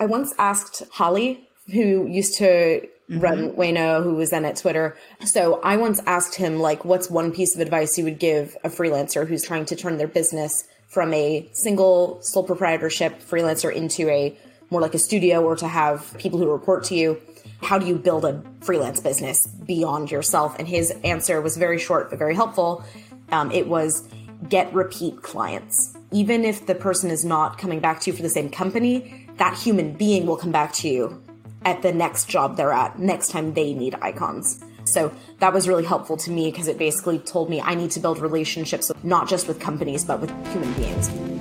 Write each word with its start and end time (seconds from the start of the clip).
I 0.00 0.06
once 0.06 0.32
asked 0.38 0.82
Holly, 0.92 1.48
who 1.72 2.06
used 2.06 2.36
to 2.38 2.44
mm-hmm. 2.46 3.20
run 3.20 3.52
Wayno, 3.52 4.02
who 4.02 4.14
was 4.14 4.30
then 4.30 4.44
at 4.44 4.56
Twitter. 4.56 4.96
So 5.24 5.60
I 5.62 5.76
once 5.76 6.00
asked 6.06 6.34
him, 6.34 6.58
like, 6.58 6.84
what's 6.84 7.10
one 7.10 7.32
piece 7.32 7.54
of 7.54 7.60
advice 7.60 7.98
you 7.98 8.04
would 8.04 8.18
give 8.18 8.56
a 8.64 8.68
freelancer 8.68 9.26
who's 9.26 9.44
trying 9.44 9.66
to 9.66 9.76
turn 9.76 9.98
their 9.98 10.08
business 10.08 10.64
from 10.88 11.12
a 11.12 11.48
single 11.52 12.20
sole 12.22 12.44
proprietorship 12.44 13.20
freelancer 13.20 13.72
into 13.72 14.08
a 14.08 14.36
more 14.70 14.80
like 14.80 14.94
a 14.94 14.98
studio 14.98 15.42
or 15.42 15.56
to 15.56 15.68
have 15.68 16.14
people 16.18 16.38
who 16.38 16.50
report 16.50 16.84
to 16.84 16.94
you? 16.94 17.20
How 17.62 17.78
do 17.78 17.86
you 17.86 17.96
build 17.96 18.24
a 18.24 18.42
freelance 18.60 19.00
business 19.00 19.46
beyond 19.46 20.10
yourself? 20.10 20.58
And 20.58 20.68
his 20.68 20.90
answer 21.04 21.40
was 21.40 21.56
very 21.56 21.78
short 21.78 22.10
but 22.10 22.18
very 22.18 22.34
helpful. 22.34 22.84
Um, 23.32 23.50
it 23.50 23.66
was 23.66 24.06
get 24.48 24.72
repeat 24.72 25.22
clients. 25.22 25.96
Even 26.12 26.44
if 26.44 26.66
the 26.66 26.74
person 26.74 27.10
is 27.10 27.24
not 27.24 27.58
coming 27.58 27.80
back 27.80 28.00
to 28.00 28.10
you 28.10 28.16
for 28.16 28.22
the 28.22 28.30
same 28.30 28.50
company, 28.50 29.27
that 29.38 29.56
human 29.56 29.92
being 29.92 30.26
will 30.26 30.36
come 30.36 30.52
back 30.52 30.72
to 30.74 30.88
you 30.88 31.22
at 31.64 31.82
the 31.82 31.92
next 31.92 32.28
job 32.28 32.56
they're 32.56 32.72
at, 32.72 32.98
next 32.98 33.30
time 33.30 33.54
they 33.54 33.72
need 33.72 33.94
icons. 34.00 34.62
So 34.84 35.12
that 35.40 35.52
was 35.52 35.68
really 35.68 35.84
helpful 35.84 36.16
to 36.18 36.30
me 36.30 36.50
because 36.50 36.66
it 36.66 36.78
basically 36.78 37.18
told 37.18 37.50
me 37.50 37.60
I 37.60 37.74
need 37.74 37.90
to 37.92 38.00
build 38.00 38.18
relationships 38.18 38.90
not 39.02 39.28
just 39.28 39.46
with 39.46 39.60
companies, 39.60 40.04
but 40.04 40.20
with 40.20 40.30
human 40.52 40.72
beings. 40.74 41.37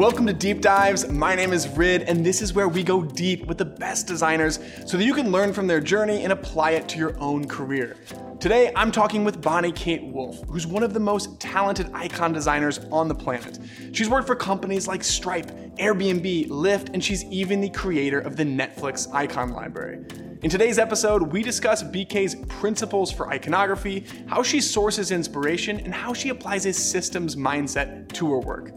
Welcome 0.00 0.26
to 0.28 0.32
Deep 0.32 0.62
Dives. 0.62 1.06
My 1.10 1.34
name 1.34 1.52
is 1.52 1.68
Ridd, 1.68 2.04
and 2.04 2.24
this 2.24 2.40
is 2.40 2.54
where 2.54 2.70
we 2.70 2.82
go 2.82 3.02
deep 3.02 3.44
with 3.44 3.58
the 3.58 3.66
best 3.66 4.06
designers 4.06 4.58
so 4.86 4.96
that 4.96 5.04
you 5.04 5.12
can 5.12 5.30
learn 5.30 5.52
from 5.52 5.66
their 5.66 5.78
journey 5.78 6.24
and 6.24 6.32
apply 6.32 6.70
it 6.70 6.88
to 6.88 6.98
your 6.98 7.20
own 7.20 7.46
career. 7.46 7.98
Today, 8.40 8.72
I'm 8.74 8.92
talking 8.92 9.24
with 9.24 9.42
Bonnie 9.42 9.72
Kate 9.72 10.02
Wolf, 10.02 10.42
who's 10.48 10.66
one 10.66 10.82
of 10.82 10.94
the 10.94 11.00
most 11.00 11.38
talented 11.38 11.90
icon 11.92 12.32
designers 12.32 12.78
on 12.90 13.08
the 13.08 13.14
planet. 13.14 13.58
She's 13.92 14.08
worked 14.08 14.26
for 14.26 14.34
companies 14.34 14.88
like 14.88 15.04
Stripe, 15.04 15.50
Airbnb, 15.76 16.48
Lyft, 16.48 16.94
and 16.94 17.04
she's 17.04 17.26
even 17.26 17.60
the 17.60 17.68
creator 17.68 18.20
of 18.20 18.36
the 18.36 18.44
Netflix 18.44 19.06
icon 19.12 19.50
library. 19.52 20.06
In 20.42 20.48
today's 20.48 20.78
episode, 20.78 21.24
we 21.24 21.42
discuss 21.42 21.82
BK's 21.82 22.36
principles 22.48 23.12
for 23.12 23.28
iconography, 23.28 24.06
how 24.28 24.42
she 24.42 24.62
sources 24.62 25.10
inspiration, 25.10 25.78
and 25.78 25.92
how 25.92 26.14
she 26.14 26.30
applies 26.30 26.64
a 26.64 26.72
systems 26.72 27.36
mindset 27.36 28.10
to 28.12 28.30
her 28.30 28.38
work. 28.38 28.70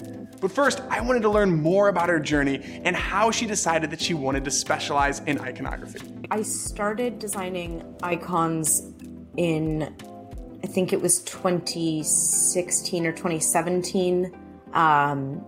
But 0.44 0.52
first, 0.52 0.82
I 0.90 1.00
wanted 1.00 1.22
to 1.22 1.30
learn 1.30 1.62
more 1.62 1.88
about 1.88 2.10
her 2.10 2.20
journey 2.20 2.82
and 2.84 2.98
how 2.98 3.32
she 3.32 3.46
decided 3.46 3.92
that 3.92 4.02
she 4.02 4.14
wanted 4.14 4.44
to 4.44 4.52
specialize 4.52 5.22
in 5.22 5.40
iconography. 5.40 6.02
I 6.32 6.42
started 6.42 7.18
designing 7.18 7.82
icons 8.04 8.92
in, 9.38 9.96
I 10.62 10.68
think 10.68 10.92
it 10.92 11.02
was 11.02 11.22
2016 11.22 13.06
or 13.06 13.14
2017. 13.14 14.38
Um, 14.74 15.46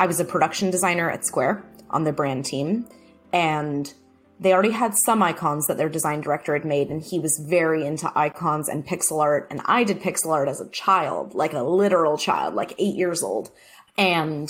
I 0.00 0.06
was 0.06 0.18
a 0.18 0.24
production 0.24 0.68
designer 0.68 1.08
at 1.08 1.24
Square 1.24 1.64
on 1.90 2.02
the 2.02 2.12
brand 2.12 2.44
team, 2.44 2.88
and 3.32 3.94
they 4.40 4.52
already 4.52 4.72
had 4.72 4.96
some 4.96 5.22
icons 5.22 5.68
that 5.68 5.76
their 5.76 5.88
design 5.88 6.20
director 6.22 6.54
had 6.54 6.64
made, 6.64 6.90
and 6.90 7.00
he 7.00 7.20
was 7.20 7.38
very 7.38 7.86
into 7.86 8.10
icons 8.18 8.68
and 8.68 8.84
pixel 8.84 9.20
art. 9.20 9.46
And 9.50 9.60
I 9.64 9.84
did 9.84 10.00
pixel 10.00 10.32
art 10.32 10.48
as 10.48 10.60
a 10.60 10.68
child, 10.70 11.34
like 11.34 11.52
a 11.52 11.62
literal 11.62 12.18
child, 12.18 12.54
like 12.54 12.74
eight 12.78 12.96
years 12.96 13.22
old. 13.22 13.52
And 13.96 14.48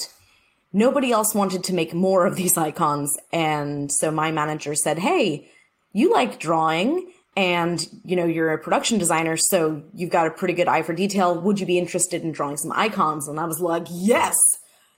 nobody 0.73 1.13
else 1.13 1.35
wanted 1.35 1.65
to 1.65 1.75
make 1.75 1.95
more 1.95 2.27
of 2.27 2.37
these 2.37 2.57
icons. 2.57 3.17
And 3.33 3.91
so 3.91 4.11
my 4.11 4.31
manager 4.31 4.75
said, 4.75 4.99
Hey, 4.99 5.51
you 5.93 6.13
like 6.13 6.39
drawing 6.39 7.11
and 7.37 7.89
you 8.05 8.15
know 8.15 8.27
you're 8.27 8.53
a 8.53 8.59
production 8.59 8.99
designer 8.99 9.37
so 9.37 9.83
you've 9.93 10.11
got 10.11 10.27
a 10.27 10.31
pretty 10.31 10.55
good 10.55 10.69
eye 10.69 10.83
for 10.83 10.93
detail. 10.93 11.41
Would 11.41 11.61
you 11.61 11.67
be 11.67 11.79
interested 11.79 12.23
in 12.23 12.33
drawing 12.33 12.57
some 12.57 12.73
icons? 12.73 13.27
And 13.29 13.41
i 13.41 13.45
was 13.45 13.61
like 13.61 13.87
yes. 13.91 14.37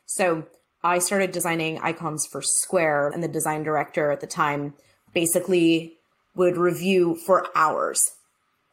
So 0.06 0.44
i 0.83 0.98
started 0.98 1.33
designing 1.33 1.78
icons 1.78 2.27
for 2.27 2.42
square 2.42 3.08
and 3.08 3.22
the 3.22 3.28
design 3.28 3.62
director 3.62 4.10
at 4.10 4.20
the 4.20 4.27
time 4.27 4.75
basically 5.14 5.98
would 6.34 6.56
review 6.56 7.16
for 7.27 7.47
hours 7.55 8.16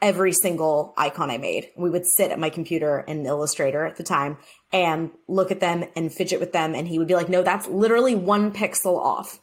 every 0.04 0.34
single 0.34 0.94
icon 0.98 1.32
I 1.32 1.38
made. 1.38 1.70
We 1.78 1.90
would 1.90 2.06
sit 2.06 2.30
at 2.30 2.38
my 2.38 2.50
computer 2.50 3.00
in 3.08 3.26
Illustrator 3.26 3.86
at 3.86 3.96
the 3.96 4.04
time 4.04 4.38
and 4.74 5.12
look 5.30 5.50
at 5.50 5.62
them 5.62 5.86
and 5.96 6.14
fidget 6.14 6.42
with 6.42 6.52
them. 6.52 6.76
And 6.76 6.88
he 6.88 7.00
would 7.00 7.08
be 7.08 7.16
like, 7.16 7.30
no, 7.30 7.42
that's 7.42 7.68
literally 7.70 8.14
one 8.14 8.52
pixel 8.52 8.98
off. 8.98 9.40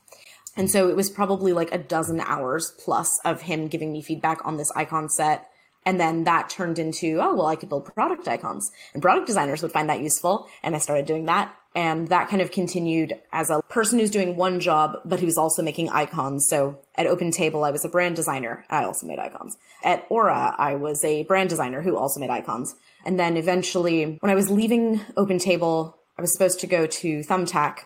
And 0.56 0.70
so 0.70 0.90
it 0.90 0.96
was 0.96 1.08
probably 1.08 1.54
like 1.54 1.72
a 1.72 1.78
dozen 1.78 2.20
hours 2.20 2.74
plus 2.78 3.08
of 3.24 3.40
him 3.40 3.68
giving 3.68 3.90
me 3.90 4.02
feedback 4.02 4.44
on 4.44 4.58
this 4.58 4.70
icon 4.76 5.08
set. 5.08 5.48
And 5.86 5.98
then 5.98 6.24
that 6.24 6.50
turned 6.50 6.78
into, 6.78 7.20
oh, 7.22 7.34
well, 7.34 7.46
I 7.46 7.56
could 7.56 7.70
build 7.70 7.86
product 7.86 8.28
icons 8.28 8.70
and 8.92 9.02
product 9.02 9.26
designers 9.26 9.62
would 9.62 9.72
find 9.72 9.88
that 9.88 10.02
useful. 10.02 10.46
And 10.62 10.76
I 10.76 10.78
started 10.78 11.06
doing 11.06 11.24
that. 11.24 11.56
And 11.74 12.08
that 12.08 12.28
kind 12.28 12.42
of 12.42 12.50
continued 12.50 13.14
as 13.32 13.48
a 13.48 13.62
person 13.68 14.00
who's 14.00 14.10
doing 14.10 14.34
one 14.34 14.58
job, 14.58 15.00
but 15.04 15.20
who's 15.20 15.38
also 15.38 15.62
making 15.62 15.88
icons. 15.90 16.46
So 16.48 16.78
at 16.96 17.06
Open 17.06 17.30
Table, 17.30 17.62
I 17.62 17.70
was 17.70 17.84
a 17.84 17.88
brand 17.88 18.16
designer. 18.16 18.64
I 18.68 18.84
also 18.84 19.06
made 19.06 19.20
icons. 19.20 19.56
At 19.84 20.04
Aura, 20.08 20.54
I 20.58 20.74
was 20.74 21.04
a 21.04 21.22
brand 21.24 21.48
designer 21.48 21.82
who 21.82 21.96
also 21.96 22.18
made 22.18 22.30
icons. 22.30 22.74
And 23.04 23.20
then 23.20 23.36
eventually, 23.36 24.18
when 24.20 24.30
I 24.30 24.34
was 24.34 24.50
leaving 24.50 25.00
Open 25.16 25.38
Table, 25.38 25.96
I 26.18 26.22
was 26.22 26.32
supposed 26.32 26.60
to 26.60 26.66
go 26.66 26.86
to 26.86 27.20
Thumbtack 27.20 27.84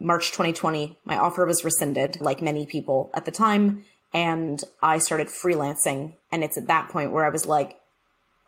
March 0.00 0.30
2020. 0.30 0.98
My 1.04 1.18
offer 1.18 1.44
was 1.44 1.62
rescinded, 1.64 2.20
like 2.22 2.40
many 2.40 2.64
people 2.64 3.10
at 3.14 3.26
the 3.26 3.30
time. 3.30 3.84
And 4.14 4.62
I 4.82 4.98
started 4.98 5.28
freelancing. 5.28 6.14
And 6.32 6.42
it's 6.42 6.56
at 6.56 6.68
that 6.68 6.88
point 6.88 7.12
where 7.12 7.26
I 7.26 7.30
was 7.30 7.44
like, 7.46 7.78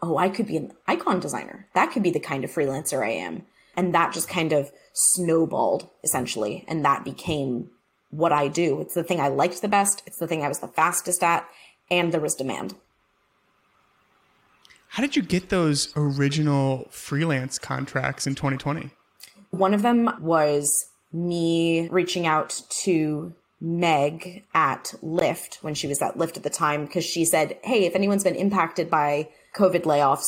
oh, 0.02 0.16
I 0.16 0.28
could 0.28 0.46
be 0.46 0.56
an 0.56 0.72
icon 0.86 1.20
designer. 1.20 1.66
That 1.74 1.92
could 1.92 2.02
be 2.02 2.10
the 2.10 2.20
kind 2.20 2.42
of 2.42 2.50
freelancer 2.50 3.04
I 3.04 3.10
am. 3.10 3.42
And 3.76 3.94
that 3.94 4.12
just 4.12 4.28
kind 4.28 4.52
of 4.52 4.72
snowballed 4.94 5.88
essentially. 6.02 6.64
And 6.66 6.84
that 6.84 7.04
became 7.04 7.70
what 8.10 8.32
I 8.32 8.48
do. 8.48 8.80
It's 8.80 8.94
the 8.94 9.04
thing 9.04 9.20
I 9.20 9.28
liked 9.28 9.60
the 9.62 9.68
best. 9.68 10.02
It's 10.06 10.18
the 10.18 10.26
thing 10.26 10.42
I 10.42 10.48
was 10.48 10.60
the 10.60 10.68
fastest 10.68 11.22
at. 11.22 11.46
And 11.90 12.12
there 12.12 12.20
was 12.20 12.34
demand. 12.34 12.74
How 14.88 15.02
did 15.02 15.14
you 15.14 15.22
get 15.22 15.50
those 15.50 15.92
original 15.94 16.86
freelance 16.90 17.58
contracts 17.58 18.26
in 18.26 18.34
2020? 18.34 18.90
One 19.50 19.74
of 19.74 19.82
them 19.82 20.10
was 20.20 20.72
me 21.12 21.88
reaching 21.90 22.26
out 22.26 22.62
to 22.82 23.34
Meg 23.60 24.44
at 24.54 24.94
Lyft 25.02 25.62
when 25.62 25.74
she 25.74 25.86
was 25.86 26.00
at 26.02 26.16
Lyft 26.16 26.36
at 26.36 26.42
the 26.42 26.50
time 26.50 26.86
because 26.86 27.04
she 27.04 27.24
said, 27.24 27.58
Hey, 27.62 27.84
if 27.84 27.94
anyone's 27.94 28.24
been 28.24 28.34
impacted 28.34 28.90
by 28.90 29.28
COVID 29.54 29.82
layoffs, 29.82 30.26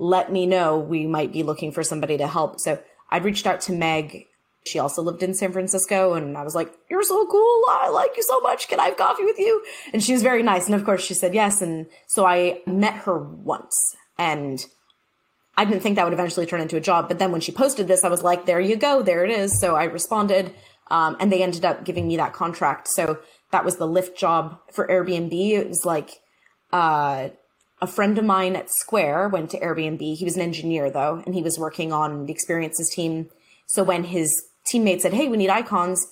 let 0.00 0.32
me 0.32 0.46
know. 0.46 0.78
We 0.78 1.06
might 1.06 1.30
be 1.30 1.42
looking 1.42 1.70
for 1.70 1.84
somebody 1.84 2.16
to 2.16 2.26
help. 2.26 2.58
So 2.58 2.82
I 3.10 3.18
reached 3.18 3.46
out 3.46 3.60
to 3.62 3.72
Meg. 3.72 4.26
She 4.66 4.78
also 4.78 5.02
lived 5.02 5.22
in 5.22 5.34
San 5.34 5.52
Francisco 5.52 6.14
and 6.14 6.36
I 6.36 6.42
was 6.42 6.54
like, 6.54 6.72
You're 6.90 7.02
so 7.02 7.26
cool. 7.26 7.64
I 7.68 7.90
like 7.90 8.16
you 8.16 8.22
so 8.22 8.40
much. 8.40 8.66
Can 8.68 8.80
I 8.80 8.86
have 8.86 8.96
coffee 8.96 9.24
with 9.24 9.38
you? 9.38 9.62
And 9.92 10.02
she 10.02 10.14
was 10.14 10.22
very 10.22 10.42
nice. 10.42 10.66
And 10.66 10.74
of 10.74 10.84
course 10.84 11.04
she 11.04 11.14
said 11.14 11.34
yes. 11.34 11.60
And 11.60 11.86
so 12.06 12.24
I 12.24 12.62
met 12.66 12.94
her 12.94 13.18
once 13.18 13.94
and 14.18 14.64
I 15.56 15.66
didn't 15.66 15.82
think 15.82 15.96
that 15.96 16.04
would 16.04 16.14
eventually 16.14 16.46
turn 16.46 16.62
into 16.62 16.76
a 16.76 16.80
job. 16.80 17.06
But 17.08 17.18
then 17.18 17.30
when 17.30 17.42
she 17.42 17.52
posted 17.52 17.86
this, 17.86 18.02
I 18.02 18.08
was 18.08 18.22
like, 18.22 18.46
There 18.46 18.60
you 18.60 18.76
go. 18.76 19.02
There 19.02 19.24
it 19.24 19.30
is. 19.30 19.60
So 19.60 19.76
I 19.76 19.84
responded. 19.84 20.54
Um, 20.90 21.16
and 21.20 21.30
they 21.30 21.42
ended 21.42 21.64
up 21.64 21.84
giving 21.84 22.08
me 22.08 22.16
that 22.16 22.32
contract. 22.32 22.88
So 22.88 23.18
that 23.52 23.64
was 23.64 23.76
the 23.76 23.86
Lyft 23.86 24.16
job 24.16 24.58
for 24.72 24.88
Airbnb. 24.88 25.32
It 25.32 25.68
was 25.68 25.84
like, 25.84 26.20
uh, 26.72 27.28
a 27.80 27.86
friend 27.86 28.18
of 28.18 28.24
mine 28.24 28.56
at 28.56 28.70
Square 28.70 29.28
went 29.28 29.50
to 29.50 29.60
Airbnb. 29.60 30.16
He 30.16 30.24
was 30.24 30.36
an 30.36 30.42
engineer 30.42 30.90
though, 30.90 31.22
and 31.24 31.34
he 31.34 31.42
was 31.42 31.58
working 31.58 31.92
on 31.92 32.26
the 32.26 32.32
experiences 32.32 32.90
team. 32.90 33.30
So 33.66 33.82
when 33.82 34.04
his 34.04 34.44
teammate 34.66 35.00
said, 35.00 35.14
Hey, 35.14 35.28
we 35.28 35.36
need 35.36 35.50
icons, 35.50 36.06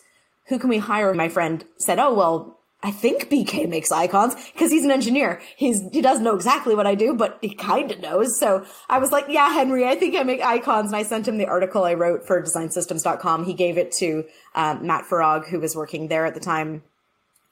who 0.46 0.58
can 0.58 0.70
we 0.70 0.78
hire? 0.78 1.12
My 1.14 1.28
friend 1.28 1.64
said, 1.78 1.98
Oh, 1.98 2.14
well, 2.14 2.58
I 2.82 2.92
think 2.92 3.28
BK 3.30 3.68
makes 3.68 3.90
icons 3.90 4.34
because 4.52 4.70
he's 4.70 4.84
an 4.84 4.90
engineer. 4.90 5.40
He's, 5.56 5.82
he 5.92 6.00
doesn't 6.00 6.22
know 6.22 6.36
exactly 6.36 6.74
what 6.74 6.86
I 6.86 6.94
do, 6.94 7.12
but 7.14 7.38
he 7.40 7.54
kind 7.54 7.90
of 7.90 8.00
knows. 8.00 8.38
So 8.38 8.64
I 8.88 8.98
was 8.98 9.10
like, 9.10 9.24
yeah, 9.28 9.52
Henry, 9.52 9.84
I 9.84 9.96
think 9.96 10.14
I 10.14 10.22
make 10.22 10.40
icons. 10.40 10.92
And 10.92 10.96
I 10.96 11.02
sent 11.02 11.26
him 11.26 11.38
the 11.38 11.46
article 11.46 11.84
I 11.84 11.94
wrote 11.94 12.26
for 12.26 12.40
designsystems.com. 12.40 13.44
He 13.44 13.54
gave 13.54 13.78
it 13.78 13.90
to 13.92 14.24
um, 14.54 14.86
Matt 14.86 15.06
Farag, 15.06 15.48
who 15.48 15.58
was 15.58 15.74
working 15.74 16.06
there 16.06 16.24
at 16.24 16.34
the 16.34 16.40
time. 16.40 16.84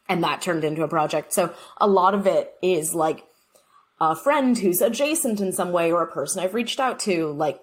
And 0.08 0.22
that 0.22 0.42
turned 0.42 0.62
into 0.62 0.84
a 0.84 0.88
project. 0.88 1.32
So 1.32 1.52
a 1.78 1.88
lot 1.88 2.14
of 2.14 2.28
it 2.28 2.54
is 2.62 2.94
like 2.94 3.24
a 4.00 4.14
friend 4.14 4.58
who's 4.58 4.80
adjacent 4.80 5.40
in 5.40 5.52
some 5.52 5.72
way 5.72 5.90
or 5.90 6.02
a 6.02 6.06
person 6.06 6.42
I've 6.42 6.54
reached 6.54 6.80
out 6.80 6.98
to. 7.00 7.32
Like 7.32 7.60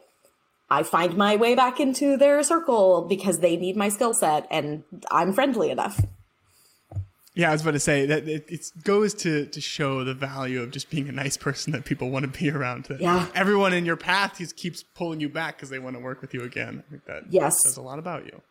I 0.69 0.83
find 0.83 1.15
my 1.15 1.35
way 1.35 1.55
back 1.55 1.79
into 1.79 2.17
their 2.17 2.41
circle 2.43 3.05
because 3.07 3.39
they 3.39 3.57
need 3.57 3.75
my 3.75 3.89
skill 3.89 4.13
set 4.13 4.47
and 4.49 4.83
I'm 5.11 5.33
friendly 5.33 5.69
enough. 5.69 6.01
Yeah, 7.35 7.49
I 7.49 7.53
was 7.53 7.63
about 7.63 7.71
to 7.71 7.79
say 7.79 8.05
that 8.05 8.27
it, 8.27 8.45
it, 8.47 8.71
goes 8.83 9.15
to 9.15 9.47
to 9.47 9.59
show 9.59 10.03
the 10.03 10.13
value 10.13 10.61
of 10.61 10.69
just 10.69 10.91
being 10.91 11.09
a 11.09 11.11
nice 11.11 11.35
person 11.35 11.73
that 11.73 11.83
people 11.83 12.11
want 12.11 12.31
to 12.31 12.39
be 12.39 12.51
around. 12.51 12.85
That 12.85 13.01
yeah. 13.01 13.27
everyone 13.33 13.73
in 13.73 13.85
your 13.85 13.95
path 13.95 14.37
just 14.37 14.55
keeps 14.55 14.83
pulling 14.83 15.19
you 15.19 15.29
back 15.29 15.57
because 15.57 15.69
they 15.69 15.79
want 15.79 15.95
to 15.95 15.99
work 15.99 16.21
with 16.21 16.35
you 16.35 16.43
again. 16.43 16.83
I 16.87 16.91
think 16.91 17.05
that 17.05 17.23
yes. 17.31 17.63
says 17.63 17.77
a 17.77 17.81
lot 17.81 17.97
about 17.97 18.25
you. 18.25 18.41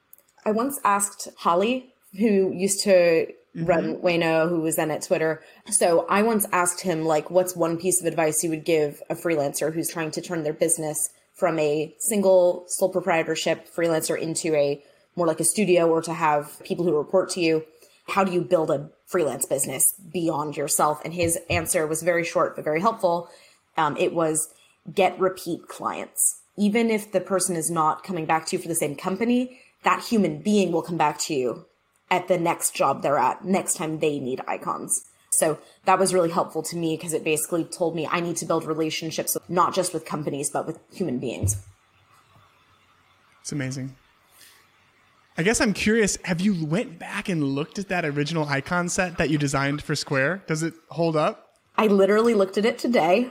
I 0.45 0.51
once 0.51 0.81
asked 0.85 1.29
Holly, 1.39 1.95
who 2.19 2.53
used 2.53 2.83
to 2.83 3.29
mm-hmm. 3.57 3.67
run 3.67 3.97
Wayno, 3.97 4.49
who 4.49 4.61
was 4.61 4.77
then 4.77 4.91
at 4.91 5.03
Twitter. 5.03 5.43
So 5.71 6.07
I 6.09 6.23
once 6.23 6.47
asked 6.53 6.81
him, 6.81 7.05
like, 7.05 7.31
what's 7.31 7.57
one 7.57 7.79
piece 7.79 8.01
of 8.01 8.07
advice 8.07 8.43
you 8.43 8.51
would 8.51 8.65
give 8.65 9.03
a 9.11 9.15
freelancer 9.15 9.73
who's 9.73 9.91
trying 9.91 10.11
to 10.13 10.21
turn 10.21 10.43
their 10.43 10.53
business 10.53 11.11
from 11.35 11.59
a 11.59 11.95
single 11.99 12.65
sole 12.69 12.91
proprietorship 12.91 13.69
freelancer 13.75 14.19
into 14.19 14.55
a 14.55 14.83
more 15.17 15.27
like 15.27 15.41
a 15.41 15.45
studio 15.45 15.89
or 15.89 16.01
to 16.03 16.15
have 16.15 16.63
people 16.65 16.85
who 16.85 16.97
report 16.97 17.31
to 17.31 17.41
you, 17.41 17.65
how 18.09 18.25
do 18.25 18.33
you 18.33 18.41
build 18.41 18.71
a 18.71 18.91
freelance 19.07 19.47
business 19.47 19.95
beyond 20.13 20.57
yourself? 20.57 21.01
And 21.05 21.13
his 21.13 21.39
answer 21.51 21.87
was 21.87 22.03
very 22.03 22.25
short, 22.25 22.57
but 22.57 22.65
very 22.65 22.81
helpful. 22.81 23.29
Um, 23.77 23.97
it 23.97 24.15
was 24.15 24.49
get 24.93 25.19
repeat 25.19 25.69
clients. 25.69 26.41
Even 26.57 26.91
if 26.91 27.13
the 27.13 27.21
person 27.21 27.57
is 27.57 27.71
not 27.71 28.05
coming 28.05 28.27
back 28.27 28.47
to 28.47 28.57
you 28.57 28.63
for 28.63 28.69
the 28.69 28.75
same 28.75 28.97
company, 28.97 29.61
that 29.85 30.03
human 30.03 30.43
being 30.43 30.73
will 30.73 30.83
come 30.83 30.97
back 30.97 31.19
to 31.19 31.35
you 31.35 31.67
at 32.13 32.29
the 32.29 32.39
next 32.39 32.75
job 32.75 33.03
they're 33.03 33.19
at, 33.19 33.45
next 33.45 33.75
time 33.75 33.99
they 33.99 34.21
need 34.21 34.43
icons. 34.47 35.03
So 35.31 35.59
that 35.87 35.99
was 35.99 36.13
really 36.13 36.31
helpful 36.31 36.63
to 36.65 36.77
me 36.77 36.95
because 36.95 37.15
it 37.15 37.25
basically 37.25 37.65
told 37.65 37.97
me 37.97 38.07
I 38.07 38.21
need 38.21 38.37
to 38.37 38.45
build 38.45 38.65
relationships, 38.65 39.35
not 39.49 39.75
just 39.75 39.95
with 39.95 40.05
companies, 40.05 40.51
but 40.51 40.67
with 40.67 40.79
human 40.93 41.19
beings. 41.19 41.57
It's 43.41 43.51
amazing. 43.51 43.97
I 45.39 45.43
guess 45.43 45.63
I'm 45.63 45.73
curious, 45.73 46.19
have 46.25 46.43
you 46.43 46.67
went 46.67 46.99
back 46.99 47.31
and 47.31 47.43
looked 47.43 47.79
at 47.79 47.89
that 47.89 48.05
original 48.05 48.47
icon 48.47 48.91
set 48.91 49.17
that 49.17 49.31
you 49.31 49.39
designed 49.39 49.83
for 49.83 49.97
Square? 49.97 50.45
Does 50.47 50.63
it 50.63 50.75
hold 50.91 51.17
up? 51.17 51.55
I 51.79 51.87
literally 51.87 52.35
looked 52.35 52.59
at 52.59 52.67
it 52.67 52.79
today 52.79 53.31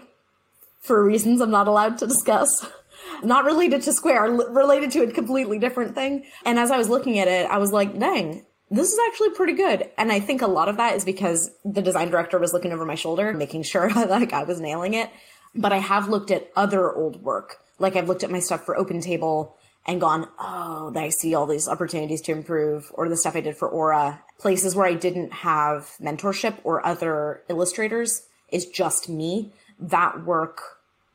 for 0.80 1.04
reasons 1.04 1.40
I'm 1.40 1.52
not 1.52 1.68
allowed 1.68 2.00
to 2.00 2.08
discuss. 2.08 2.68
Not 3.24 3.46
related 3.46 3.84
to 3.84 3.94
Square, 3.94 4.32
related 4.32 4.92
to 4.92 5.04
a 5.04 5.12
completely 5.12 5.60
different 5.60 5.94
thing. 5.94 6.26
And 6.46 6.58
as 6.58 6.72
I 6.72 6.78
was 6.78 6.90
looking 6.90 7.20
at 7.20 7.28
it, 7.28 7.48
I 7.50 7.58
was 7.58 7.72
like, 7.72 8.00
dang, 8.00 8.46
this 8.72 8.94
is 8.94 9.00
actually 9.08 9.32
pretty 9.32 9.54
good. 9.54 9.90
And 9.98 10.12
I 10.12 10.22
think 10.22 10.42
a 10.42 10.48
lot 10.48 10.70
of 10.70 10.78
that 10.78 10.96
is 10.96 11.04
because 11.04 11.52
the 11.66 11.82
design 11.82 12.10
director 12.10 12.40
was 12.40 12.54
looking 12.54 12.72
over 12.72 12.86
my 12.86 12.96
shoulder, 12.96 13.34
making 13.34 13.64
sure 13.64 13.90
like 13.96 14.32
I 14.32 14.44
was 14.44 14.62
nailing 14.62 14.94
it. 14.94 15.10
But 15.54 15.74
I 15.74 15.80
have 15.80 16.08
looked 16.08 16.32
at 16.32 16.50
other 16.56 16.92
old 16.92 17.22
work. 17.22 17.58
Like 17.78 17.98
I've 17.98 18.08
looked 18.08 18.24
at 18.24 18.32
my 18.32 18.40
stuff 18.40 18.66
for 18.66 18.78
Open 18.78 19.02
Table 19.02 19.58
and 19.86 20.00
gone, 20.00 20.28
oh, 20.40 20.94
I 20.96 21.10
see 21.10 21.36
all 21.36 21.46
these 21.46 21.68
opportunities 21.68 22.22
to 22.22 22.32
improve, 22.32 22.92
or 22.94 23.10
the 23.10 23.18
stuff 23.18 23.36
I 23.36 23.42
did 23.42 23.58
for 23.58 23.68
Aura, 23.68 24.22
places 24.38 24.76
where 24.76 24.86
I 24.86 24.94
didn't 24.94 25.34
have 25.34 25.92
mentorship 26.00 26.58
or 26.64 26.86
other 26.86 27.42
illustrators 27.50 28.28
is 28.50 28.68
just 28.68 29.10
me. 29.10 29.52
That 29.80 30.24
work 30.24 30.62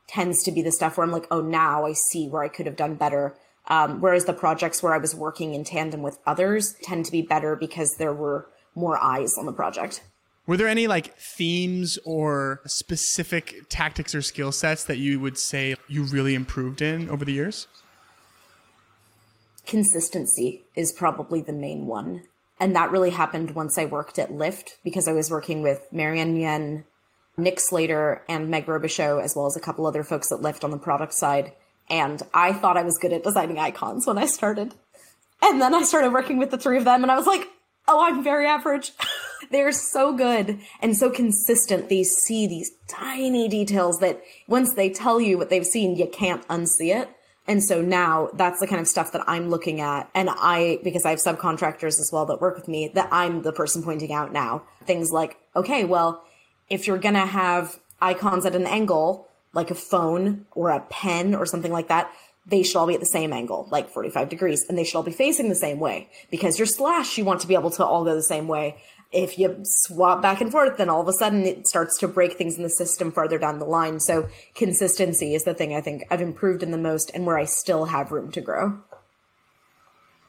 tends 0.08 0.42
to 0.42 0.52
be 0.52 0.62
the 0.62 0.72
stuff 0.72 0.96
where 0.96 1.06
I'm 1.06 1.12
like, 1.12 1.28
oh, 1.30 1.40
now 1.40 1.86
I 1.86 1.92
see 1.92 2.28
where 2.28 2.42
I 2.42 2.48
could 2.48 2.66
have 2.66 2.76
done 2.76 2.96
better. 2.96 3.36
Um, 3.68 4.00
whereas 4.00 4.24
the 4.26 4.32
projects 4.32 4.82
where 4.82 4.94
I 4.94 4.98
was 4.98 5.14
working 5.14 5.54
in 5.54 5.64
tandem 5.64 6.02
with 6.02 6.18
others 6.26 6.76
tend 6.82 7.04
to 7.06 7.12
be 7.12 7.22
better 7.22 7.56
because 7.56 7.96
there 7.96 8.14
were 8.14 8.48
more 8.74 8.96
eyes 9.02 9.36
on 9.36 9.46
the 9.46 9.52
project. 9.52 10.02
Were 10.46 10.56
there 10.56 10.68
any 10.68 10.86
like 10.86 11.18
themes 11.18 11.98
or 12.04 12.60
specific 12.66 13.68
tactics 13.68 14.14
or 14.14 14.22
skill 14.22 14.52
sets 14.52 14.84
that 14.84 14.98
you 14.98 15.18
would 15.18 15.36
say 15.36 15.74
you 15.88 16.04
really 16.04 16.36
improved 16.36 16.80
in 16.80 17.10
over 17.10 17.24
the 17.24 17.32
years? 17.32 17.66
consistency 19.66 20.64
is 20.74 20.92
probably 20.92 21.40
the 21.42 21.52
main 21.52 21.86
one. 21.86 22.22
And 22.58 22.74
that 22.74 22.90
really 22.90 23.10
happened 23.10 23.50
once 23.50 23.76
I 23.76 23.84
worked 23.84 24.18
at 24.18 24.30
Lyft 24.30 24.76
because 24.82 25.06
I 25.06 25.12
was 25.12 25.30
working 25.30 25.62
with 25.62 25.86
Marianne 25.92 26.34
Nguyen, 26.34 26.84
Nick 27.36 27.60
Slater, 27.60 28.22
and 28.28 28.48
Meg 28.48 28.64
Robichaux, 28.64 29.22
as 29.22 29.36
well 29.36 29.46
as 29.46 29.56
a 29.56 29.60
couple 29.60 29.86
other 29.86 30.02
folks 30.02 30.32
at 30.32 30.40
Lyft 30.40 30.64
on 30.64 30.70
the 30.70 30.78
product 30.78 31.12
side. 31.12 31.52
And 31.88 32.22
I 32.34 32.52
thought 32.52 32.76
I 32.76 32.82
was 32.82 32.98
good 32.98 33.12
at 33.12 33.24
designing 33.24 33.58
icons 33.58 34.06
when 34.06 34.18
I 34.18 34.26
started. 34.26 34.74
And 35.42 35.60
then 35.60 35.74
I 35.74 35.82
started 35.82 36.12
working 36.12 36.38
with 36.38 36.50
the 36.50 36.58
three 36.58 36.78
of 36.78 36.84
them 36.84 37.02
and 37.02 37.12
I 37.12 37.16
was 37.16 37.26
like, 37.26 37.48
oh, 37.88 38.04
I'm 38.04 38.24
very 38.24 38.46
average. 38.46 38.92
They're 39.50 39.72
so 39.72 40.16
good 40.16 40.58
and 40.80 40.96
so 40.96 41.10
consistent. 41.10 41.88
They 41.88 42.02
see 42.02 42.46
these 42.46 42.70
tiny 42.88 43.48
details 43.48 44.00
that 44.00 44.20
once 44.48 44.74
they 44.74 44.90
tell 44.90 45.20
you 45.20 45.38
what 45.38 45.50
they've 45.50 45.66
seen, 45.66 45.96
you 45.96 46.08
can't 46.08 46.46
unsee 46.48 46.94
it. 47.00 47.08
And 47.48 47.62
so 47.62 47.80
now 47.80 48.30
that's 48.34 48.58
the 48.58 48.66
kind 48.66 48.80
of 48.80 48.88
stuff 48.88 49.12
that 49.12 49.22
I'm 49.28 49.50
looking 49.50 49.80
at. 49.80 50.10
And 50.14 50.28
I, 50.30 50.80
because 50.82 51.04
I 51.04 51.10
have 51.10 51.20
subcontractors 51.20 52.00
as 52.00 52.10
well 52.12 52.26
that 52.26 52.40
work 52.40 52.56
with 52.56 52.66
me, 52.66 52.90
that 52.94 53.08
I'm 53.12 53.42
the 53.42 53.52
person 53.52 53.84
pointing 53.84 54.12
out 54.12 54.32
now. 54.32 54.64
Things 54.84 55.12
like, 55.12 55.36
okay, 55.54 55.84
well, 55.84 56.24
if 56.68 56.86
you're 56.88 56.98
going 56.98 57.14
to 57.14 57.26
have 57.26 57.78
icons 58.00 58.46
at 58.46 58.56
an 58.56 58.66
angle, 58.66 59.28
like 59.56 59.72
a 59.72 59.74
phone 59.74 60.46
or 60.52 60.70
a 60.70 60.80
pen 60.88 61.34
or 61.34 61.46
something 61.46 61.72
like 61.72 61.88
that, 61.88 62.10
they 62.46 62.62
should 62.62 62.76
all 62.76 62.86
be 62.86 62.94
at 62.94 63.00
the 63.00 63.06
same 63.06 63.32
angle, 63.32 63.66
like 63.72 63.90
45 63.90 64.28
degrees, 64.28 64.64
and 64.68 64.78
they 64.78 64.84
should 64.84 64.96
all 64.96 65.02
be 65.02 65.10
facing 65.10 65.48
the 65.48 65.56
same 65.56 65.80
way 65.80 66.08
because 66.30 66.60
your 66.60 66.66
slash, 66.66 67.18
you 67.18 67.24
want 67.24 67.40
to 67.40 67.48
be 67.48 67.54
able 67.54 67.70
to 67.70 67.84
all 67.84 68.04
go 68.04 68.14
the 68.14 68.22
same 68.22 68.46
way 68.46 68.76
if 69.12 69.38
you 69.38 69.56
swap 69.62 70.20
back 70.20 70.40
and 70.40 70.50
forth, 70.50 70.76
then 70.76 70.88
all 70.88 71.00
of 71.00 71.08
a 71.08 71.12
sudden 71.12 71.44
it 71.44 71.66
starts 71.66 71.98
to 71.98 72.08
break 72.08 72.34
things 72.34 72.56
in 72.56 72.62
the 72.62 72.70
system 72.70 73.12
farther 73.12 73.38
down 73.38 73.58
the 73.58 73.64
line. 73.64 74.00
So 74.00 74.28
consistency 74.54 75.34
is 75.34 75.44
the 75.44 75.54
thing 75.54 75.74
I 75.74 75.80
think 75.80 76.02
I've 76.10 76.20
improved 76.20 76.62
in 76.62 76.70
the 76.70 76.78
most 76.78 77.10
and 77.14 77.24
where 77.24 77.38
I 77.38 77.44
still 77.44 77.86
have 77.86 78.12
room 78.12 78.30
to 78.32 78.40
grow. 78.40 78.78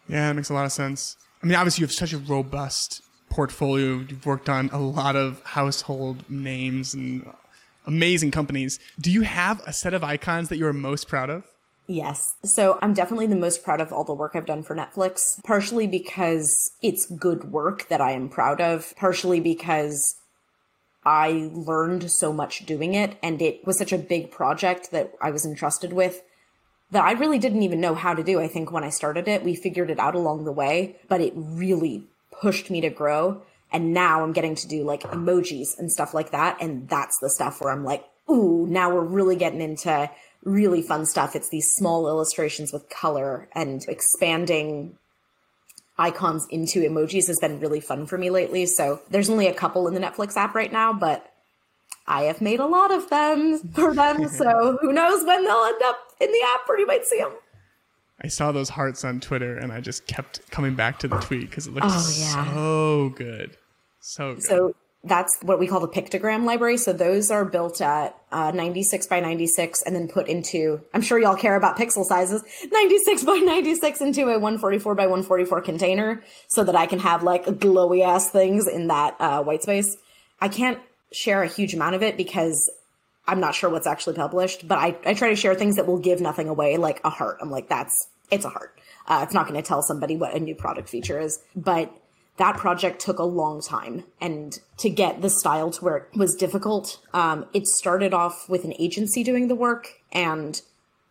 Yeah, 0.07 0.30
it 0.30 0.35
makes 0.35 0.50
a 0.50 0.53
lot 0.53 0.65
of 0.65 0.71
sense. 0.71 1.18
I 1.44 1.47
mean, 1.47 1.56
obviously, 1.56 1.81
you 1.81 1.88
have 1.88 1.94
such 1.94 2.13
a 2.13 2.18
robust 2.18 3.01
portfolio. 3.30 4.06
You've 4.07 4.25
worked 4.25 4.47
on 4.47 4.69
a 4.71 4.80
lot 4.80 5.15
of 5.15 5.44
household 5.44 6.23
names 6.30 6.94
and 6.94 7.30
amazing 7.88 8.31
companies. 8.31 8.80
Do 9.00 9.10
you 9.10 9.22
have 9.22 9.62
a 9.66 9.74
set 9.74 9.94
of 9.94 10.04
icons 10.04 10.50
that 10.50 10.57
you're 10.57 10.74
most 10.74 11.07
proud 11.07 11.30
of? 11.30 11.44
Yes. 11.88 12.36
So 12.44 12.78
I'm 12.81 12.94
definitely 12.94 13.28
the 13.28 13.36
most 13.38 13.63
proud 13.63 13.80
of 13.80 13.94
all 13.94 14.04
the 14.04 14.13
work 14.13 14.34
I've 14.36 14.45
done 14.45 14.62
for 14.62 14.75
Netflix, 14.75 15.42
partially 15.44 15.88
because 15.88 16.72
it's 16.81 17.06
good 17.06 17.45
work 17.45 17.88
that 17.88 18.01
I 18.01 18.12
am 18.12 18.28
proud 18.28 18.60
of, 18.60 18.94
partially 18.98 19.39
because 19.39 20.16
I 21.06 21.50
learned 21.54 22.12
so 22.12 22.34
much 22.34 22.66
doing 22.66 22.94
it 22.94 23.18
and 23.24 23.42
it 23.42 23.66
was 23.66 23.78
such 23.78 23.94
a 23.94 23.98
big 23.98 24.31
project 24.31 24.92
that 24.92 25.13
I 25.22 25.31
was 25.31 25.45
entrusted 25.45 25.94
with 25.94 26.22
that 26.92 27.06
I 27.06 27.13
really 27.13 27.40
didn't 27.40 27.63
even 27.63 27.80
know 27.80 27.95
how 27.95 28.13
to 28.13 28.24
do. 28.24 28.42
I 28.42 28.50
think 28.50 28.72
when 28.72 28.83
I 28.83 28.90
started 28.90 29.28
it, 29.28 29.44
we 29.44 29.56
figured 29.56 29.90
it 29.90 30.00
out 30.00 30.16
along 30.16 30.44
the 30.44 30.51
way, 30.51 30.98
but 31.07 31.22
it 31.22 31.33
really 31.36 32.04
pushed 32.31 32.69
me 32.69 32.81
to 32.81 32.90
grow. 32.90 33.42
And 33.72 33.94
now 33.94 34.24
I'm 34.24 34.31
getting 34.31 34.56
to 34.56 34.68
do 34.68 34.84
like 34.84 35.04
emojis 35.04 35.78
and 35.78 35.92
stuff 35.92 36.14
like 36.14 36.31
that. 36.31 36.58
And 36.62 36.88
that's 36.88 37.18
the 37.19 37.30
stuff 37.30 37.62
where 37.62 37.72
I'm 37.72 37.84
like, 37.84 38.06
ooh, 38.30 38.66
now 38.69 38.94
we're 38.94 39.04
really 39.04 39.36
getting 39.36 39.62
into 39.62 40.10
really 40.44 40.81
fun 40.81 41.06
stuff. 41.06 41.36
It's 41.36 41.50
these 41.50 41.69
small 41.72 42.08
illustrations 42.08 42.72
with 42.72 42.90
color 42.90 43.50
and 43.54 43.86
expanding 43.88 44.98
icons 45.98 46.46
into 46.50 46.81
emojis 46.81 47.28
has 47.28 47.40
been 47.40 47.60
really 47.60 47.80
fun 47.80 48.06
for 48.06 48.18
me 48.18 48.30
lately. 48.30 48.66
So 48.66 49.02
there's 49.10 49.30
only 49.30 49.48
a 49.48 49.54
couple 49.54 49.88
in 49.88 49.94
the 49.94 50.00
Netflix 50.00 50.36
app 50.38 50.56
right 50.56 50.72
now, 50.72 50.94
but 50.94 51.34
I 52.06 52.24
have 52.24 52.40
made 52.40 52.60
a 52.60 52.66
lot 52.66 52.92
of 52.92 53.10
them 53.10 53.60
for 53.74 53.94
them. 53.94 54.28
so 54.30 54.78
who 54.81 54.94
knows 54.94 55.25
when 55.25 55.44
they'll 55.44 55.64
end 55.64 55.81
up 55.84 56.00
in 56.19 56.31
the 56.31 56.42
app 56.54 56.69
or 56.69 56.78
you 56.80 56.88
might 56.88 57.06
see 57.06 57.18
them. 57.18 57.34
I 58.22 58.28
saw 58.28 58.52
those 58.52 58.69
hearts 58.69 59.06
on 59.06 59.19
Twitter 59.19 59.58
and 59.58 59.72
I 59.72 59.80
just 59.80 60.08
kept 60.08 60.50
coming 60.50 60.75
back 60.75 61.00
to 61.00 61.08
the 61.08 61.18
tweet 61.19 61.50
because 61.50 61.68
it 61.68 61.74
looked 61.74 61.86
oh, 61.88 62.16
yeah. 62.18 62.54
so 62.54 63.14
good. 63.16 63.58
So 64.00 64.36
good. 64.36 64.44
So 64.44 64.76
that's 65.04 65.38
what 65.42 65.59
we 65.59 65.68
call 65.68 65.80
the 65.80 65.88
pictogram 65.88 66.44
library. 66.44 66.78
So 66.78 66.94
those 66.94 67.30
are 67.30 67.45
built 67.45 67.80
at 67.80 68.16
uh, 68.31 68.52
96 68.52 69.07
by 69.07 69.19
96 69.19 69.83
and 69.83 69.95
then 69.95 70.07
put 70.07 70.28
into, 70.28 70.81
I'm 70.94 71.02
sure 71.02 71.19
y'all 71.19 71.36
care 71.36 71.56
about 71.56 71.78
pixel 71.78 72.04
sizes, 72.04 72.44
96 72.71 73.24
by 73.24 73.36
96 73.38 74.02
into 74.02 74.24
a 74.24 74.40
144 74.40 74.95
by 74.95 75.04
144 75.04 75.62
container 75.62 76.24
so 76.47 76.64
that 76.64 76.76
I 76.76 76.88
can 76.88 77.00
have 77.00 77.24
like 77.24 77.45
glowy 77.45 78.04
ass 78.04 78.30
things 78.30 78.68
in 78.68 78.88
that 78.88 79.16
uh, 79.19 79.44
white 79.44 79.64
space. 79.64 79.95
I 80.42 80.50
can't 80.50 80.80
share 81.12 81.44
a 81.44 81.47
huge 81.47 81.74
amount 81.74 81.95
of 81.95 82.04
it 82.04 82.18
because 82.18 82.69
I'm 83.28 83.40
not 83.40 83.56
sure 83.56 83.69
what's 83.69 83.88
actually 83.88 84.16
published, 84.16 84.68
but 84.68 84.78
I, 84.78 84.98
I 85.06 85.14
try 85.14 85.30
to 85.30 85.36
share 85.36 85.54
things 85.54 85.76
that 85.76 85.86
will 85.86 86.00
give 86.00 86.22
nothing 86.22 86.48
away, 86.48 86.78
like 86.78 87.02
a 87.04 87.10
heart. 87.10 87.40
I'm 87.42 87.52
like, 87.52 87.68
that's, 87.68 88.10
it's 88.31 88.46
a 88.46 88.50
heart. 88.50 88.80
Uh, 89.07 89.22
it's 89.24 89.34
not 89.34 89.48
going 89.48 89.62
to 89.62 89.68
tell 89.68 89.81
somebody 89.81 90.16
what 90.16 90.34
a 90.34 90.40
new 90.40 90.56
product 90.56 90.90
feature 90.90 91.19
is, 91.19 91.40
but 91.56 91.94
that 92.38 92.56
project 92.57 93.02
took 93.02 93.19
a 93.19 93.24
long 93.24 93.62
time 93.62 94.04
and 94.22 94.60
to 94.78 94.90
get 94.90 95.22
the 95.22 95.30
style 95.30 95.72
to 95.72 95.84
where 95.84 95.98
it 95.98 96.10
was 96.16 96.36
difficult. 96.36 97.00
Um, 97.14 97.46
it 97.54 97.68
started 97.68 98.14
off 98.14 98.48
with 98.48 98.64
an 98.64 98.74
agency 98.78 99.24
doing 99.24 99.48
the 99.48 99.56
work. 99.56 99.90
And 100.12 100.62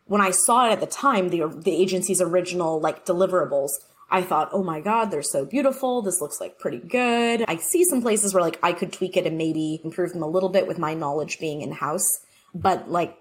when 0.07 0.21
I 0.21 0.31
saw 0.31 0.69
it 0.69 0.73
at 0.73 0.81
the 0.81 0.87
time, 0.87 1.31
the, 1.31 1.49
the 1.49 1.73
agency's 1.73 2.21
original 2.21 2.81
like 2.81 3.05
deliverables, 3.05 3.71
I 4.11 4.23
thought, 4.23 4.51
oh 4.53 4.63
my 4.63 4.81
God, 4.81 5.07
they're 5.07 5.23
so 5.23 5.45
beautiful. 5.45 6.01
This 6.01 6.21
looks 6.21 6.41
like 6.41 6.59
pretty 6.59 6.79
good. 6.79 7.45
I 7.49 7.57
see 7.57 7.85
some 7.85 8.03
places 8.03 8.33
where 8.33 8.43
like 8.43 8.59
I 8.63 8.73
could 8.73 8.93
tweak 8.93 9.17
it 9.17 9.27
and 9.27 9.37
maybe 9.37 9.81
improve 9.83 10.13
them 10.13 10.23
a 10.23 10.29
little 10.29 10.49
bit 10.49 10.67
with 10.67 10.79
my 10.79 10.95
knowledge 10.95 11.39
being 11.41 11.61
in 11.61 11.73
house. 11.73 12.21
But 12.55 12.91
like 12.91 13.17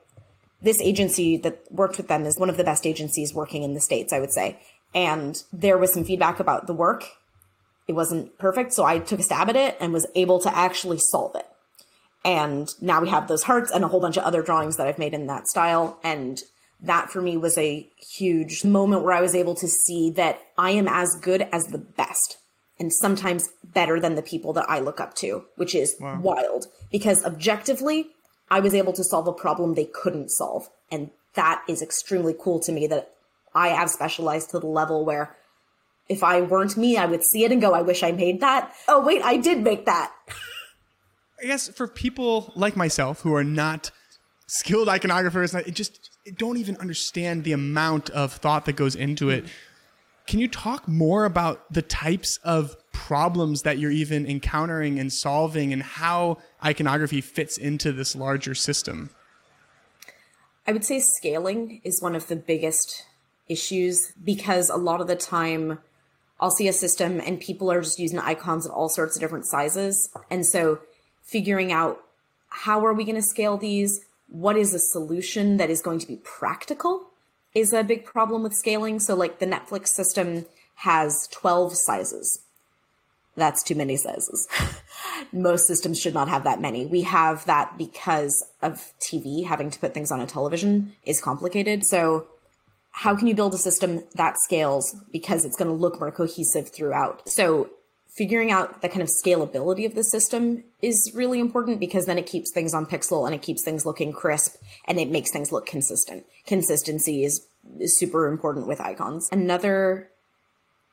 this 0.62 0.80
agency 0.82 1.38
that 1.38 1.64
worked 1.72 1.98
with 1.98 2.08
them 2.08 2.26
is 2.26 2.38
one 2.38 2.50
of 2.50 2.58
the 2.58 2.64
best 2.64 2.86
agencies 2.86 3.34
working 3.34 3.64
in 3.64 3.74
the 3.74 3.82
States, 3.82 4.14
I 4.14 4.20
would 4.20 4.32
say. 4.32 4.60
And 4.94 5.42
there 5.52 5.78
was 5.78 5.94
some 5.94 6.06
feedback 6.06 6.40
about 6.40 6.68
the 6.68 6.74
work 6.74 7.06
it 7.88 7.94
wasn't 7.94 8.38
perfect. 8.38 8.74
So 8.74 8.84
I 8.84 9.00
took 9.00 9.20
a 9.20 9.24
stab 9.24 9.50
at 9.50 9.56
it 9.56 9.78
and 9.80 9.94
was 9.94 10.08
able 10.16 10.40
to 10.40 10.56
actually 10.56 11.00
solve 11.00 11.36
it. 11.36 11.46
And 12.24 12.70
now 12.82 13.02
we 13.02 13.10
have 13.10 13.28
those 13.28 13.44
hearts 13.44 13.72
and 13.72 13.84
a 13.84 13.88
whole 13.88 14.00
bunch 14.00 14.18
of 14.18 14.24
other 14.24 14.42
drawings 14.42 14.78
that 14.78 14.88
I've 14.88 14.98
made 14.98 15.14
in 15.14 15.28
that 15.28 15.48
style. 15.48 16.00
And 16.04 16.42
that 16.82 17.10
for 17.10 17.22
me 17.22 17.38
was 17.38 17.58
a 17.58 17.90
huge 17.98 18.64
moment 18.64 19.04
where 19.04 19.14
I 19.14 19.22
was 19.22 19.36
able 19.36 19.56
to 19.56 19.68
see 19.68 20.10
that 20.12 20.42
I 20.58 20.72
am 20.72 20.88
as 20.88 21.16
good 21.22 21.48
as 21.52 21.68
the 21.68 21.78
best 21.78 22.38
and 22.80 22.92
sometimes 22.92 23.50
better 23.64 24.00
than 24.00 24.16
the 24.16 24.22
people 24.22 24.54
that 24.54 24.70
I 24.70 24.80
look 24.80 25.00
up 25.00 25.16
to, 25.16 25.46
which 25.56 25.74
is 25.74 25.96
wow. 26.00 26.20
wild 26.20 26.66
because 26.92 27.24
objectively, 27.24 28.10
I 28.50 28.60
was 28.60 28.74
able 28.74 28.94
to 28.94 29.04
solve 29.04 29.28
a 29.28 29.34
problem 29.34 29.74
they 29.74 29.86
couldn't 29.86 30.30
solve. 30.30 30.70
And 30.92 31.10
that 31.34 31.64
is 31.68 31.82
extremely 31.82 32.36
cool 32.38 32.60
to 32.62 32.72
me 32.72 32.88
that 32.88 33.12
I 33.54 33.70
have 33.70 33.90
specialized 33.90 34.52
to 34.52 34.60
the 34.60 34.68
level 34.68 35.06
where 35.06 35.36
if 36.08 36.24
I 36.24 36.42
weren't 36.42 36.78
me, 36.78 36.98
I 36.98 37.06
would 37.06 37.24
see 37.24 37.44
it 37.44 37.52
and 37.52 37.62
go, 37.62 37.74
I 37.74 37.82
wish 37.82 38.04
I 38.04 38.12
made 38.12 38.42
that. 38.42 38.74
Oh, 38.88 39.04
wait, 39.04 39.24
I 39.24 39.38
did 39.38 39.64
make 39.64 39.86
that. 39.86 40.14
I 41.42 41.48
guess 41.48 41.68
for 41.70 41.88
people 41.88 42.54
like 42.56 42.76
myself 42.76 43.22
who 43.22 43.34
are 43.34 43.44
not 43.44 43.92
skilled 44.48 44.88
iconographers, 44.88 45.54
it 45.68 45.74
just 45.74 46.12
don't 46.38 46.58
even 46.58 46.78
understand 46.78 47.44
the 47.44 47.52
amount 47.52 48.10
of 48.12 48.34
thought 48.34 48.66
that 48.66 48.76
goes 48.76 48.96
into 48.96 49.30
it. 49.30 49.46
Can 50.28 50.40
you 50.40 50.48
talk 50.48 50.88
more 50.88 51.26
about 51.26 51.72
the 51.72 51.84
types 51.84 52.40
of 52.44 52.76
problems 52.92 53.62
that 53.62 53.78
you're 53.78 53.92
even 53.92 54.26
encountering 54.26 55.00
and 55.00 55.14
solving 55.14 55.72
and 55.72 55.84
how 55.84 56.38
iconography 56.64 57.22
fits 57.22 57.58
into 57.58 57.92
this 57.92 58.16
larger 58.16 58.56
system? 58.56 59.12
I 60.68 60.72
would 60.72 60.84
say 60.84 61.00
scaling 61.00 61.82
is 61.84 62.02
one 62.02 62.16
of 62.16 62.28
the 62.28 62.36
biggest 62.36 63.06
issues 63.48 64.14
because 64.24 64.70
a 64.70 64.78
lot 64.78 65.00
of 65.00 65.08
the 65.08 65.16
time 65.16 65.78
I'll 66.40 66.50
see 66.50 66.68
a 66.68 66.74
system 66.74 67.22
and 67.24 67.40
people 67.40 67.72
are 67.72 67.82
just 67.82 68.00
using 68.00 68.18
icons 68.18 68.66
of 68.66 68.72
all 68.72 68.90
sorts 68.90 69.16
of 69.16 69.22
different 69.22 69.46
sizes. 69.46 70.10
And 70.32 70.46
so 70.46 70.80
figuring 71.22 71.72
out 71.72 72.02
how 72.50 72.84
are 72.86 72.94
we 72.94 73.04
going 73.04 73.16
to 73.16 73.22
scale 73.22 73.58
these? 73.58 74.02
What 74.28 74.58
is 74.58 74.74
a 74.74 74.80
solution 74.80 75.58
that 75.58 75.70
is 75.70 75.82
going 75.82 76.00
to 76.00 76.08
be 76.08 76.18
practical 76.18 77.10
is 77.54 77.74
a 77.74 77.84
big 77.84 78.06
problem 78.06 78.44
with 78.44 78.54
scaling. 78.54 79.00
So 79.00 79.16
like 79.16 79.40
the 79.40 79.46
Netflix 79.46 79.88
system 79.88 80.46
has 80.76 81.28
12 81.32 81.76
sizes. 81.76 82.42
That's 83.38 83.64
too 83.64 83.76
many 83.76 83.98
sizes. 83.98 84.48
Most 85.34 85.68
systems 85.68 86.00
should 86.00 86.14
not 86.14 86.30
have 86.30 86.44
that 86.44 86.62
many. 86.62 86.86
We 86.86 87.02
have 87.02 87.46
that 87.46 87.78
because 87.78 88.46
of 88.62 88.94
TV, 89.00 89.46
having 89.46 89.70
to 89.72 89.80
put 89.80 89.94
things 89.94 90.12
on 90.12 90.22
a 90.22 90.26
television 90.26 90.94
is 91.04 91.20
complicated. 91.22 91.86
So 91.86 92.28
how 92.92 93.16
can 93.16 93.28
you 93.28 93.36
build 93.36 93.54
a 93.54 93.58
system 93.58 94.04
that 94.16 94.36
scales 94.40 94.96
because 95.12 95.44
it's 95.44 95.58
going 95.58 95.68
to 95.70 95.74
look 95.74 96.00
more 96.00 96.12
cohesive 96.12 96.70
throughout? 96.70 97.28
So 97.30 97.70
figuring 98.16 98.50
out 98.52 98.82
the 98.82 98.90
kind 98.90 99.02
of 99.02 99.10
scalability 99.10 99.86
of 99.86 99.94
the 99.94 100.04
system 100.04 100.64
is 100.82 101.12
really 101.14 101.40
important 101.40 101.80
because 101.80 102.06
then 102.06 102.18
it 102.18 102.26
keeps 102.26 102.52
things 102.52 102.74
on 102.74 102.86
pixel 102.86 103.26
and 103.26 103.36
it 103.36 103.42
keeps 103.42 103.64
things 103.64 103.86
looking 103.86 104.14
crisp 104.14 104.56
and 104.86 105.00
it 105.00 105.10
makes 105.10 105.32
things 105.32 105.52
look 105.52 105.66
consistent. 105.66 106.26
Consistency 106.48 107.26
is, 107.26 107.46
is 107.80 107.98
super 108.00 108.28
important 108.28 108.68
with 108.68 108.80
icons. 108.80 109.28
Another 109.32 110.10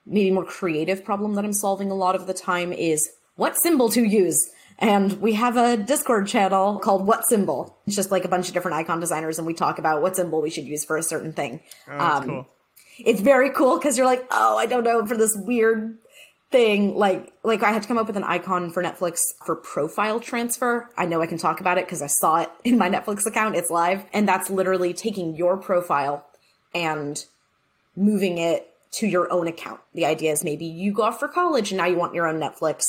maybe 0.05 0.33
more 0.33 0.45
creative 0.45 1.05
problem 1.05 1.35
that 1.35 1.45
I'm 1.45 1.53
solving 1.53 1.91
a 1.91 1.95
lot 1.95 2.17
of 2.17 2.27
the 2.27 2.35
time 2.35 2.73
is 2.73 3.09
what 3.37 3.57
symbol 3.63 3.89
to 3.91 4.03
use. 4.03 4.51
And 4.79 5.21
we 5.21 5.35
have 5.35 5.57
a 5.57 5.77
Discord 5.77 6.27
channel 6.27 6.81
called 6.81 7.07
What 7.07 7.25
Symbol. 7.27 7.79
It's 7.87 7.95
just 7.95 8.11
like 8.11 8.25
a 8.25 8.29
bunch 8.29 8.49
of 8.49 8.55
different 8.55 8.77
icon 8.79 8.99
designers, 8.99 9.39
and 9.39 9.47
we 9.47 9.55
talk 9.55 9.79
about 9.79 10.03
what 10.03 10.17
symbol 10.17 10.43
we 10.43 10.51
should 10.51 10.65
use 10.65 10.85
for 10.85 10.97
a 10.97 11.03
certain 11.05 11.33
thing. 11.33 11.61
Oh, 11.89 11.99
um, 11.99 12.25
cool. 12.25 12.49
It's 12.99 13.21
very 13.21 13.51
cool 13.51 13.79
because 13.79 13.97
you're 13.97 14.07
like, 14.07 14.27
oh, 14.31 14.57
I 14.57 14.67
don't 14.67 14.83
know, 14.83 15.07
for 15.07 15.17
this 15.17 15.37
weird 15.37 15.99
thing 16.53 16.95
like 16.95 17.33
like 17.43 17.63
i 17.63 17.73
had 17.73 17.83
to 17.83 17.89
come 17.89 17.99
up 17.99 18.07
with 18.07 18.17
an 18.17 18.25
icon 18.25 18.71
for 18.71 18.83
netflix 18.83 19.21
for 19.45 19.57
profile 19.57 20.21
transfer. 20.21 20.89
I 20.97 21.07
know 21.07 21.21
i 21.23 21.27
can 21.27 21.39
talk 21.39 21.61
about 21.61 21.79
it 21.79 21.87
because 21.87 22.03
i 22.03 22.07
saw 22.07 22.43
it 22.43 22.51
in 22.65 22.79
my 22.79 22.89
netflix 22.89 23.27
account. 23.27 23.57
It's 23.57 23.71
live. 23.71 24.05
And 24.13 24.29
that's 24.29 24.51
literally 24.51 24.93
taking 24.93 25.35
your 25.35 25.57
profile 25.57 26.25
and 26.75 27.25
moving 27.97 28.39
it 28.39 28.69
to 28.93 29.07
your 29.07 29.33
own 29.33 29.49
account. 29.49 29.81
The 29.95 30.05
idea 30.05 30.33
is 30.33 30.45
maybe 30.45 30.67
you 30.67 30.93
go 30.93 31.03
off 31.03 31.19
for 31.19 31.29
college 31.29 31.73
and 31.73 31.79
now 31.79 31.87
you 31.87 31.97
want 31.97 32.15
your 32.15 32.27
own 32.27 32.39
netflix 32.39 32.85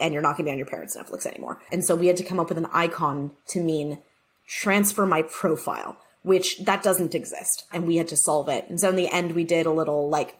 and 0.00 0.12
you're 0.12 0.22
not 0.22 0.36
going 0.36 0.44
to 0.46 0.48
be 0.48 0.52
on 0.52 0.58
your 0.58 0.66
parents 0.66 0.96
netflix 0.96 1.26
anymore. 1.26 1.60
And 1.70 1.84
so 1.84 1.94
we 1.94 2.06
had 2.06 2.16
to 2.16 2.24
come 2.24 2.40
up 2.40 2.48
with 2.48 2.58
an 2.58 2.66
icon 2.72 3.32
to 3.48 3.60
mean 3.60 3.98
transfer 4.46 5.06
my 5.06 5.22
profile 5.22 5.98
which 6.24 6.58
that 6.64 6.82
doesn't 6.82 7.14
exist. 7.14 7.64
And 7.70 7.86
we 7.86 7.96
had 7.96 8.08
to 8.08 8.16
solve 8.16 8.48
it. 8.48 8.64
And 8.68 8.80
so 8.80 8.88
in 8.88 8.96
the 8.96 9.08
end 9.08 9.32
we 9.32 9.44
did 9.44 9.66
a 9.66 9.70
little 9.70 10.08
like 10.08 10.38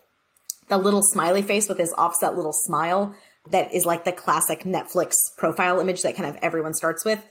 the 0.68 0.78
little 0.78 1.02
smiley 1.02 1.42
face 1.42 1.68
with 1.68 1.78
his 1.78 1.92
offset 1.97 2.37
little 2.37 2.52
smile 2.52 3.14
that 3.50 3.73
is 3.75 3.85
like 3.85 4.04
the 4.04 4.12
classic 4.12 4.61
Netflix 4.61 5.14
profile 5.37 5.80
image 5.80 6.02
that 6.02 6.16
kind 6.16 6.28
of 6.28 6.37
everyone 6.42 6.75
starts 6.75 7.04
with. 7.04 7.23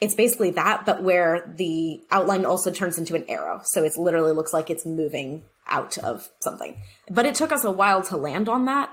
It's 0.00 0.14
basically 0.14 0.50
that, 0.52 0.86
but 0.86 1.02
where 1.02 1.52
the 1.56 2.00
outline 2.10 2.44
also 2.44 2.70
turns 2.70 2.98
into 2.98 3.16
an 3.16 3.24
arrow. 3.28 3.62
So 3.64 3.82
it 3.82 3.96
literally 3.96 4.32
looks 4.32 4.52
like 4.52 4.70
it's 4.70 4.86
moving 4.86 5.42
out 5.66 5.98
of 5.98 6.28
something. 6.40 6.80
But 7.10 7.26
it 7.26 7.34
took 7.34 7.50
us 7.50 7.64
a 7.64 7.72
while 7.72 8.02
to 8.04 8.16
land 8.16 8.48
on 8.48 8.64
that. 8.66 8.90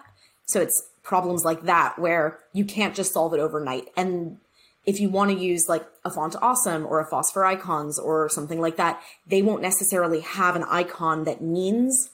So 0.48 0.62
it's 0.62 0.90
problems 1.04 1.44
like 1.44 1.64
that 1.64 2.00
where 2.00 2.40
you 2.54 2.66
can't 2.66 2.96
just 2.96 3.14
solve 3.14 3.34
it 3.34 3.40
overnight. 3.40 3.88
And 3.96 4.40
if 4.86 5.00
you 5.00 5.10
want 5.10 5.32
to 5.32 5.38
use 5.38 5.66
like 5.68 5.86
a 6.04 6.10
font 6.10 6.36
awesome 6.42 6.86
or 6.86 7.00
a 7.00 7.10
phosphor 7.10 7.46
icons 7.46 8.00
or 8.00 8.30
something 8.30 8.60
like 8.60 8.78
that, 8.78 9.00
they 9.28 9.42
won't 9.42 9.62
necessarily 9.62 10.22
have 10.22 10.56
an 10.56 10.64
icon 10.64 11.24
that 11.26 11.42
means 11.42 12.10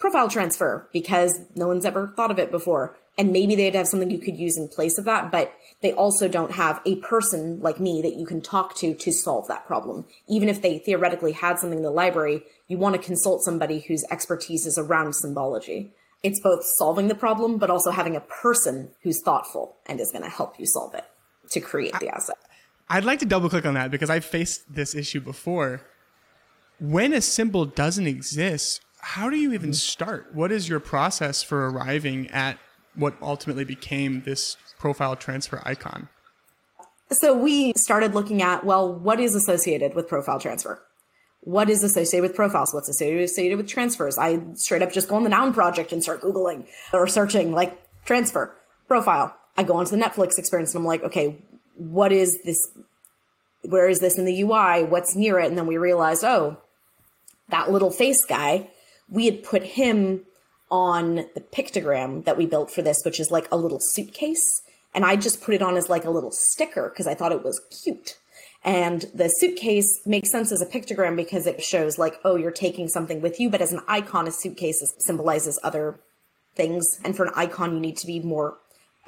profile 0.00 0.28
transfer 0.28 0.88
because 0.92 1.38
no 1.54 1.68
one's 1.68 1.84
ever 1.84 2.12
thought 2.16 2.30
of 2.32 2.38
it 2.38 2.50
before. 2.50 2.96
And 3.18 3.32
maybe 3.32 3.54
they'd 3.54 3.74
have 3.74 3.86
something 3.86 4.10
you 4.10 4.18
could 4.18 4.38
use 4.38 4.56
in 4.56 4.66
place 4.66 4.96
of 4.96 5.04
that, 5.04 5.30
but 5.30 5.52
they 5.82 5.92
also 5.92 6.26
don't 6.26 6.52
have 6.52 6.80
a 6.86 6.96
person 6.96 7.60
like 7.60 7.78
me 7.78 8.00
that 8.00 8.16
you 8.16 8.24
can 8.24 8.40
talk 8.40 8.74
to 8.76 8.94
to 8.94 9.12
solve 9.12 9.46
that 9.48 9.66
problem. 9.66 10.06
Even 10.26 10.48
if 10.48 10.62
they 10.62 10.78
theoretically 10.78 11.32
had 11.32 11.58
something 11.58 11.80
in 11.80 11.84
the 11.84 11.90
library, 11.90 12.42
you 12.66 12.78
want 12.78 12.96
to 12.96 13.02
consult 13.02 13.42
somebody 13.42 13.80
whose 13.80 14.04
expertise 14.10 14.64
is 14.64 14.78
around 14.78 15.14
symbology. 15.14 15.92
It's 16.22 16.40
both 16.40 16.64
solving 16.64 17.08
the 17.08 17.14
problem, 17.14 17.58
but 17.58 17.68
also 17.68 17.90
having 17.90 18.16
a 18.16 18.20
person 18.20 18.90
who's 19.02 19.20
thoughtful 19.22 19.76
and 19.86 20.00
is 20.00 20.12
going 20.12 20.24
to 20.24 20.30
help 20.30 20.58
you 20.58 20.64
solve 20.64 20.94
it 20.94 21.04
to 21.50 21.60
create 21.60 21.98
the 22.00 22.08
asset. 22.08 22.36
I'd 22.88 23.04
like 23.04 23.18
to 23.18 23.26
double 23.26 23.50
click 23.50 23.66
on 23.66 23.74
that 23.74 23.90
because 23.90 24.08
I've 24.08 24.24
faced 24.24 24.72
this 24.72 24.94
issue 24.94 25.20
before. 25.20 25.82
When 26.78 27.12
a 27.12 27.20
symbol 27.20 27.66
doesn't 27.66 28.06
exist, 28.06 28.80
how 29.02 29.30
do 29.30 29.36
you 29.36 29.52
even 29.52 29.72
start? 29.72 30.34
What 30.34 30.52
is 30.52 30.68
your 30.68 30.80
process 30.80 31.42
for 31.42 31.68
arriving 31.70 32.28
at 32.28 32.58
what 32.94 33.14
ultimately 33.22 33.64
became 33.64 34.22
this 34.22 34.56
profile 34.78 35.16
transfer 35.16 35.62
icon? 35.64 36.08
So 37.10 37.36
we 37.36 37.72
started 37.74 38.14
looking 38.14 38.40
at, 38.42 38.64
well, 38.64 38.92
what 38.92 39.18
is 39.18 39.34
associated 39.34 39.94
with 39.94 40.08
profile 40.08 40.38
transfer? 40.38 40.82
What 41.40 41.70
is 41.70 41.82
associated 41.82 42.22
with 42.22 42.36
profiles? 42.36 42.72
What's 42.72 42.88
associated 42.88 43.56
with 43.56 43.66
transfers? 43.66 44.18
I 44.18 44.40
straight 44.54 44.82
up 44.82 44.92
just 44.92 45.08
go 45.08 45.16
on 45.16 45.24
the 45.24 45.30
noun 45.30 45.52
project 45.52 45.92
and 45.92 46.02
start 46.02 46.20
Googling 46.20 46.66
or 46.92 47.06
searching 47.06 47.52
like 47.52 47.80
transfer, 48.04 48.54
profile. 48.86 49.34
I 49.56 49.62
go 49.64 49.76
onto 49.76 49.90
the 49.90 50.02
Netflix 50.02 50.38
experience 50.38 50.74
and 50.74 50.82
I'm 50.82 50.86
like, 50.86 51.02
okay, 51.02 51.42
what 51.76 52.12
is 52.12 52.40
this? 52.42 52.68
Where 53.62 53.88
is 53.88 54.00
this 54.00 54.18
in 54.18 54.24
the 54.24 54.42
UI? 54.42 54.84
What's 54.84 55.16
near 55.16 55.38
it? 55.38 55.46
And 55.46 55.58
then 55.58 55.66
we 55.66 55.78
realized, 55.78 56.24
oh, 56.24 56.58
that 57.48 57.70
little 57.70 57.90
face 57.90 58.24
guy 58.24 58.70
we 59.10 59.26
had 59.26 59.42
put 59.42 59.62
him 59.62 60.22
on 60.70 61.16
the 61.34 61.40
pictogram 61.40 62.24
that 62.24 62.36
we 62.36 62.46
built 62.46 62.70
for 62.70 62.82
this, 62.82 63.02
which 63.04 63.18
is 63.18 63.30
like 63.30 63.48
a 63.50 63.56
little 63.56 63.80
suitcase. 63.80 64.62
And 64.94 65.04
I 65.04 65.16
just 65.16 65.42
put 65.42 65.54
it 65.54 65.62
on 65.62 65.76
as 65.76 65.88
like 65.88 66.04
a 66.04 66.10
little 66.10 66.30
sticker 66.30 66.88
because 66.88 67.06
I 67.06 67.14
thought 67.14 67.32
it 67.32 67.44
was 67.44 67.60
cute. 67.82 68.18
And 68.62 69.06
the 69.14 69.28
suitcase 69.28 70.00
makes 70.04 70.30
sense 70.30 70.52
as 70.52 70.60
a 70.60 70.66
pictogram 70.66 71.16
because 71.16 71.46
it 71.46 71.62
shows 71.62 71.98
like, 71.98 72.20
oh, 72.24 72.36
you're 72.36 72.50
taking 72.50 72.88
something 72.88 73.20
with 73.20 73.40
you. 73.40 73.50
But 73.50 73.62
as 73.62 73.72
an 73.72 73.80
icon, 73.88 74.28
a 74.28 74.30
suitcase 74.30 74.82
symbolizes 74.98 75.58
other 75.62 75.98
things. 76.54 77.00
And 77.04 77.16
for 77.16 77.24
an 77.24 77.32
icon, 77.34 77.74
you 77.74 77.80
need 77.80 77.96
to 77.98 78.06
be 78.06 78.20
more 78.20 78.58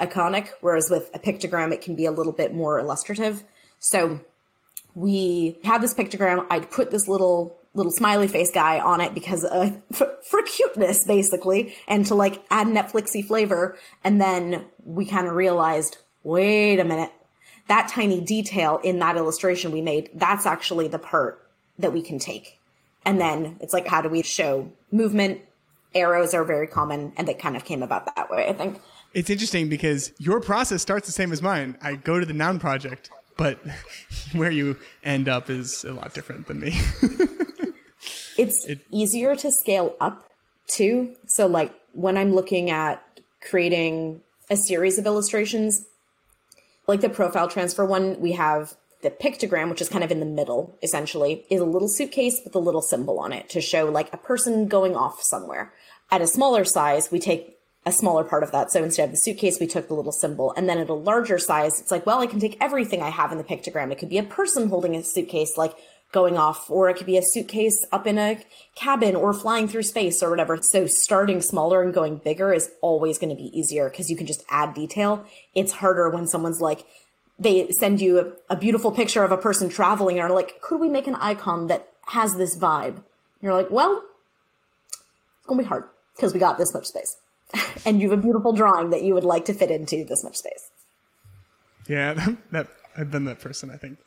iconic. 0.01 0.49
Whereas 0.63 0.89
with 0.91 1.11
a 1.15 1.19
pictogram, 1.19 1.73
it 1.73 1.83
can 1.83 1.95
be 1.95 2.07
a 2.07 2.13
little 2.13 2.33
bit 2.33 2.55
more 2.55 2.79
illustrative. 2.79 3.45
So 3.79 4.21
we 4.95 5.59
had 5.65 5.83
this 5.83 5.95
pictogram. 5.95 6.47
I'd 6.51 6.71
put 6.71 6.91
this 6.91 7.07
little 7.07 7.57
little 7.75 7.93
smiley 7.93 8.29
face 8.29 8.51
guy 8.51 8.79
on 8.79 9.01
it 9.01 9.15
because 9.15 9.45
uh, 9.45 9.71
for, 9.93 10.13
for, 10.23 10.43
cuteness 10.43 11.05
basically 11.05 11.75
and 11.89 12.05
to 12.07 12.15
like 12.15 12.43
add 12.51 12.67
netflixy 12.67 13.25
flavor. 13.25 13.77
And 14.05 14.21
then 14.21 14.67
we 14.85 15.07
kind 15.07 15.27
of 15.27 15.35
realized 15.35 15.99
wait 16.23 16.79
a 16.79 16.85
minute 16.85 17.11
that 17.69 17.89
tiny 17.89 18.21
detail 18.21 18.81
in 18.85 18.99
that 18.99 19.17
illustration 19.17 19.73
we 19.73 19.81
made 19.81 20.11
that's 20.15 20.47
actually 20.47 20.89
the 20.89 20.99
part 20.99 21.47
that 21.79 21.93
we 21.93 22.03
can 22.03 22.19
take. 22.19 22.59
And 23.05 23.21
then 23.21 23.57
it's 23.61 23.73
like 23.73 23.87
how 23.87 24.03
do 24.03 24.09
we 24.09 24.23
show 24.23 24.71
movement? 24.91 25.41
Arrows 25.95 26.33
are 26.33 26.45
very 26.45 26.67
common 26.67 27.13
and 27.17 27.29
they 27.29 27.35
kind 27.35 27.57
of 27.57 27.65
came 27.65 27.83
about 27.83 28.15
that 28.15 28.31
way 28.31 28.49
i 28.49 28.53
think. 28.53 28.81
It's 29.15 29.29
interesting 29.29 29.69
because 29.69 30.13
your 30.19 30.41
process 30.41 30.81
starts 30.81 31.07
the 31.07 31.13
same 31.13 31.33
as 31.33 31.43
mine. 31.43 31.77
I 31.83 31.97
go 31.97 32.19
to 32.19 32.25
the 32.25 32.33
noun 32.33 32.59
project 32.59 33.11
but 33.37 33.59
where 34.33 34.51
you 34.51 34.77
end 35.05 35.29
up 35.29 35.51
is 35.51 35.85
a 35.85 35.93
lot 35.93 36.15
different 36.15 36.47
than 36.47 36.61
me 36.61 36.79
It's 38.43 38.65
it, 38.67 38.81
easier 38.91 39.35
to 39.37 39.51
scale 39.51 39.97
up 40.01 40.29
too. 40.67 41.17
So 41.27 41.47
like 41.47 41.73
when 41.93 42.17
I'm 42.17 42.35
looking 42.35 42.71
at 42.71 43.03
creating 43.41 44.21
a 44.51 44.57
series 44.57 44.99
of 44.99 45.07
illustrations, 45.07 45.87
like 46.87 47.01
the 47.01 47.09
profile 47.09 47.49
transfer 47.49 47.85
one, 47.85 48.21
we 48.21 48.33
have 48.33 48.75
the 49.03 49.11
pictogram, 49.11 49.69
which 49.69 49.81
is 49.81 49.89
kind 49.89 50.05
of 50.05 50.11
in 50.11 50.21
the 50.21 50.27
middle, 50.27 50.79
essentially, 50.83 51.45
is 51.51 51.61
a 51.61 51.65
little 51.65 51.89
suitcase 51.89 52.41
with 52.45 52.55
a 52.55 52.61
little 52.61 52.83
symbol 52.83 53.19
on 53.19 53.33
it 53.33 53.49
to 53.51 53.61
show 53.61 53.87
like 53.87 54.13
a 54.13 54.17
person 54.17 54.69
going 54.69 54.97
off 54.97 55.23
somewhere. 55.23 55.73
At 56.11 56.23
a 56.23 56.27
smaller 56.27 56.65
size, 56.65 57.11
we 57.11 57.19
take 57.19 57.59
a 57.85 57.91
smaller 57.91 58.23
part 58.23 58.45
of 58.45 58.53
that. 58.53 58.71
So 58.71 58.85
instead 58.85 59.07
of 59.07 59.11
the 59.11 59.17
suitcase, 59.17 59.59
we 59.59 59.67
took 59.67 59.89
the 59.89 59.95
little 59.95 60.13
symbol. 60.13 60.55
And 60.57 60.69
then 60.69 60.79
at 60.79 60.89
a 60.89 60.95
larger 60.95 61.39
size, 61.39 61.81
it's 61.81 61.91
like, 61.91 62.07
well, 62.07 62.21
I 62.21 62.27
can 62.27 62.39
take 62.39 62.57
everything 62.61 63.03
I 63.03 63.11
have 63.11 63.33
in 63.33 63.39
the 63.39 63.45
pictogram. 63.45 63.91
It 63.91 63.99
could 63.99 64.09
be 64.09 64.19
a 64.19 64.23
person 64.23 64.69
holding 64.69 64.95
a 64.95 65.03
suitcase, 65.03 65.57
like 65.57 65.75
going 66.13 66.37
off, 66.37 66.71
or 66.71 66.89
it 66.89 66.97
could 66.97 67.07
be 67.07 67.17
a 67.17 67.23
suitcase 67.23 67.85
up 67.91 68.07
in 68.07 68.19
a 68.19 68.39
cabin 68.75 69.17
or 69.17 69.33
flying 69.33 69.67
through 69.67 69.83
space 69.83 70.23
or 70.23 70.31
whatever. 70.31 70.59
So 70.61 70.87
starting 70.87 71.41
smaller 71.41 71.83
and 71.83 71.93
going 71.93 72.19
bigger 72.19 72.53
is 72.53 72.71
always 72.83 73.19
going 73.19 73.31
to 73.31 73.37
be 73.37 73.57
easier 73.59 73.89
because 73.89 74.11
you 74.11 74.17
can 74.17 74.27
just 74.27 74.45
add 74.51 74.75
detail. 74.75 75.25
It's 75.55 75.73
harder 75.73 76.11
when 76.11 76.29
someone's 76.29 76.61
like, 76.61 76.85
they 77.39 77.71
send 77.71 78.01
you 78.01 78.21
a, 78.21 78.55
a, 78.55 78.57
beautiful 78.57 78.93
picture 78.93 79.25
of 79.25 79.33
a 79.33 79.39
person 79.39 79.69
traveling 79.69 80.19
and 80.19 80.31
are 80.31 80.35
like, 80.35 80.61
could 80.61 80.81
we 80.81 80.89
make 80.89 81.07
an 81.07 81.17
icon 81.17 81.67
that 81.69 81.89
has 82.09 82.37
this 82.37 82.57
vibe? 82.57 82.97
And 82.97 83.05
you're 83.41 83.55
like, 83.55 83.71
well, 83.71 84.05
it's 84.91 85.47
going 85.47 85.59
to 85.59 85.65
be 85.65 85.69
hard 85.69 85.85
because 86.15 86.35
we 86.35 86.39
got 86.39 86.59
this 86.59 86.75
much 86.75 86.87
space. 86.87 87.17
and 87.87 88.01
you 88.01 88.11
have 88.11 88.19
a 88.19 88.23
beautiful 88.23 88.53
drawing 88.53 88.91
that 88.91 89.03
you 89.03 89.15
would 89.15 89.25
like 89.25 89.47
to 89.47 89.55
fit 89.55 89.71
into 89.71 90.05
this 90.05 90.23
much 90.23 90.37
space. 90.37 90.71
Yeah, 91.89 92.35
that, 92.53 92.69
I've 92.97 93.11
been 93.11 93.25
that 93.25 93.41
person, 93.41 93.71
I 93.71 93.77
think. 93.77 93.99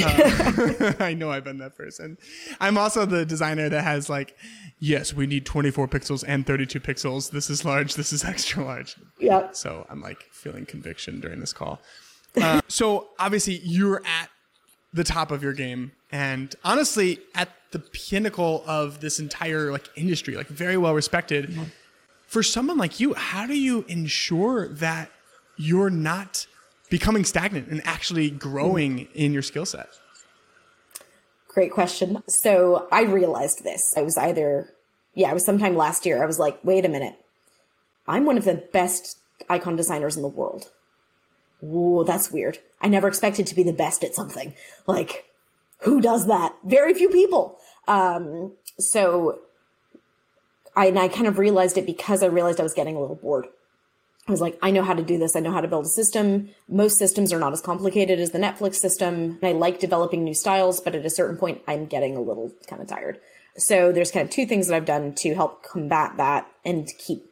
Uh, 0.00 0.92
I 1.00 1.14
know 1.14 1.30
I've 1.30 1.44
been 1.44 1.58
that 1.58 1.76
person. 1.76 2.18
I'm 2.60 2.78
also 2.78 3.04
the 3.04 3.26
designer 3.26 3.68
that 3.68 3.84
has 3.84 4.08
like, 4.08 4.36
yes, 4.78 5.12
we 5.12 5.26
need 5.26 5.44
24 5.44 5.88
pixels 5.88 6.24
and 6.26 6.46
32 6.46 6.80
pixels. 6.80 7.30
This 7.30 7.50
is 7.50 7.64
large. 7.64 7.94
This 7.94 8.12
is 8.12 8.24
extra 8.32 8.64
large. 8.64 8.96
Yeah. 9.18 9.48
So 9.52 9.86
I'm 9.90 10.00
like 10.00 10.22
feeling 10.30 10.66
conviction 10.66 11.20
during 11.20 11.40
this 11.40 11.52
call. 11.52 11.80
Uh, 12.40 12.60
so 12.68 13.08
obviously 13.18 13.60
you're 13.62 14.02
at 14.04 14.30
the 14.94 15.04
top 15.04 15.30
of 15.30 15.42
your 15.42 15.54
game, 15.54 15.92
and 16.10 16.54
honestly 16.64 17.18
at 17.34 17.48
the 17.70 17.78
pinnacle 17.78 18.62
of 18.66 19.00
this 19.00 19.18
entire 19.18 19.72
like 19.72 19.88
industry, 19.96 20.36
like 20.36 20.48
very 20.48 20.76
well 20.76 20.94
respected. 20.94 21.50
Mm-hmm. 21.50 21.64
For 22.26 22.42
someone 22.42 22.78
like 22.78 22.98
you, 22.98 23.12
how 23.12 23.46
do 23.46 23.58
you 23.58 23.84
ensure 23.88 24.68
that 24.68 25.10
you're 25.56 25.90
not 25.90 26.46
becoming 26.92 27.24
stagnant 27.24 27.68
and 27.68 27.80
actually 27.86 28.28
growing 28.30 29.08
in 29.14 29.32
your 29.32 29.40
skill 29.40 29.64
set? 29.64 29.88
Great 31.48 31.72
question. 31.72 32.22
So 32.28 32.86
I 32.92 33.04
realized 33.04 33.64
this. 33.64 33.80
I 33.96 34.02
was 34.02 34.18
either, 34.18 34.68
yeah, 35.14 35.30
it 35.30 35.34
was 35.34 35.46
sometime 35.46 35.74
last 35.74 36.04
year. 36.04 36.22
I 36.22 36.26
was 36.26 36.38
like, 36.38 36.62
wait 36.62 36.84
a 36.84 36.90
minute. 36.90 37.14
I'm 38.06 38.26
one 38.26 38.36
of 38.36 38.44
the 38.44 38.62
best 38.74 39.16
icon 39.48 39.74
designers 39.74 40.16
in 40.16 40.22
the 40.22 40.28
world. 40.28 40.70
Whoa, 41.60 42.04
that's 42.04 42.30
weird. 42.30 42.58
I 42.82 42.88
never 42.88 43.08
expected 43.08 43.46
to 43.46 43.54
be 43.54 43.62
the 43.62 43.72
best 43.72 44.04
at 44.04 44.14
something. 44.14 44.52
Like, 44.86 45.24
who 45.78 46.02
does 46.02 46.26
that? 46.26 46.54
Very 46.62 46.92
few 46.92 47.08
people. 47.08 47.58
Um, 47.88 48.52
so 48.78 49.38
I, 50.76 50.86
and 50.86 50.98
I 50.98 51.08
kind 51.08 51.26
of 51.26 51.38
realized 51.38 51.78
it 51.78 51.86
because 51.86 52.22
I 52.22 52.26
realized 52.26 52.60
I 52.60 52.64
was 52.64 52.74
getting 52.74 52.96
a 52.96 53.00
little 53.00 53.16
bored. 53.16 53.46
I 54.28 54.30
was 54.30 54.40
like, 54.40 54.56
I 54.62 54.70
know 54.70 54.82
how 54.82 54.94
to 54.94 55.02
do 55.02 55.18
this. 55.18 55.34
I 55.34 55.40
know 55.40 55.50
how 55.50 55.60
to 55.60 55.68
build 55.68 55.84
a 55.84 55.88
system. 55.88 56.50
Most 56.68 56.96
systems 56.96 57.32
are 57.32 57.40
not 57.40 57.52
as 57.52 57.60
complicated 57.60 58.20
as 58.20 58.30
the 58.30 58.38
Netflix 58.38 58.76
system. 58.76 59.38
I 59.42 59.52
like 59.52 59.80
developing 59.80 60.22
new 60.22 60.34
styles, 60.34 60.80
but 60.80 60.94
at 60.94 61.04
a 61.04 61.10
certain 61.10 61.36
point, 61.36 61.60
I'm 61.66 61.86
getting 61.86 62.16
a 62.16 62.20
little 62.20 62.52
kind 62.68 62.80
of 62.80 62.86
tired. 62.86 63.18
So 63.56 63.90
there's 63.90 64.12
kind 64.12 64.24
of 64.26 64.32
two 64.32 64.46
things 64.46 64.68
that 64.68 64.76
I've 64.76 64.84
done 64.84 65.14
to 65.16 65.34
help 65.34 65.64
combat 65.64 66.16
that 66.18 66.46
and 66.64 66.88
keep 67.04 67.24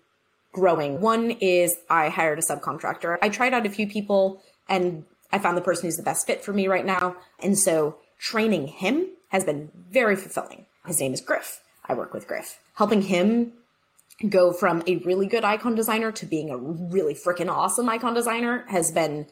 growing. 0.52 1.00
One 1.00 1.30
is 1.40 1.76
I 1.88 2.08
hired 2.08 2.40
a 2.40 2.42
subcontractor. 2.42 3.18
I 3.22 3.28
tried 3.28 3.54
out 3.54 3.66
a 3.66 3.70
few 3.70 3.86
people 3.86 4.42
and 4.68 5.04
I 5.32 5.38
found 5.38 5.56
the 5.56 5.62
person 5.62 5.84
who's 5.84 5.96
the 5.96 6.02
best 6.02 6.26
fit 6.26 6.44
for 6.44 6.52
me 6.52 6.66
right 6.66 6.84
now. 6.84 7.16
And 7.38 7.56
so 7.56 7.96
training 8.18 8.66
him 8.66 9.06
has 9.28 9.44
been 9.44 9.70
very 9.90 10.16
fulfilling. 10.16 10.66
His 10.86 11.00
name 11.00 11.14
is 11.14 11.20
Griff. 11.20 11.60
I 11.88 11.94
work 11.94 12.12
with 12.12 12.26
Griff. 12.26 12.58
Helping 12.74 13.02
him 13.02 13.52
go 14.28 14.52
from 14.52 14.82
a 14.86 14.96
really 14.98 15.26
good 15.26 15.44
icon 15.44 15.74
designer 15.74 16.12
to 16.12 16.26
being 16.26 16.50
a 16.50 16.56
really 16.56 17.14
freaking 17.14 17.48
awesome 17.48 17.88
icon 17.88 18.14
designer 18.14 18.64
has 18.68 18.90
been 18.90 19.26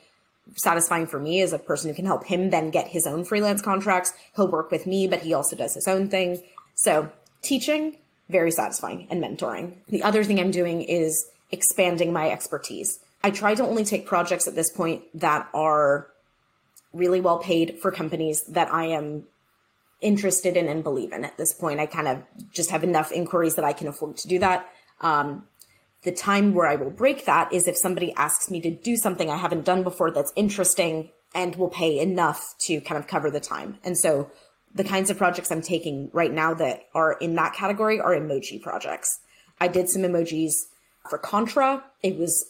satisfying 0.57 1.07
for 1.07 1.19
me 1.19 1.43
as 1.43 1.53
a 1.53 1.59
person 1.59 1.91
who 1.91 1.95
can 1.95 2.07
help 2.07 2.25
him 2.25 2.51
then 2.51 2.71
get 2.71 2.89
his 2.89 3.07
own 3.07 3.25
freelance 3.25 3.61
contracts. 3.61 4.13
He'll 4.35 4.51
work 4.51 4.71
with 4.71 4.87
me, 4.87 5.07
but 5.07 5.21
he 5.21 5.35
also 5.35 5.57
does 5.57 5.75
his 5.75 5.87
own 5.87 6.09
thing. 6.09 6.43
So 6.75 7.13
teaching, 7.43 7.97
very 8.31 8.51
satisfying 8.51 9.07
and 9.11 9.23
mentoring. 9.23 9.75
The 9.89 10.03
other 10.03 10.25
thing 10.25 10.41
I'm 10.41 10.51
doing 10.51 10.83
is 10.83 11.29
expanding 11.51 12.13
my 12.13 12.31
expertise. 12.31 12.99
I 13.23 13.31
try 13.31 13.55
to 13.55 13.63
only 13.63 13.85
take 13.85 14.07
projects 14.07 14.47
at 14.47 14.55
this 14.55 14.71
point 14.71 15.03
that 15.21 15.49
are 15.53 16.09
really 16.93 17.21
well 17.21 17.39
paid 17.39 17.79
for 17.81 17.91
companies 17.91 18.43
that 18.45 18.73
I 18.73 18.87
am 18.87 19.25
interested 20.01 20.57
in 20.57 20.69
and 20.69 20.85
believe 20.85 21.13
in 21.13 21.25
at 21.25 21.37
this 21.37 21.53
point. 21.53 21.81
I 21.81 21.87
kind 21.87 22.09
of 22.09 22.23
just 22.53 22.71
have 22.71 22.85
enough 22.85 23.11
inquiries 23.13 23.57
that 23.57 23.65
I 23.65 23.73
can 23.73 23.89
afford 23.89 24.17
to 24.19 24.29
do 24.29 24.39
that. 24.39 24.69
Um, 25.01 25.45
the 26.03 26.13
time 26.13 26.55
where 26.55 26.67
I 26.67 26.77
will 26.77 26.91
break 26.91 27.25
that 27.25 27.53
is 27.53 27.67
if 27.67 27.77
somebody 27.77 28.13
asks 28.15 28.51
me 28.51 28.61
to 28.61 28.71
do 28.71 28.97
something 28.97 29.31
I 29.31 29.37
haven't 29.37 29.65
done 29.65 29.83
before 29.83 30.11
that's 30.11 30.33
interesting 30.37 31.11
and 31.35 31.57
will 31.57 31.69
pay 31.69 31.99
enough 31.99 32.55
to 32.61 32.81
kind 32.81 32.99
of 32.99 33.07
cover 33.07 33.31
the 33.31 33.41
time. 33.41 33.79
And 33.85 33.99
so 33.99 34.31
the 34.75 34.85
kinds 34.85 35.11
of 35.11 35.19
projects 35.19 35.51
I'm 35.51 35.63
taking 35.63 36.11
right 36.13 36.33
now 36.33 36.55
that 36.55 36.85
are 36.95 37.13
in 37.13 37.35
that 37.35 37.55
category 37.55 38.01
are 38.01 38.13
emoji 38.13 38.63
projects. 38.63 39.21
I 39.61 39.69
did 39.69 39.89
some 39.89 40.03
emojis 40.03 40.53
for 41.09 41.19
Contra. 41.19 41.85
It 42.03 42.17
was 42.17 42.45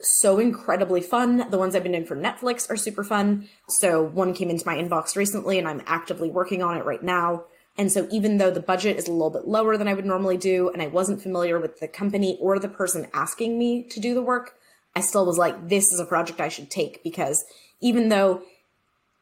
so 0.00 0.38
incredibly 0.38 1.00
fun. 1.00 1.50
The 1.50 1.58
ones 1.58 1.74
I've 1.74 1.82
been 1.82 1.92
doing 1.92 2.06
for 2.06 2.16
Netflix 2.16 2.70
are 2.70 2.76
super 2.76 3.04
fun. 3.04 3.48
So 3.68 4.02
one 4.02 4.34
came 4.34 4.50
into 4.50 4.66
my 4.66 4.76
inbox 4.76 5.16
recently 5.16 5.58
and 5.58 5.66
I'm 5.66 5.82
actively 5.86 6.30
working 6.30 6.62
on 6.62 6.76
it 6.76 6.84
right 6.84 7.02
now. 7.02 7.44
And 7.78 7.92
so 7.92 8.08
even 8.10 8.38
though 8.38 8.50
the 8.50 8.60
budget 8.60 8.96
is 8.96 9.06
a 9.06 9.12
little 9.12 9.30
bit 9.30 9.46
lower 9.46 9.76
than 9.76 9.88
I 9.88 9.94
would 9.94 10.06
normally 10.06 10.38
do, 10.38 10.70
and 10.70 10.80
I 10.80 10.86
wasn't 10.86 11.22
familiar 11.22 11.58
with 11.58 11.78
the 11.78 11.88
company 11.88 12.38
or 12.40 12.58
the 12.58 12.68
person 12.68 13.06
asking 13.12 13.58
me 13.58 13.82
to 13.90 14.00
do 14.00 14.14
the 14.14 14.22
work, 14.22 14.54
I 14.94 15.00
still 15.00 15.26
was 15.26 15.36
like, 15.36 15.68
this 15.68 15.92
is 15.92 16.00
a 16.00 16.06
project 16.06 16.40
I 16.40 16.48
should 16.48 16.70
take 16.70 17.02
because 17.02 17.44
even 17.80 18.08
though 18.08 18.42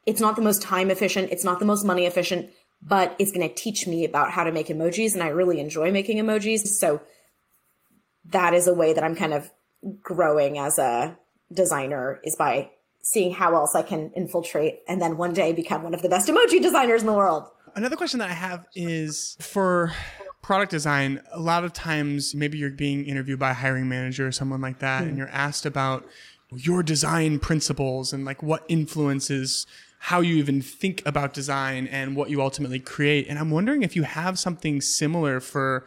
it's 0.07 0.21
not 0.21 0.37
the 0.37 0.43
most 0.43 0.63
time 0.63 0.91
efficient, 0.91 1.33
it's 1.33 1.45
not 1.45 1.59
the 1.59 1.65
most 1.65 1.85
money 1.85 2.07
efficient, 2.07 2.51
but 2.81 3.17
it's 3.19 3.33
going 3.33 3.49
to 3.49 3.55
teach 3.55 3.87
me 3.89 4.05
about 4.05 4.31
how 4.31 4.45
to 4.45 4.53
make 4.53 4.69
emojis. 4.69 5.15
And 5.15 5.23
I 5.23 5.29
really 5.29 5.59
enjoy 5.59 5.91
making 5.91 6.19
emojis. 6.19 6.61
So 6.79 7.01
that 8.27 8.55
is 8.55 8.69
a 8.69 8.75
way 8.75 8.93
that 8.93 9.03
I'm 9.03 9.17
kind 9.17 9.33
of 9.33 9.51
growing 10.01 10.59
as 10.59 10.79
a 10.79 11.19
designer 11.53 12.21
is 12.25 12.37
by 12.37 12.71
seeing 13.03 13.33
how 13.33 13.55
else 13.55 13.75
I 13.75 13.83
can 13.83 14.11
infiltrate 14.15 14.81
and 14.89 15.01
then 15.01 15.17
one 15.17 15.35
day 15.35 15.53
become 15.53 15.83
one 15.83 15.93
of 15.93 16.03
the 16.03 16.09
best 16.09 16.29
emoji 16.29 16.63
designers 16.63 17.03
in 17.03 17.07
the 17.07 17.13
world 17.13 17.45
another 17.75 17.97
question 17.97 18.19
that 18.21 18.31
I 18.31 18.35
have 18.35 18.67
is 18.75 19.37
for 19.41 19.93
product 20.43 20.71
design, 20.71 21.23
a 21.33 21.41
lot 21.41 21.65
of 21.65 21.73
times 21.73 22.35
maybe 22.35 22.59
you're 22.59 22.71
being 22.71 23.05
interviewed 23.05 23.39
by 23.39 23.51
a 23.51 23.55
hiring 23.55 23.89
manager 23.89 24.27
or 24.27 24.33
someone 24.33 24.61
like 24.61 24.79
that, 24.81 25.03
mm. 25.03 25.09
and 25.09 25.19
you're 25.19 25.29
asked 25.29 25.67
about 25.67 26.07
your 26.51 26.83
design 26.83 27.39
principles 27.39 28.13
and 28.13 28.25
like 28.25 28.43
what 28.43 28.65
influences 28.69 29.67
how 29.99 30.21
you 30.21 30.37
even 30.37 30.61
think 30.61 31.03
about 31.07 31.33
design 31.33 31.87
and 31.87 32.15
what 32.15 32.29
you 32.29 32.43
ultimately 32.43 32.79
create. 32.79 33.27
And 33.27 33.39
I'm 33.39 33.51
wondering 33.51 33.83
if 33.83 33.97
you 33.97 34.03
have 34.03 34.39
something 34.39 34.83
similar 34.83 35.41
for 35.41 35.87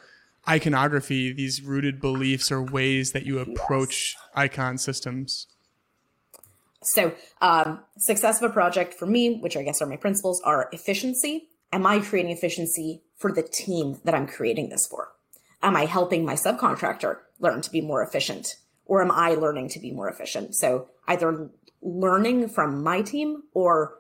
iconography, 0.50 1.32
these 1.32 1.62
rooted 1.62 2.02
beliefs 2.02 2.52
or 2.52 2.64
ways 2.64 3.12
that 3.12 3.28
you 3.28 3.38
approach 3.38 4.16
yes. 4.18 4.30
icon 4.34 4.80
systems. 4.80 5.46
So, 6.82 7.14
um, 7.42 7.82
success 7.98 8.42
of 8.42 8.50
a 8.50 8.54
project 8.54 8.96
for 8.96 9.06
me, 9.06 9.40
which 9.40 9.56
I 9.56 9.62
guess 9.62 9.84
are 9.84 9.88
my 9.88 9.98
principles, 9.98 10.42
are 10.44 10.70
efficiency, 10.72 11.50
am 11.72 11.86
I 11.86 12.00
creating 12.00 12.32
efficiency 12.32 13.04
for 13.16 13.32
the 13.32 13.44
team 13.44 14.00
that 14.04 14.16
I'm 14.16 14.28
creating 14.28 14.70
this 14.70 14.88
for? 14.88 15.10
Am 15.62 15.76
I 15.76 15.86
helping 15.86 16.26
my 16.26 16.36
subcontractor 16.36 17.18
learn 17.40 17.62
to 17.62 17.72
be 17.72 17.82
more 17.82 18.04
efficient? 18.04 18.56
Or 18.86 19.02
am 19.02 19.12
I 19.12 19.32
learning 19.32 19.70
to 19.70 19.80
be 19.80 19.92
more 19.92 20.10
efficient? 20.10 20.56
So 20.56 20.90
either 21.08 21.50
learning 21.82 22.50
from 22.50 22.84
my 22.84 23.02
team 23.02 23.44
or 23.54 23.96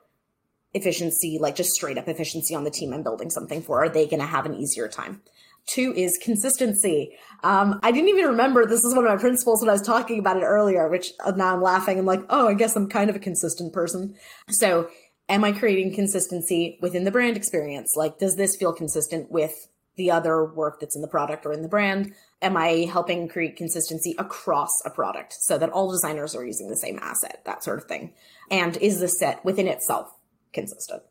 efficiency, 0.73 1.38
like 1.39 1.56
just 1.56 1.71
straight 1.71 1.97
up 1.97 2.08
efficiency 2.08 2.56
on 2.56 2.63
the 2.63 2.71
team 2.71 2.93
I'm 2.93 3.03
building 3.03 3.30
something 3.30 3.62
for. 3.62 3.84
Are 3.84 3.89
they 3.89 4.06
going 4.06 4.19
to 4.19 4.25
have 4.25 4.45
an 4.45 4.56
easier 4.56 4.88
time? 4.88 5.21
Two 5.65 5.93
is 5.93 6.17
consistency. 6.23 7.17
Um, 7.43 7.80
I 7.84 7.91
didn't 7.91 8.08
even 8.10 8.25
remember 8.27 8.65
this 8.65 8.86
is 8.86 8.95
one 8.95 9.06
of 9.06 9.12
my 9.12 9.19
principles 9.19 9.62
when 9.62 9.69
I 9.69 9.73
was 9.73 9.82
talking 9.82 10.17
about 10.17 10.38
it 10.38 10.43
earlier, 10.43 10.88
which 10.88 11.12
now 11.36 11.53
I'm 11.53 11.62
laughing. 11.62 11.99
I'm 11.99 12.06
like, 12.06 12.23
oh, 12.30 12.47
I 12.47 12.53
guess 12.53 12.75
I'm 12.77 12.88
kind 12.88 13.10
of 13.10 13.17
a 13.17 13.19
consistent 13.19 13.73
person. 13.73 14.15
So 14.49 14.89
am 15.30 15.44
I 15.44 15.52
creating 15.52 15.94
consistency 15.94 16.78
within 16.82 17.04
the 17.04 17.12
brand 17.12 17.38
experience? 17.38 17.94
Like, 17.96 18.18
does 18.18 18.36
this 18.36 18.56
feel 18.56 18.74
consistent 18.74 19.32
with 19.32 19.68
the 19.96 20.12
other 20.12 20.46
work 20.46 20.80
that's 20.80 20.96
in 20.96 21.02
the 21.02 21.08
product 21.08 21.46
or 21.46 21.52
in 21.52 21.63
the 21.63 21.68
brand? 21.68 22.13
Am 22.42 22.56
I 22.56 22.88
helping 22.92 23.28
create 23.28 23.58
consistency 23.58 24.16
across 24.18 24.72
a 24.86 24.90
product 24.90 25.34
so 25.34 25.58
that 25.58 25.72
all 25.72 25.92
designers 25.92 26.36
are 26.36 26.46
using 26.46 26.70
the 26.70 26.78
same 26.78 27.00
asset, 27.02 27.42
that 27.46 27.63
sort 27.63 27.80
of 27.80 27.86
thing? 27.86 28.13
And 28.50 28.78
is 28.78 29.00
the 29.00 29.08
set 29.08 29.44
within 29.44 29.68
itself 29.68 30.13
consistent? 30.54 31.04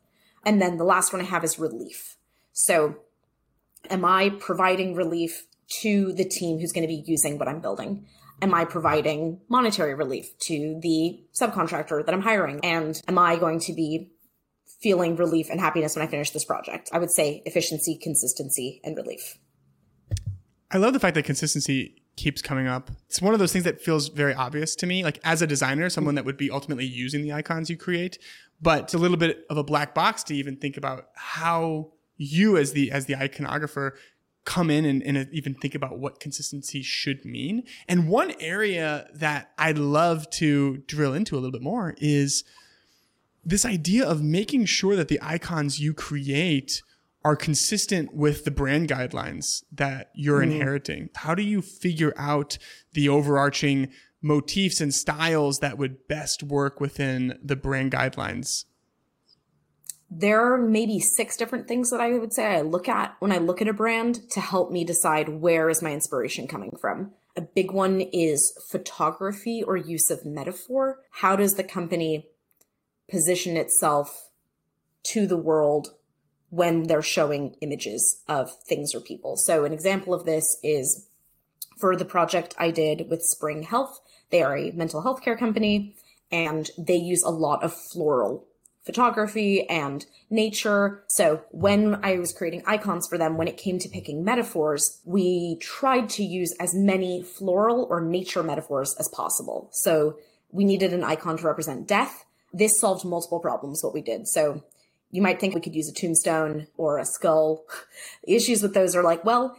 And 0.45 0.61
then 0.61 0.77
the 0.77 0.85
last 0.85 1.11
one 1.11 1.21
I 1.21 1.25
have 1.25 1.43
is 1.43 1.59
relief. 1.59 2.15
So, 2.53 2.95
am 3.89 4.05
I 4.05 4.29
providing 4.29 4.95
relief 4.95 5.45
to 5.81 6.13
the 6.13 6.25
team 6.25 6.57
who's 6.57 6.71
going 6.71 6.87
to 6.87 6.87
be 6.87 7.03
using 7.05 7.37
what 7.37 7.47
I'm 7.47 7.59
building? 7.59 8.05
Am 8.41 8.53
I 8.53 8.65
providing 8.65 9.39
monetary 9.49 9.95
relief 9.95 10.37
to 10.39 10.79
the 10.81 11.19
subcontractor 11.33 12.05
that 12.05 12.13
I'm 12.13 12.21
hiring? 12.21 12.59
And 12.63 13.01
am 13.07 13.17
I 13.17 13.37
going 13.37 13.59
to 13.61 13.73
be 13.73 14.11
feeling 14.79 15.15
relief 15.15 15.49
and 15.49 15.59
happiness 15.59 15.95
when 15.95 16.05
I 16.05 16.09
finish 16.09 16.31
this 16.31 16.45
project? 16.45 16.89
I 16.93 16.99
would 16.99 17.11
say 17.11 17.41
efficiency, 17.45 17.97
consistency, 17.97 18.79
and 18.83 18.95
relief. 18.95 19.37
I 20.69 20.77
love 20.77 20.93
the 20.93 20.99
fact 20.99 21.15
that 21.15 21.23
consistency 21.23 22.03
keeps 22.17 22.41
coming 22.41 22.67
up. 22.67 22.91
It's 23.05 23.21
one 23.21 23.33
of 23.33 23.39
those 23.39 23.53
things 23.53 23.63
that 23.63 23.81
feels 23.81 24.09
very 24.09 24.33
obvious 24.33 24.75
to 24.77 24.87
me. 24.87 25.03
Like 25.03 25.19
as 25.23 25.41
a 25.41 25.47
designer, 25.47 25.89
someone 25.89 26.15
that 26.15 26.25
would 26.25 26.37
be 26.37 26.51
ultimately 26.51 26.85
using 26.85 27.21
the 27.21 27.31
icons 27.31 27.69
you 27.69 27.77
create, 27.77 28.17
but 28.61 28.83
it's 28.83 28.93
a 28.93 28.97
little 28.97 29.17
bit 29.17 29.45
of 29.49 29.57
a 29.57 29.63
black 29.63 29.93
box 29.93 30.23
to 30.23 30.35
even 30.35 30.57
think 30.57 30.77
about 30.77 31.05
how 31.15 31.91
you 32.17 32.57
as 32.57 32.73
the 32.73 32.91
as 32.91 33.05
the 33.05 33.13
iconographer 33.13 33.91
come 34.47 34.71
in 34.71 34.85
and, 34.85 35.03
and 35.03 35.27
even 35.33 35.53
think 35.53 35.75
about 35.75 35.99
what 35.99 36.21
consistency 36.21 36.81
should 36.81 37.25
mean. 37.25 37.63
And 37.85 38.07
one 38.07 38.33
area 38.39 39.07
that 39.13 39.51
I'd 39.57 39.77
love 39.77 40.29
to 40.31 40.77
drill 40.87 41.13
into 41.13 41.35
a 41.35 41.39
little 41.39 41.51
bit 41.51 41.61
more 41.61 41.95
is 41.97 42.45
this 43.43 43.65
idea 43.65 44.07
of 44.07 44.23
making 44.23 44.63
sure 44.65 44.95
that 44.95 45.09
the 45.09 45.19
icons 45.21 45.81
you 45.81 45.93
create 45.93 46.81
are 47.25 47.35
consistent 47.35 48.13
with 48.13 48.45
the 48.45 48.51
brand 48.51 48.87
guidelines 48.87 49.63
that 49.69 50.11
you're 50.15 50.39
mm-hmm. 50.39 50.53
inheriting. 50.53 51.09
How 51.13 51.35
do 51.35 51.43
you 51.43 51.61
figure 51.61 52.13
out 52.15 52.57
the 52.93 53.09
overarching 53.09 53.89
motifs 54.21 54.79
and 54.79 54.93
styles 54.93 55.59
that 55.59 55.77
would 55.77 56.07
best 56.07 56.41
work 56.41 56.79
within 56.79 57.37
the 57.43 57.57
brand 57.57 57.91
guidelines? 57.91 58.63
There 60.09 60.53
are 60.53 60.57
maybe 60.57 60.99
six 60.99 61.35
different 61.35 61.67
things 61.67 61.89
that 61.89 61.99
I 61.99 62.17
would 62.17 62.33
say 62.33 62.45
I 62.45 62.61
look 62.61 62.87
at 62.87 63.15
when 63.19 63.31
I 63.31 63.37
look 63.37 63.61
at 63.61 63.67
a 63.67 63.73
brand 63.73 64.29
to 64.31 64.39
help 64.39 64.71
me 64.71 64.83
decide 64.83 65.29
where 65.29 65.69
is 65.69 65.81
my 65.81 65.91
inspiration 65.91 66.47
coming 66.47 66.77
from. 66.79 67.11
A 67.35 67.41
big 67.41 67.71
one 67.71 68.01
is 68.01 68.57
photography 68.71 69.61
or 69.61 69.77
use 69.77 70.09
of 70.09 70.25
metaphor. 70.25 70.99
How 71.11 71.35
does 71.35 71.53
the 71.53 71.63
company 71.63 72.27
position 73.09 73.57
itself 73.57 74.29
to 75.11 75.27
the 75.27 75.37
world 75.37 75.93
when 76.49 76.83
they're 76.83 77.01
showing 77.01 77.55
images 77.61 78.23
of 78.27 78.49
things 78.67 78.95
or 78.95 79.01
people. 79.01 79.35
So, 79.37 79.65
an 79.65 79.73
example 79.73 80.13
of 80.13 80.25
this 80.25 80.45
is 80.63 81.07
for 81.79 81.95
the 81.95 82.05
project 82.05 82.55
I 82.57 82.71
did 82.71 83.09
with 83.09 83.21
Spring 83.21 83.63
Health. 83.63 83.99
They 84.29 84.41
are 84.41 84.57
a 84.57 84.71
mental 84.71 85.01
health 85.01 85.21
care 85.21 85.37
company 85.37 85.95
and 86.31 86.69
they 86.77 86.95
use 86.95 87.23
a 87.23 87.29
lot 87.29 87.63
of 87.63 87.75
floral 87.93 88.47
photography 88.87 89.69
and 89.69 90.05
nature. 90.31 91.03
So, 91.09 91.43
when 91.51 91.99
I 92.03 92.17
was 92.17 92.33
creating 92.33 92.63
icons 92.65 93.07
for 93.07 93.19
them, 93.19 93.37
when 93.37 93.47
it 93.47 93.57
came 93.57 93.77
to 93.77 93.89
picking 93.89 94.23
metaphors, 94.23 94.99
we 95.05 95.57
tried 95.61 96.09
to 96.11 96.23
use 96.23 96.55
as 96.59 96.73
many 96.73 97.21
floral 97.21 97.85
or 97.91 98.01
nature 98.01 98.41
metaphors 98.41 98.95
as 98.99 99.07
possible. 99.09 99.69
So, 99.71 100.17
we 100.49 100.65
needed 100.65 100.93
an 100.93 101.03
icon 101.03 101.37
to 101.37 101.45
represent 101.45 101.87
death. 101.87 102.25
This 102.51 102.79
solved 102.79 103.05
multiple 103.05 103.39
problems, 103.39 103.83
what 103.83 103.93
we 103.93 104.01
did. 104.01 104.27
So, 104.27 104.63
you 105.11 105.21
might 105.21 105.39
think 105.39 105.53
we 105.53 105.61
could 105.61 105.75
use 105.75 105.89
a 105.89 105.93
tombstone 105.93 106.67
or 106.77 106.97
a 106.97 107.05
skull. 107.05 107.65
The 108.23 108.35
issues 108.35 108.63
with 108.63 108.73
those 108.73 108.95
are 108.95 109.03
like, 109.03 109.23
well, 109.23 109.55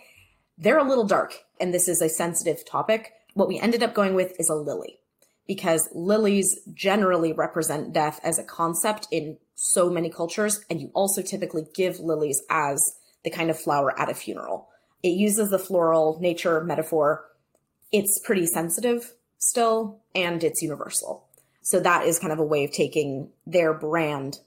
they're 0.57 0.79
a 0.79 0.89
little 0.89 1.07
dark, 1.07 1.45
and 1.61 1.73
this 1.73 1.87
is 1.87 2.03
a 2.03 2.09
sensitive 2.09 2.67
topic. 2.67 3.13
What 3.35 3.49
we 3.49 3.61
ended 3.61 3.83
up 3.83 3.95
going 3.95 4.15
with 4.15 4.33
is 4.41 4.49
a 4.49 4.55
lily 4.55 4.99
because 5.49 5.89
lilies 5.93 6.61
generally 6.73 7.33
represent 7.33 7.93
death 7.93 8.21
as 8.23 8.39
a 8.39 8.45
concept 8.45 9.09
in 9.11 9.39
so 9.57 9.91
many 9.91 10.11
cultures, 10.11 10.65
and 10.71 10.81
you 10.81 10.91
also 10.95 11.23
typically 11.23 11.67
give 11.75 11.99
lilies 11.99 12.41
as 12.49 12.81
the 13.25 13.31
kind 13.31 13.51
of 13.51 13.59
flower 13.59 13.99
at 13.99 14.11
a 14.11 14.15
funeral. 14.15 14.69
It 15.03 15.17
uses 15.17 15.51
the 15.51 15.59
floral 15.59 16.19
nature 16.21 16.63
metaphor. 16.63 17.25
It's 17.91 18.21
pretty 18.25 18.47
sensitive 18.47 19.15
still, 19.39 20.01
and 20.15 20.45
it's 20.45 20.63
universal. 20.63 21.27
So 21.63 21.81
that 21.81 22.07
is 22.07 22.19
kind 22.19 22.33
of 22.33 22.39
a 22.39 22.45
way 22.45 22.65
of 22.65 22.73
taking 22.73 23.31
their 23.47 23.73
brand 23.73 24.39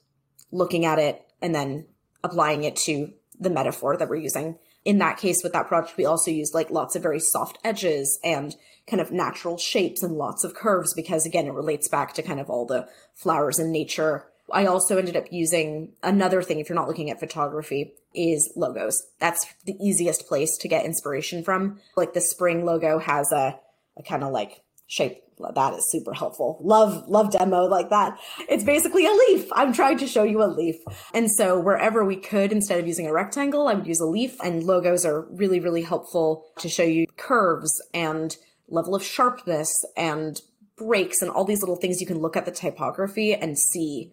looking 0.50 0.84
at 0.84 0.98
it 0.98 1.22
and 1.40 1.54
then 1.54 1.86
applying 2.22 2.62
it 2.64 2.76
to 2.76 3.12
the 3.38 3.50
metaphor 3.50 3.96
that 3.96 4.08
we're 4.08 4.16
using. 4.16 4.58
In 4.84 4.98
that 4.98 5.18
case, 5.18 5.42
with 5.42 5.52
that 5.52 5.68
project, 5.68 5.96
we 5.96 6.04
also 6.04 6.30
used 6.30 6.54
like 6.54 6.70
lots 6.70 6.96
of 6.96 7.02
very 7.02 7.20
soft 7.20 7.58
edges 7.64 8.18
and 8.24 8.56
kind 8.88 9.00
of 9.00 9.12
natural 9.12 9.56
shapes 9.56 10.02
and 10.02 10.14
lots 10.14 10.44
of 10.44 10.54
curves 10.54 10.92
because, 10.94 11.24
again, 11.24 11.46
it 11.46 11.52
relates 11.52 11.88
back 11.88 12.14
to 12.14 12.22
kind 12.22 12.40
of 12.40 12.50
all 12.50 12.66
the 12.66 12.88
flowers 13.14 13.58
in 13.58 13.70
nature. 13.70 14.26
I 14.52 14.66
also 14.66 14.98
ended 14.98 15.16
up 15.16 15.26
using 15.30 15.92
another 16.02 16.42
thing, 16.42 16.58
if 16.58 16.68
you're 16.68 16.76
not 16.76 16.88
looking 16.88 17.10
at 17.10 17.20
photography, 17.20 17.94
is 18.14 18.52
logos. 18.56 19.06
That's 19.18 19.46
the 19.64 19.76
easiest 19.80 20.26
place 20.26 20.56
to 20.58 20.68
get 20.68 20.84
inspiration 20.84 21.44
from. 21.44 21.80
Like 21.96 22.12
the 22.12 22.20
spring 22.20 22.64
logo 22.64 22.98
has 22.98 23.30
a, 23.32 23.58
a 23.96 24.02
kind 24.02 24.24
of 24.24 24.32
like 24.32 24.62
shape 24.86 25.22
that 25.50 25.74
is 25.74 25.90
super 25.90 26.12
helpful. 26.12 26.58
Love, 26.62 27.08
love 27.08 27.32
demo 27.32 27.64
like 27.64 27.90
that. 27.90 28.18
It's 28.48 28.64
basically 28.64 29.06
a 29.06 29.12
leaf. 29.12 29.48
I'm 29.52 29.72
trying 29.72 29.98
to 29.98 30.06
show 30.06 30.22
you 30.22 30.42
a 30.42 30.46
leaf. 30.46 30.76
And 31.14 31.30
so 31.30 31.58
wherever 31.58 32.04
we 32.04 32.16
could, 32.16 32.52
instead 32.52 32.78
of 32.78 32.86
using 32.86 33.06
a 33.06 33.12
rectangle, 33.12 33.68
I 33.68 33.74
would 33.74 33.86
use 33.86 34.00
a 34.00 34.06
leaf 34.06 34.36
and 34.42 34.64
logos 34.64 35.04
are 35.04 35.22
really, 35.30 35.60
really 35.60 35.82
helpful 35.82 36.46
to 36.58 36.68
show 36.68 36.82
you 36.82 37.06
curves 37.16 37.72
and 37.92 38.36
level 38.68 38.94
of 38.94 39.02
sharpness 39.02 39.84
and 39.96 40.40
breaks 40.76 41.22
and 41.22 41.30
all 41.30 41.44
these 41.44 41.60
little 41.60 41.76
things 41.76 42.00
you 42.00 42.06
can 42.06 42.18
look 42.18 42.36
at 42.36 42.44
the 42.44 42.50
typography 42.50 43.34
and 43.34 43.58
see 43.58 44.12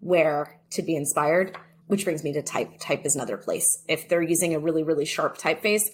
where 0.00 0.60
to 0.70 0.82
be 0.82 0.94
inspired. 0.94 1.56
Which 1.86 2.04
brings 2.04 2.22
me 2.22 2.34
to 2.34 2.42
type. 2.42 2.78
Type 2.78 3.06
is 3.06 3.14
another 3.14 3.38
place. 3.38 3.82
If 3.88 4.10
they're 4.10 4.20
using 4.20 4.54
a 4.54 4.58
really, 4.58 4.82
really 4.82 5.06
sharp 5.06 5.38
typeface, 5.38 5.84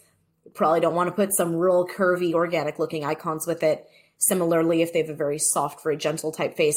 probably 0.53 0.81
don't 0.81 0.95
want 0.95 1.09
to 1.09 1.15
put 1.15 1.35
some 1.37 1.55
real 1.55 1.87
curvy, 1.87 2.35
organic 2.35 2.79
looking 2.79 3.05
icons 3.05 3.47
with 3.47 3.63
it 3.63 3.87
Similarly, 4.19 4.83
if 4.83 4.93
they 4.93 5.01
have 5.01 5.11
a 5.11 5.15
very 5.15 5.39
soft, 5.39 5.83
very 5.83 5.97
gentle 5.97 6.33
typeface, 6.33 6.77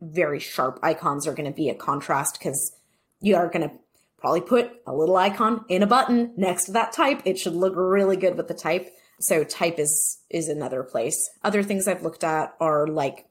very 0.00 0.38
sharp 0.38 0.78
icons 0.82 1.26
are 1.26 1.34
going 1.34 1.50
to 1.50 1.56
be 1.56 1.68
a 1.68 1.74
contrast 1.74 2.38
because 2.38 2.76
you 3.20 3.34
are 3.36 3.48
going 3.48 3.68
to 3.68 3.74
probably 4.18 4.40
put 4.40 4.70
a 4.86 4.94
little 4.94 5.16
icon 5.16 5.64
in 5.68 5.82
a 5.82 5.86
button 5.86 6.32
next 6.36 6.66
to 6.66 6.72
that 6.72 6.92
type. 6.92 7.22
It 7.24 7.38
should 7.38 7.54
look 7.54 7.74
really 7.76 8.16
good 8.16 8.36
with 8.36 8.48
the 8.48 8.54
type. 8.54 8.94
So 9.20 9.44
type 9.44 9.78
is 9.78 10.18
is 10.28 10.48
another 10.48 10.82
place. 10.82 11.16
Other 11.42 11.62
things 11.62 11.88
I've 11.88 12.02
looked 12.02 12.24
at 12.24 12.54
are 12.60 12.86
like 12.86 13.26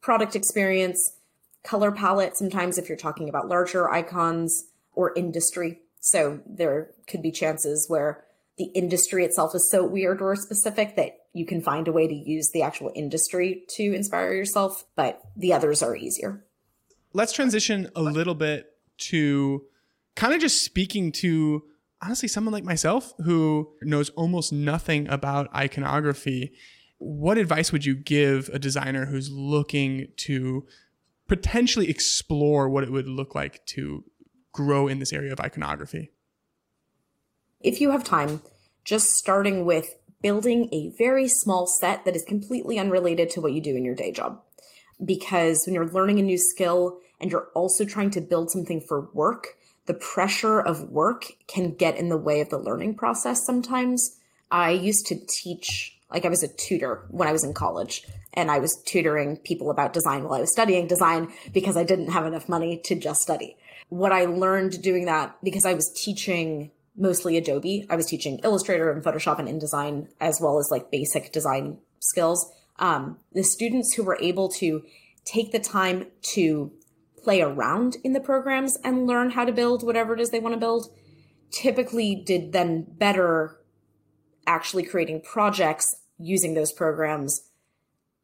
product 0.00 0.34
experience, 0.34 1.16
color 1.62 1.92
palette. 1.92 2.36
Sometimes 2.36 2.78
if 2.78 2.88
you're 2.88 2.96
talking 2.96 3.28
about 3.28 3.48
larger 3.48 3.90
icons 3.90 4.66
or 4.94 5.12
industry. 5.14 5.80
So 6.00 6.40
there 6.46 6.90
could 7.06 7.22
be 7.22 7.32
chances 7.32 7.86
where 7.88 8.24
the 8.56 8.66
industry 8.66 9.24
itself 9.24 9.54
is 9.54 9.70
so 9.70 9.84
weird 9.84 10.20
or 10.20 10.36
specific 10.36 10.96
that 10.96 11.18
you 11.34 11.44
can 11.44 11.60
find 11.60 11.88
a 11.88 11.92
way 11.92 12.06
to 12.06 12.14
use 12.14 12.50
the 12.52 12.62
actual 12.62 12.92
industry 12.94 13.64
to 13.68 13.82
inspire 13.82 14.32
yourself, 14.32 14.84
but 14.94 15.20
the 15.36 15.52
others 15.52 15.82
are 15.82 15.96
easier. 15.96 16.44
Let's 17.12 17.32
transition 17.32 17.90
a 17.94 18.02
little 18.02 18.36
bit 18.36 18.70
to 18.98 19.64
kind 20.14 20.32
of 20.32 20.40
just 20.40 20.64
speaking 20.64 21.10
to 21.12 21.64
honestly 22.00 22.28
someone 22.28 22.52
like 22.52 22.64
myself 22.64 23.12
who 23.24 23.72
knows 23.82 24.10
almost 24.10 24.52
nothing 24.52 25.08
about 25.08 25.52
iconography. 25.54 26.52
What 26.98 27.36
advice 27.36 27.72
would 27.72 27.84
you 27.84 27.96
give 27.96 28.48
a 28.52 28.58
designer 28.60 29.06
who's 29.06 29.30
looking 29.30 30.08
to 30.18 30.66
potentially 31.26 31.90
explore 31.90 32.68
what 32.68 32.84
it 32.84 32.92
would 32.92 33.08
look 33.08 33.34
like 33.34 33.66
to 33.66 34.04
grow 34.52 34.86
in 34.86 35.00
this 35.00 35.12
area 35.12 35.32
of 35.32 35.40
iconography? 35.40 36.12
If 37.60 37.80
you 37.80 37.90
have 37.90 38.04
time, 38.04 38.42
just 38.84 39.10
starting 39.12 39.64
with 39.64 39.96
building 40.24 40.70
a 40.72 40.88
very 40.96 41.28
small 41.28 41.66
set 41.66 42.06
that 42.06 42.16
is 42.16 42.24
completely 42.24 42.78
unrelated 42.78 43.28
to 43.28 43.42
what 43.42 43.52
you 43.52 43.60
do 43.60 43.76
in 43.76 43.84
your 43.84 43.94
day 43.94 44.10
job. 44.10 44.40
Because 45.04 45.64
when 45.66 45.74
you're 45.74 45.90
learning 45.90 46.18
a 46.18 46.22
new 46.22 46.38
skill 46.38 46.98
and 47.20 47.30
you're 47.30 47.50
also 47.54 47.84
trying 47.84 48.10
to 48.12 48.22
build 48.22 48.50
something 48.50 48.80
for 48.80 49.10
work, 49.12 49.58
the 49.84 49.92
pressure 49.92 50.58
of 50.58 50.90
work 50.90 51.26
can 51.46 51.74
get 51.74 51.98
in 51.98 52.08
the 52.08 52.16
way 52.16 52.40
of 52.40 52.48
the 52.48 52.56
learning 52.56 52.94
process 52.94 53.44
sometimes. 53.44 54.16
I 54.50 54.70
used 54.70 55.06
to 55.08 55.20
teach, 55.28 55.94
like 56.10 56.24
I 56.24 56.30
was 56.30 56.42
a 56.42 56.48
tutor 56.48 57.04
when 57.10 57.28
I 57.28 57.32
was 57.32 57.44
in 57.44 57.52
college, 57.52 58.06
and 58.32 58.50
I 58.50 58.60
was 58.60 58.82
tutoring 58.86 59.36
people 59.36 59.70
about 59.70 59.92
design 59.92 60.24
while 60.24 60.38
I 60.38 60.40
was 60.40 60.52
studying 60.52 60.86
design 60.86 61.30
because 61.52 61.76
I 61.76 61.84
didn't 61.84 62.12
have 62.12 62.24
enough 62.24 62.48
money 62.48 62.80
to 62.86 62.94
just 62.94 63.20
study. 63.20 63.58
What 63.90 64.12
I 64.12 64.24
learned 64.24 64.80
doing 64.80 65.04
that, 65.04 65.36
because 65.44 65.66
I 65.66 65.74
was 65.74 65.92
teaching 65.94 66.70
mostly 66.96 67.36
Adobe. 67.36 67.86
I 67.90 67.96
was 67.96 68.06
teaching 68.06 68.40
Illustrator 68.44 68.90
and 68.90 69.02
Photoshop 69.02 69.38
and 69.38 69.48
InDesign, 69.48 70.08
as 70.20 70.40
well 70.40 70.58
as 70.58 70.68
like 70.70 70.90
basic 70.90 71.32
design 71.32 71.78
skills. 72.00 72.50
Um, 72.78 73.18
the 73.32 73.42
students 73.42 73.94
who 73.94 74.04
were 74.04 74.18
able 74.20 74.48
to 74.50 74.82
take 75.24 75.52
the 75.52 75.58
time 75.58 76.06
to 76.34 76.72
play 77.22 77.40
around 77.40 77.96
in 78.04 78.12
the 78.12 78.20
programs 78.20 78.76
and 78.84 79.06
learn 79.06 79.30
how 79.30 79.44
to 79.44 79.52
build 79.52 79.82
whatever 79.82 80.14
it 80.14 80.20
is 80.20 80.30
they 80.30 80.40
want 80.40 80.54
to 80.54 80.60
build 80.60 80.88
typically 81.50 82.14
did 82.14 82.52
then 82.52 82.84
better 82.86 83.60
actually 84.46 84.84
creating 84.84 85.22
projects 85.22 85.94
using 86.18 86.54
those 86.54 86.72
programs 86.72 87.48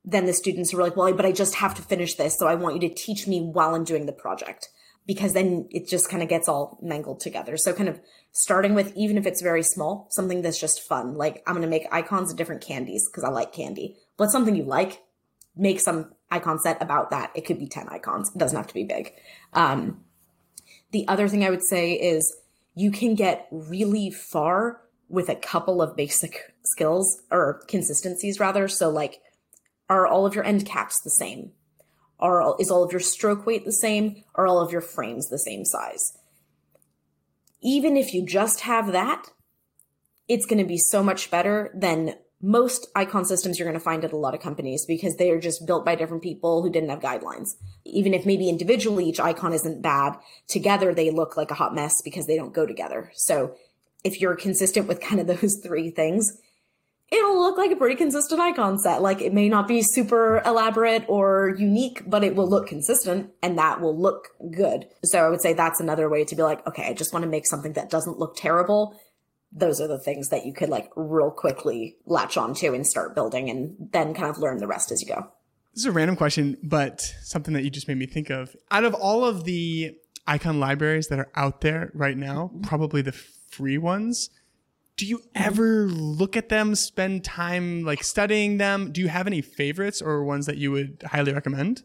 than 0.04 0.26
the 0.26 0.32
students 0.32 0.70
who 0.70 0.76
were 0.76 0.82
like, 0.82 0.96
well, 0.96 1.12
but 1.12 1.26
I 1.26 1.32
just 1.32 1.56
have 1.56 1.74
to 1.76 1.82
finish 1.82 2.14
this. 2.14 2.38
So 2.38 2.46
I 2.46 2.54
want 2.54 2.74
you 2.74 2.88
to 2.88 2.94
teach 2.94 3.26
me 3.26 3.40
while 3.40 3.74
I'm 3.74 3.84
doing 3.84 4.06
the 4.06 4.12
project 4.12 4.68
because 5.10 5.32
then 5.32 5.66
it 5.72 5.88
just 5.88 6.08
kind 6.08 6.22
of 6.22 6.28
gets 6.28 6.48
all 6.48 6.78
mangled 6.80 7.18
together. 7.18 7.56
So 7.56 7.72
kind 7.72 7.88
of 7.88 8.00
starting 8.30 8.76
with 8.76 8.92
even 8.94 9.18
if 9.18 9.26
it's 9.26 9.42
very 9.42 9.64
small, 9.64 10.06
something 10.12 10.40
that's 10.40 10.60
just 10.60 10.82
fun. 10.82 11.16
Like 11.16 11.42
I'm 11.48 11.54
going 11.54 11.62
to 11.62 11.68
make 11.68 11.88
icons 11.90 12.30
of 12.30 12.36
different 12.36 12.62
candies 12.62 13.08
because 13.08 13.24
I 13.24 13.28
like 13.30 13.52
candy. 13.52 13.96
But 14.16 14.30
something 14.30 14.54
you 14.54 14.62
like, 14.62 15.02
make 15.56 15.80
some 15.80 16.12
icon 16.30 16.60
set 16.60 16.80
about 16.80 17.10
that. 17.10 17.32
It 17.34 17.44
could 17.44 17.58
be 17.58 17.66
10 17.66 17.88
icons. 17.88 18.30
It 18.32 18.38
doesn't 18.38 18.56
have 18.56 18.68
to 18.68 18.74
be 18.74 18.84
big. 18.84 19.12
Um, 19.52 20.04
the 20.92 21.08
other 21.08 21.26
thing 21.26 21.44
I 21.44 21.50
would 21.50 21.64
say 21.64 21.94
is 21.94 22.36
you 22.76 22.92
can 22.92 23.16
get 23.16 23.48
really 23.50 24.12
far 24.12 24.80
with 25.08 25.28
a 25.28 25.34
couple 25.34 25.82
of 25.82 25.96
basic 25.96 26.54
skills 26.64 27.20
or 27.32 27.64
consistencies 27.66 28.38
rather. 28.38 28.68
So 28.68 28.90
like, 28.90 29.20
are 29.88 30.06
all 30.06 30.24
of 30.24 30.36
your 30.36 30.44
end 30.44 30.66
caps 30.66 31.00
the 31.02 31.10
same? 31.10 31.50
Are, 32.20 32.54
is 32.58 32.70
all 32.70 32.84
of 32.84 32.92
your 32.92 33.00
stroke 33.00 33.46
weight 33.46 33.64
the 33.64 33.72
same? 33.72 34.22
Are 34.34 34.46
all 34.46 34.60
of 34.60 34.72
your 34.72 34.80
frames 34.80 35.28
the 35.28 35.38
same 35.38 35.64
size? 35.64 36.16
Even 37.62 37.96
if 37.96 38.14
you 38.14 38.24
just 38.24 38.60
have 38.60 38.92
that, 38.92 39.30
it's 40.28 40.46
going 40.46 40.58
to 40.58 40.68
be 40.68 40.78
so 40.78 41.02
much 41.02 41.30
better 41.30 41.70
than 41.74 42.14
most 42.42 42.88
icon 42.94 43.24
systems 43.24 43.58
you're 43.58 43.68
going 43.68 43.78
to 43.78 43.84
find 43.84 44.04
at 44.04 44.12
a 44.12 44.16
lot 44.16 44.34
of 44.34 44.40
companies 44.40 44.86
because 44.86 45.16
they 45.16 45.30
are 45.30 45.40
just 45.40 45.66
built 45.66 45.84
by 45.84 45.94
different 45.94 46.22
people 46.22 46.62
who 46.62 46.70
didn't 46.70 46.88
have 46.88 47.00
guidelines. 47.00 47.50
Even 47.84 48.14
if 48.14 48.24
maybe 48.24 48.48
individually 48.48 49.04
each 49.04 49.20
icon 49.20 49.52
isn't 49.52 49.82
bad, 49.82 50.16
together 50.48 50.94
they 50.94 51.10
look 51.10 51.36
like 51.36 51.50
a 51.50 51.54
hot 51.54 51.74
mess 51.74 52.00
because 52.02 52.26
they 52.26 52.36
don't 52.36 52.54
go 52.54 52.64
together. 52.64 53.10
So 53.14 53.54
if 54.04 54.20
you're 54.20 54.36
consistent 54.36 54.88
with 54.88 55.00
kind 55.00 55.20
of 55.20 55.26
those 55.26 55.56
three 55.62 55.90
things, 55.90 56.38
it'll 57.10 57.40
look 57.40 57.58
like 57.58 57.72
a 57.72 57.76
pretty 57.76 57.96
consistent 57.96 58.40
icon 58.40 58.78
set. 58.78 59.02
Like 59.02 59.20
it 59.20 59.32
may 59.32 59.48
not 59.48 59.66
be 59.66 59.82
super 59.82 60.42
elaborate 60.46 61.04
or 61.08 61.54
unique, 61.58 62.02
but 62.06 62.22
it 62.22 62.36
will 62.36 62.48
look 62.48 62.68
consistent 62.68 63.30
and 63.42 63.58
that 63.58 63.80
will 63.80 63.98
look 63.98 64.28
good. 64.50 64.86
So 65.04 65.24
I 65.24 65.28
would 65.28 65.40
say 65.40 65.52
that's 65.52 65.80
another 65.80 66.08
way 66.08 66.24
to 66.24 66.36
be 66.36 66.42
like, 66.42 66.66
okay, 66.66 66.86
I 66.86 66.94
just 66.94 67.12
want 67.12 67.24
to 67.24 67.28
make 67.28 67.46
something 67.46 67.72
that 67.72 67.90
doesn't 67.90 68.18
look 68.18 68.36
terrible. 68.36 68.98
Those 69.52 69.80
are 69.80 69.88
the 69.88 69.98
things 69.98 70.28
that 70.28 70.46
you 70.46 70.52
could 70.52 70.68
like 70.68 70.90
real 70.94 71.32
quickly 71.32 71.96
latch 72.06 72.36
onto 72.36 72.72
and 72.72 72.86
start 72.86 73.16
building 73.16 73.50
and 73.50 73.74
then 73.92 74.14
kind 74.14 74.30
of 74.30 74.38
learn 74.38 74.58
the 74.58 74.68
rest 74.68 74.92
as 74.92 75.02
you 75.02 75.08
go. 75.08 75.32
This 75.74 75.82
is 75.82 75.86
a 75.86 75.92
random 75.92 76.16
question, 76.16 76.56
but 76.62 77.00
something 77.22 77.54
that 77.54 77.62
you 77.62 77.70
just 77.70 77.88
made 77.88 77.96
me 77.96 78.06
think 78.06 78.30
of. 78.30 78.54
Out 78.70 78.84
of 78.84 78.94
all 78.94 79.24
of 79.24 79.44
the 79.44 79.96
icon 80.26 80.60
libraries 80.60 81.08
that 81.08 81.18
are 81.18 81.30
out 81.34 81.60
there 81.60 81.90
right 81.94 82.16
now, 82.16 82.50
mm-hmm. 82.52 82.62
probably 82.62 83.02
the 83.02 83.12
free 83.12 83.78
ones, 83.78 84.30
do 85.00 85.06
you 85.06 85.22
ever 85.34 85.86
look 85.86 86.36
at 86.36 86.50
them, 86.50 86.74
spend 86.74 87.24
time 87.24 87.84
like 87.86 88.04
studying 88.04 88.58
them? 88.58 88.92
Do 88.92 89.00
you 89.00 89.08
have 89.08 89.26
any 89.26 89.40
favorites 89.40 90.02
or 90.02 90.22
ones 90.24 90.44
that 90.44 90.58
you 90.58 90.70
would 90.72 91.02
highly 91.06 91.32
recommend? 91.32 91.84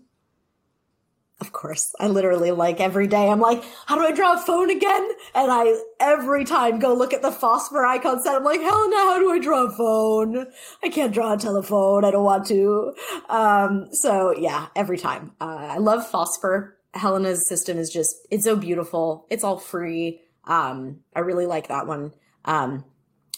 Of 1.40 1.54
course. 1.54 1.94
I 1.98 2.08
literally 2.08 2.52
like 2.52 2.82
every 2.82 3.08
day 3.08 3.30
I'm 3.30 3.40
like, 3.40 3.64
how 3.86 3.96
do 3.96 4.02
I 4.02 4.12
draw 4.12 4.34
a 4.34 4.38
phone 4.38 4.70
again? 4.70 5.10
And 5.34 5.50
I 5.50 5.80
every 6.02 6.44
time 6.44 6.78
go 6.78 6.94
look 6.94 7.14
at 7.14 7.22
the 7.22 7.32
phosphor 7.32 7.86
icon 7.86 8.22
set. 8.22 8.36
I'm 8.36 8.44
like, 8.44 8.60
Helena, 8.60 8.98
how 8.98 9.18
do 9.18 9.32
I 9.32 9.40
draw 9.40 9.64
a 9.64 9.72
phone? 9.72 10.48
I 10.84 10.90
can't 10.90 11.14
draw 11.14 11.36
a 11.36 11.38
telephone. 11.38 12.04
I 12.04 12.12
don't 12.12 12.26
want 12.26 12.46
to. 12.48 12.94
Um, 13.30 13.88
so 13.94 14.36
yeah, 14.38 14.68
every 14.76 14.98
time. 14.98 15.32
Uh, 15.40 15.68
I 15.72 15.78
love 15.78 16.06
phosphor. 16.06 16.78
Helena's 16.94 17.48
system 17.48 17.78
is 17.78 17.90
just, 17.90 18.14
it's 18.30 18.44
so 18.44 18.58
beautiful. 18.58 19.26
It's 19.30 19.46
all 19.46 19.58
free. 19.58 20.20
Um, 20.44 21.00
I 21.16 21.22
really 21.22 21.46
like 21.46 21.70
that 21.70 21.88
one. 21.88 22.12
Um, 22.44 22.84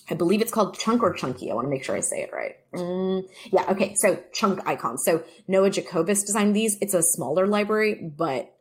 I 0.09 0.15
believe 0.15 0.41
it's 0.41 0.51
called 0.51 0.77
Chunk 0.79 1.03
or 1.03 1.13
Chunky. 1.13 1.51
I 1.51 1.55
want 1.55 1.65
to 1.65 1.69
make 1.69 1.83
sure 1.83 1.95
I 1.95 1.99
say 1.99 2.21
it 2.21 2.31
right. 2.31 2.55
Mm, 2.73 3.27
yeah, 3.51 3.65
okay. 3.69 3.93
So 3.95 4.23
chunk 4.31 4.65
icons. 4.65 5.03
So 5.03 5.23
Noah 5.47 5.69
Jacobus 5.69 6.23
designed 6.23 6.55
these. 6.55 6.77
It's 6.81 6.93
a 6.93 7.03
smaller 7.03 7.45
library, 7.45 7.95
but 7.95 8.53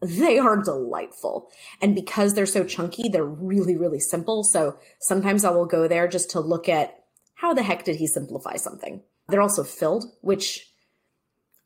they 0.00 0.38
are 0.38 0.56
delightful. 0.56 1.50
And 1.82 1.94
because 1.94 2.32
they're 2.32 2.46
so 2.46 2.64
chunky, 2.64 3.08
they're 3.08 3.24
really, 3.24 3.76
really 3.76 4.00
simple. 4.00 4.42
So 4.42 4.78
sometimes 5.00 5.44
I 5.44 5.50
will 5.50 5.66
go 5.66 5.86
there 5.86 6.08
just 6.08 6.30
to 6.30 6.40
look 6.40 6.68
at 6.68 7.04
how 7.34 7.52
the 7.52 7.62
heck 7.62 7.84
did 7.84 7.96
he 7.96 8.06
simplify 8.06 8.56
something. 8.56 9.02
They're 9.28 9.42
also 9.42 9.62
filled, 9.64 10.06
which 10.22 10.70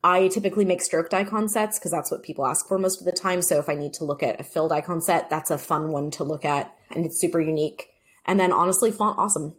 I 0.03 0.29
typically 0.29 0.65
make 0.65 0.83
stroked 0.83 1.15
icon 1.15 1.49
sets 1.49 1.79
because 1.79 1.91
that's 1.91 2.11
what 2.11 2.23
people 2.23 2.47
ask 2.47 2.67
for 2.69 2.79
most 2.79 3.01
of 3.01 3.07
the 3.07 3.13
time. 3.13 3.41
So 3.41 3.59
if 3.59 3.69
I 3.69 3.75
need 3.75 3.95
to 3.95 4.05
look 4.05 4.23
at 4.23 4.41
a 4.41 4.45
filled 4.45 4.73
icon 4.73 5.01
set, 5.01 5.31
that's 5.31 5.51
a 5.51 5.59
fun 5.59 5.93
one 5.93 6.11
to 6.13 6.25
look 6.25 6.45
at 6.45 6.77
and 6.91 7.07
it's 7.07 7.21
super 7.21 7.41
unique. 7.41 7.89
And 8.27 8.39
then 8.41 8.53
honestly, 8.53 8.91
font 8.91 9.19
awesome. 9.19 9.55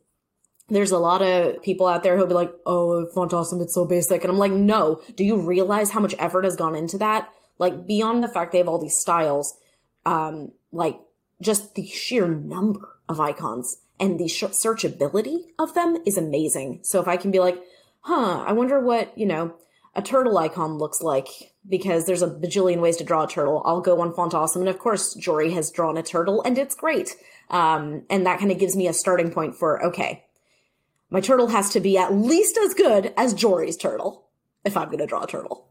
There's 0.67 0.91
a 0.91 0.97
lot 0.97 1.21
of 1.21 1.61
people 1.61 1.85
out 1.85 2.01
there 2.01 2.17
who'll 2.17 2.25
be 2.25 2.33
like, 2.33 2.51
oh, 2.65 3.05
font 3.07 3.33
awesome, 3.33 3.61
it's 3.61 3.75
so 3.75 3.85
basic. 3.85 4.23
And 4.23 4.31
I'm 4.31 4.39
like, 4.39 4.51
no, 4.51 5.01
do 5.15 5.23
you 5.23 5.37
realize 5.37 5.91
how 5.91 5.99
much 5.99 6.15
effort 6.17 6.43
has 6.43 6.55
gone 6.55 6.75
into 6.75 6.97
that? 6.97 7.29
Like 7.59 7.85
beyond 7.85 8.23
the 8.23 8.27
fact 8.27 8.51
they 8.51 8.57
have 8.57 8.67
all 8.67 8.81
these 8.81 8.97
styles, 8.97 9.55
um, 10.05 10.51
like 10.71 10.99
just 11.41 11.75
the 11.75 11.85
sheer 11.85 12.27
number 12.27 12.97
of 13.07 13.19
icons 13.19 13.77
and 13.99 14.19
the 14.19 14.25
searchability 14.25 15.45
of 15.59 15.73
them 15.73 15.97
is 16.05 16.17
amazing. 16.17 16.79
So 16.83 16.99
if 16.99 17.07
I 17.07 17.17
can 17.17 17.31
be 17.31 17.39
like, 17.39 17.61
huh, 18.01 18.43
I 18.45 18.53
wonder 18.53 18.79
what, 18.79 19.17
you 19.17 19.25
know, 19.25 19.55
a 19.95 20.01
turtle 20.01 20.37
icon 20.37 20.77
looks 20.77 21.01
like 21.01 21.27
because 21.67 22.05
there's 22.05 22.21
a 22.21 22.27
bajillion 22.27 22.81
ways 22.81 22.97
to 22.97 23.03
draw 23.03 23.23
a 23.23 23.27
turtle. 23.27 23.61
I'll 23.65 23.81
go 23.81 24.01
on 24.01 24.13
Font 24.13 24.33
Awesome. 24.33 24.61
And 24.61 24.69
of 24.69 24.79
course, 24.79 25.13
Jory 25.15 25.51
has 25.51 25.71
drawn 25.71 25.97
a 25.97 26.03
turtle 26.03 26.41
and 26.43 26.57
it's 26.57 26.75
great. 26.75 27.15
Um, 27.49 28.03
and 28.09 28.25
that 28.25 28.39
kind 28.39 28.51
of 28.51 28.59
gives 28.59 28.75
me 28.75 28.87
a 28.87 28.93
starting 28.93 29.31
point 29.31 29.55
for, 29.55 29.83
okay, 29.83 30.25
my 31.09 31.21
turtle 31.21 31.47
has 31.47 31.69
to 31.71 31.79
be 31.79 31.97
at 31.97 32.13
least 32.13 32.57
as 32.57 32.73
good 32.73 33.13
as 33.17 33.33
Jory's 33.33 33.77
turtle 33.77 34.27
if 34.63 34.75
I'm 34.75 34.87
going 34.87 34.99
to 34.99 35.05
draw 35.05 35.23
a 35.23 35.27
turtle. 35.27 35.67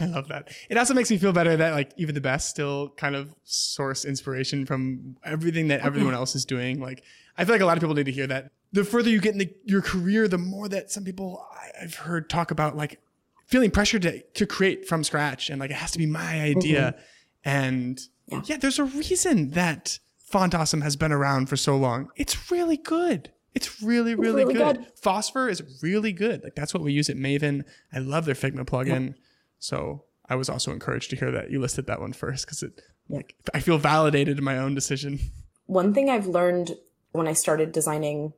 I 0.00 0.06
love 0.06 0.28
that. 0.28 0.48
It 0.68 0.76
also 0.76 0.94
makes 0.94 1.10
me 1.10 1.18
feel 1.18 1.32
better 1.32 1.56
that 1.56 1.72
like 1.72 1.92
even 1.96 2.14
the 2.14 2.20
best 2.20 2.48
still 2.48 2.90
kind 2.90 3.14
of 3.14 3.34
source 3.44 4.04
inspiration 4.04 4.66
from 4.66 5.16
everything 5.24 5.68
that 5.68 5.80
everyone 5.80 6.14
else 6.14 6.34
is 6.34 6.44
doing. 6.44 6.80
Like 6.80 7.02
I 7.36 7.44
feel 7.44 7.54
like 7.54 7.62
a 7.62 7.66
lot 7.66 7.76
of 7.76 7.82
people 7.82 7.94
need 7.94 8.06
to 8.06 8.12
hear 8.12 8.26
that. 8.26 8.50
The 8.72 8.84
further 8.84 9.08
you 9.08 9.20
get 9.20 9.32
in 9.32 9.38
the, 9.38 9.54
your 9.64 9.82
career, 9.82 10.26
the 10.26 10.38
more 10.38 10.68
that 10.68 10.90
some 10.90 11.04
people 11.04 11.46
I've 11.80 11.94
heard 11.94 12.28
talk 12.28 12.50
about 12.50 12.76
like 12.76 13.00
feeling 13.46 13.70
pressure 13.70 13.98
to 14.00 14.20
to 14.20 14.46
create 14.46 14.88
from 14.88 15.04
scratch 15.04 15.50
and 15.50 15.60
like 15.60 15.70
it 15.70 15.76
has 15.76 15.92
to 15.92 15.98
be 15.98 16.06
my 16.06 16.40
idea. 16.40 16.94
Mm-hmm. 16.96 17.00
And 17.46 18.00
yeah. 18.26 18.40
yeah, 18.46 18.56
there's 18.56 18.78
a 18.78 18.84
reason 18.84 19.50
that 19.50 19.98
Font 20.18 20.54
Awesome 20.54 20.80
has 20.80 20.96
been 20.96 21.12
around 21.12 21.48
for 21.48 21.56
so 21.56 21.76
long. 21.76 22.08
It's 22.16 22.50
really 22.50 22.76
good. 22.76 23.30
It's 23.54 23.82
really, 23.82 24.14
really, 24.14 24.42
it's 24.42 24.48
really 24.48 24.54
good. 24.54 24.78
good. 24.78 24.98
Phosphor 24.98 25.48
is 25.48 25.62
really 25.82 26.12
good. 26.12 26.42
Like 26.42 26.54
that's 26.54 26.74
what 26.74 26.82
we 26.82 26.92
use 26.92 27.08
at 27.08 27.16
Maven. 27.16 27.64
I 27.92 28.00
love 28.00 28.24
their 28.24 28.34
Figma 28.34 28.64
plugin. 28.64 29.08
Yeah. 29.08 29.14
So 29.58 30.04
I 30.28 30.36
was 30.36 30.48
also 30.48 30.72
encouraged 30.72 31.10
to 31.10 31.16
hear 31.16 31.30
that 31.32 31.50
you 31.50 31.60
listed 31.60 31.86
that 31.86 32.00
one 32.00 32.12
first 32.12 32.46
because 32.46 32.62
it 32.62 32.80
like 33.08 33.34
I 33.52 33.60
feel 33.60 33.78
validated 33.78 34.38
in 34.38 34.44
my 34.44 34.58
own 34.58 34.74
decision. 34.74 35.20
One 35.66 35.92
thing 35.94 36.08
I've 36.08 36.26
learned 36.26 36.76
when 37.12 37.28
I 37.28 37.32
started 37.32 37.72
designing 37.72 38.32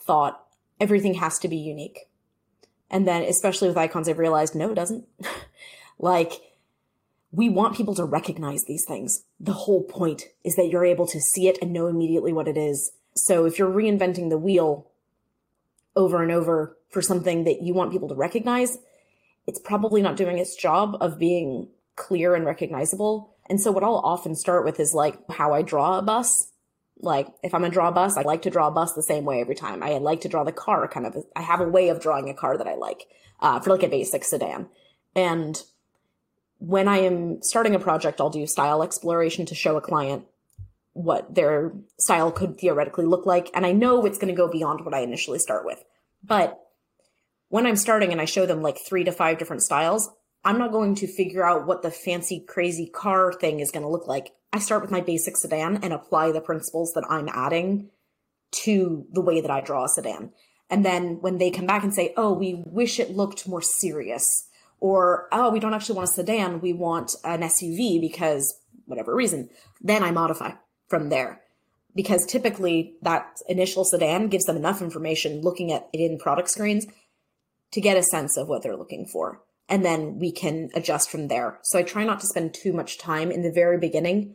thought 0.00 0.44
everything 0.80 1.14
has 1.14 1.38
to 1.40 1.48
be 1.48 1.56
unique. 1.56 2.08
And 2.90 3.06
then 3.06 3.22
especially 3.22 3.68
with 3.68 3.76
icons 3.76 4.08
I've 4.08 4.18
realized 4.18 4.54
no 4.54 4.70
it 4.70 4.76
doesn't. 4.76 5.06
like 5.98 6.32
we 7.32 7.48
want 7.48 7.76
people 7.76 7.94
to 7.94 8.04
recognize 8.04 8.64
these 8.64 8.84
things. 8.86 9.24
The 9.38 9.52
whole 9.52 9.82
point 9.82 10.24
is 10.44 10.56
that 10.56 10.68
you're 10.70 10.84
able 10.84 11.06
to 11.08 11.20
see 11.20 11.48
it 11.48 11.58
and 11.60 11.72
know 11.72 11.86
immediately 11.86 12.32
what 12.32 12.48
it 12.48 12.56
is. 12.56 12.92
So 13.14 13.44
if 13.44 13.58
you're 13.58 13.70
reinventing 13.70 14.30
the 14.30 14.38
wheel 14.38 14.90
over 15.94 16.22
and 16.22 16.32
over 16.32 16.76
for 16.88 17.02
something 17.02 17.44
that 17.44 17.62
you 17.62 17.74
want 17.74 17.92
people 17.92 18.08
to 18.08 18.14
recognize, 18.14 18.78
it's 19.48 19.58
probably 19.58 20.02
not 20.02 20.16
doing 20.16 20.38
its 20.38 20.54
job 20.54 20.98
of 21.00 21.18
being 21.18 21.68
clear 21.96 22.34
and 22.34 22.44
recognizable. 22.44 23.34
And 23.48 23.58
so 23.58 23.72
what 23.72 23.82
I'll 23.82 23.96
often 23.96 24.36
start 24.36 24.66
with 24.66 24.78
is 24.78 24.92
like 24.94 25.18
how 25.30 25.54
I 25.54 25.62
draw 25.62 25.98
a 25.98 26.02
bus. 26.02 26.52
Like 27.00 27.28
if 27.42 27.54
I'm 27.54 27.62
gonna 27.62 27.72
draw 27.72 27.88
a 27.88 27.92
bus, 27.92 28.18
I 28.18 28.22
like 28.22 28.42
to 28.42 28.50
draw 28.50 28.68
a 28.68 28.72
bus 28.72 28.92
the 28.92 29.02
same 29.02 29.24
way 29.24 29.40
every 29.40 29.54
time. 29.54 29.82
I 29.82 29.98
like 29.98 30.20
to 30.20 30.28
draw 30.28 30.44
the 30.44 30.52
car 30.52 30.86
kind 30.86 31.06
of. 31.06 31.16
I 31.34 31.40
have 31.40 31.60
a 31.60 31.68
way 31.68 31.88
of 31.88 32.00
drawing 32.00 32.28
a 32.28 32.34
car 32.34 32.58
that 32.58 32.68
I 32.68 32.74
like 32.74 33.06
uh, 33.40 33.58
for 33.60 33.70
like 33.70 33.82
a 33.82 33.88
basic 33.88 34.22
sedan, 34.22 34.68
and 35.16 35.62
when 36.58 36.86
I 36.86 36.98
am 36.98 37.40
starting 37.42 37.74
a 37.74 37.78
project, 37.78 38.20
I'll 38.20 38.30
do 38.30 38.46
style 38.46 38.82
exploration 38.82 39.46
to 39.46 39.54
show 39.54 39.76
a 39.76 39.80
client 39.80 40.26
what 40.92 41.34
their 41.34 41.72
style 41.98 42.32
could 42.32 42.58
theoretically 42.58 43.06
look 43.06 43.24
like. 43.24 43.48
And 43.54 43.64
I 43.64 43.72
know 43.72 44.04
it's 44.04 44.18
going 44.18 44.34
to 44.34 44.36
go 44.36 44.50
beyond 44.50 44.84
what 44.84 44.94
I 44.94 45.00
initially 45.00 45.38
start 45.38 45.64
with. 45.64 45.82
But 46.24 46.60
when 47.48 47.66
I'm 47.66 47.76
starting 47.76 48.12
and 48.12 48.20
I 48.20 48.24
show 48.24 48.46
them 48.46 48.62
like 48.62 48.78
three 48.86 49.04
to 49.04 49.12
five 49.12 49.38
different 49.38 49.62
styles, 49.62 50.08
I'm 50.44 50.58
not 50.58 50.72
going 50.72 50.94
to 50.96 51.06
figure 51.06 51.44
out 51.44 51.66
what 51.66 51.82
the 51.82 51.90
fancy, 51.90 52.44
crazy 52.46 52.86
car 52.86 53.32
thing 53.32 53.60
is 53.60 53.70
going 53.70 53.82
to 53.82 53.88
look 53.88 54.06
like. 54.06 54.32
I 54.52 54.58
start 54.58 54.82
with 54.82 54.90
my 54.90 55.00
basic 55.00 55.36
sedan 55.36 55.80
and 55.82 55.92
apply 55.92 56.32
the 56.32 56.40
principles 56.40 56.92
that 56.94 57.04
I'm 57.08 57.28
adding 57.28 57.90
to 58.62 59.06
the 59.12 59.20
way 59.20 59.40
that 59.40 59.50
I 59.50 59.60
draw 59.60 59.84
a 59.84 59.88
sedan. 59.88 60.32
And 60.70 60.84
then 60.84 61.20
when 61.20 61.38
they 61.38 61.50
come 61.50 61.66
back 61.66 61.82
and 61.82 61.94
say, 61.94 62.12
oh, 62.16 62.32
we 62.32 62.62
wish 62.66 62.98
it 63.00 63.16
looked 63.16 63.48
more 63.48 63.62
serious 63.62 64.48
or 64.80 65.28
oh 65.32 65.50
we 65.50 65.60
don't 65.60 65.74
actually 65.74 65.96
want 65.96 66.08
a 66.08 66.12
sedan 66.12 66.60
we 66.60 66.72
want 66.72 67.14
an 67.24 67.40
suv 67.40 68.00
because 68.00 68.58
whatever 68.86 69.14
reason 69.14 69.48
then 69.80 70.02
i 70.02 70.10
modify 70.10 70.52
from 70.88 71.08
there 71.08 71.40
because 71.94 72.24
typically 72.26 72.94
that 73.02 73.38
initial 73.48 73.84
sedan 73.84 74.28
gives 74.28 74.44
them 74.44 74.56
enough 74.56 74.82
information 74.82 75.40
looking 75.40 75.72
at 75.72 75.88
it 75.92 75.98
in 75.98 76.18
product 76.18 76.50
screens 76.50 76.86
to 77.72 77.80
get 77.80 77.96
a 77.96 78.02
sense 78.02 78.36
of 78.36 78.48
what 78.48 78.62
they're 78.62 78.76
looking 78.76 79.06
for 79.06 79.42
and 79.68 79.84
then 79.84 80.18
we 80.18 80.32
can 80.32 80.70
adjust 80.74 81.10
from 81.10 81.28
there 81.28 81.58
so 81.62 81.78
i 81.78 81.82
try 81.82 82.04
not 82.04 82.20
to 82.20 82.26
spend 82.26 82.54
too 82.54 82.72
much 82.72 82.98
time 82.98 83.30
in 83.30 83.42
the 83.42 83.52
very 83.52 83.78
beginning 83.78 84.34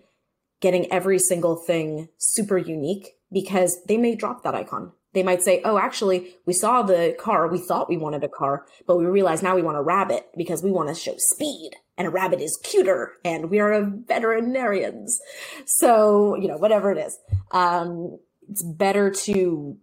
getting 0.62 0.91
every 0.91 1.19
single 1.19 1.56
thing 1.56 2.08
super 2.17 2.58
unique 2.58 3.15
because 3.32 3.82
they 3.88 3.98
may 3.98 4.15
drop 4.15 4.43
that 4.43 4.56
icon 4.56 4.91
they 5.13 5.24
might 5.24 5.43
say, 5.43 5.62
oh, 5.63 5.78
actually, 5.78 6.36
we 6.46 6.54
saw 6.54 6.82
the 6.82 7.15
car. 7.19 7.48
We 7.48 7.60
thought 7.60 7.89
we 7.89 7.98
wanted 7.98 8.24
a 8.24 8.30
car, 8.30 8.65
but 8.88 8.98
we 8.98 9.06
realize 9.06 9.43
now 9.43 9.56
we 9.56 9.62
want 9.62 9.78
a 9.78 9.82
rabbit 9.82 10.28
because 10.36 10.63
we 10.63 10.72
want 10.72 10.89
to 10.89 10.96
show 10.96 11.13
speed 11.17 11.72
and 11.98 12.08
a 12.08 12.12
rabbit 12.12 12.41
is 12.41 12.60
cuter 12.63 13.13
and 13.24 13.50
we 13.50 13.60
are 13.60 13.86
veterinarians. 14.08 15.19
So, 15.65 16.36
you 16.36 16.48
know, 16.48 16.58
whatever 16.58 16.91
it 16.91 16.98
is. 16.98 17.17
Um, 17.52 18.17
it's 18.50 18.63
better 18.63 19.12
to 19.12 19.78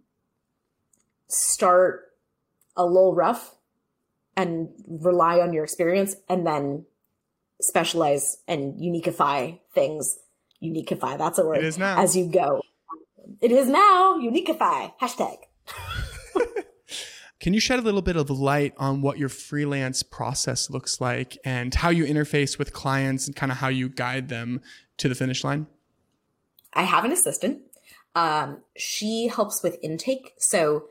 start 1.29 2.10
a 2.75 2.85
little 2.85 3.13
rough 3.13 3.55
and 4.37 4.69
rely 4.87 5.39
on 5.39 5.53
your 5.53 5.63
experience 5.63 6.15
and 6.29 6.45
then 6.45 6.85
specialize 7.59 8.37
and 8.47 8.75
uniqueify 8.79 9.59
things. 9.73 10.19
Uniqueify, 10.63 11.17
that's 11.17 11.39
a 11.39 11.45
word. 11.45 11.57
It 11.57 11.65
is 11.65 11.77
now. 11.77 11.99
As 11.99 12.15
you 12.15 12.27
go. 12.27 12.61
It 13.41 13.51
is 13.51 13.67
now. 13.67 14.17
Uniqueify. 14.19 14.93
Hashtag. 15.01 15.37
Can 17.39 17.55
you 17.55 17.59
shed 17.59 17.79
a 17.79 17.81
little 17.81 18.03
bit 18.03 18.15
of 18.15 18.29
light 18.29 18.73
on 18.77 19.01
what 19.01 19.17
your 19.17 19.29
freelance 19.29 20.03
process 20.03 20.69
looks 20.69 21.01
like 21.01 21.39
and 21.43 21.73
how 21.73 21.89
you 21.89 22.05
interface 22.05 22.59
with 22.59 22.71
clients 22.71 23.25
and 23.25 23.35
kind 23.35 23.51
of 23.51 23.57
how 23.57 23.67
you 23.67 23.89
guide 23.89 24.29
them 24.29 24.61
to 24.97 25.09
the 25.09 25.15
finish 25.15 25.43
line? 25.43 25.65
I 26.73 26.83
have 26.83 27.03
an 27.03 27.11
assistant. 27.11 27.63
Um, 28.13 28.61
she 28.77 29.27
helps 29.27 29.63
with 29.63 29.79
intake. 29.81 30.33
So 30.37 30.85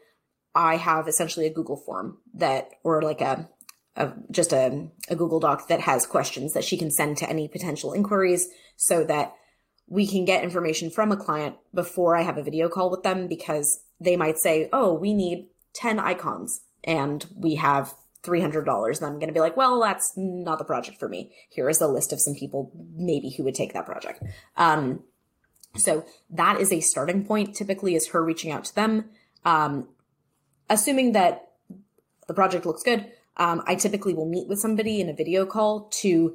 I 0.54 0.76
have 0.76 1.08
essentially 1.08 1.46
a 1.46 1.52
Google 1.52 1.76
form 1.76 2.18
that, 2.34 2.70
or 2.82 3.02
like 3.02 3.20
a, 3.20 3.48
a 3.96 4.12
just 4.30 4.52
a, 4.52 4.88
a 5.08 5.16
Google 5.16 5.40
Doc 5.40 5.68
that 5.68 5.80
has 5.80 6.06
questions 6.06 6.52
that 6.54 6.64
she 6.64 6.76
can 6.76 6.90
send 6.90 7.16
to 7.18 7.28
any 7.28 7.48
potential 7.48 7.92
inquiries 7.92 8.48
so 8.76 9.04
that 9.04 9.34
we 9.86 10.06
can 10.06 10.24
get 10.24 10.44
information 10.44 10.90
from 10.90 11.12
a 11.12 11.16
client 11.16 11.56
before 11.74 12.16
I 12.16 12.22
have 12.22 12.38
a 12.38 12.42
video 12.42 12.68
call 12.68 12.90
with 12.90 13.02
them 13.02 13.26
because 13.26 13.80
they 14.00 14.16
might 14.16 14.38
say, 14.38 14.68
oh, 14.72 14.94
we 14.94 15.12
need 15.12 15.48
10 15.74 15.98
icons 15.98 16.60
and 16.84 17.26
we 17.36 17.56
have 17.56 17.94
$300 18.22 18.98
and 18.98 19.06
i'm 19.06 19.14
going 19.14 19.28
to 19.28 19.32
be 19.32 19.40
like 19.40 19.56
well 19.56 19.80
that's 19.80 20.12
not 20.16 20.58
the 20.58 20.64
project 20.64 20.98
for 20.98 21.08
me. 21.08 21.32
Here 21.48 21.68
is 21.68 21.80
a 21.80 21.88
list 21.88 22.12
of 22.12 22.20
some 22.20 22.34
people 22.34 22.70
maybe 22.94 23.30
who 23.30 23.44
would 23.44 23.54
take 23.54 23.72
that 23.72 23.86
project. 23.86 24.22
Um, 24.56 25.04
so 25.76 26.04
that 26.30 26.60
is 26.60 26.72
a 26.72 26.80
starting 26.80 27.24
point 27.24 27.54
typically 27.54 27.94
is 27.94 28.08
her 28.08 28.22
reaching 28.22 28.50
out 28.50 28.64
to 28.66 28.74
them. 28.74 29.06
Um, 29.44 29.88
assuming 30.70 31.12
that 31.12 31.50
the 32.26 32.34
project 32.34 32.64
looks 32.64 32.82
good 32.82 33.06
um, 33.36 33.62
i 33.66 33.74
typically 33.74 34.14
will 34.14 34.28
meet 34.28 34.48
with 34.48 34.58
somebody 34.58 35.00
in 35.00 35.08
a 35.10 35.12
video 35.12 35.44
call 35.44 35.88
to 35.90 36.34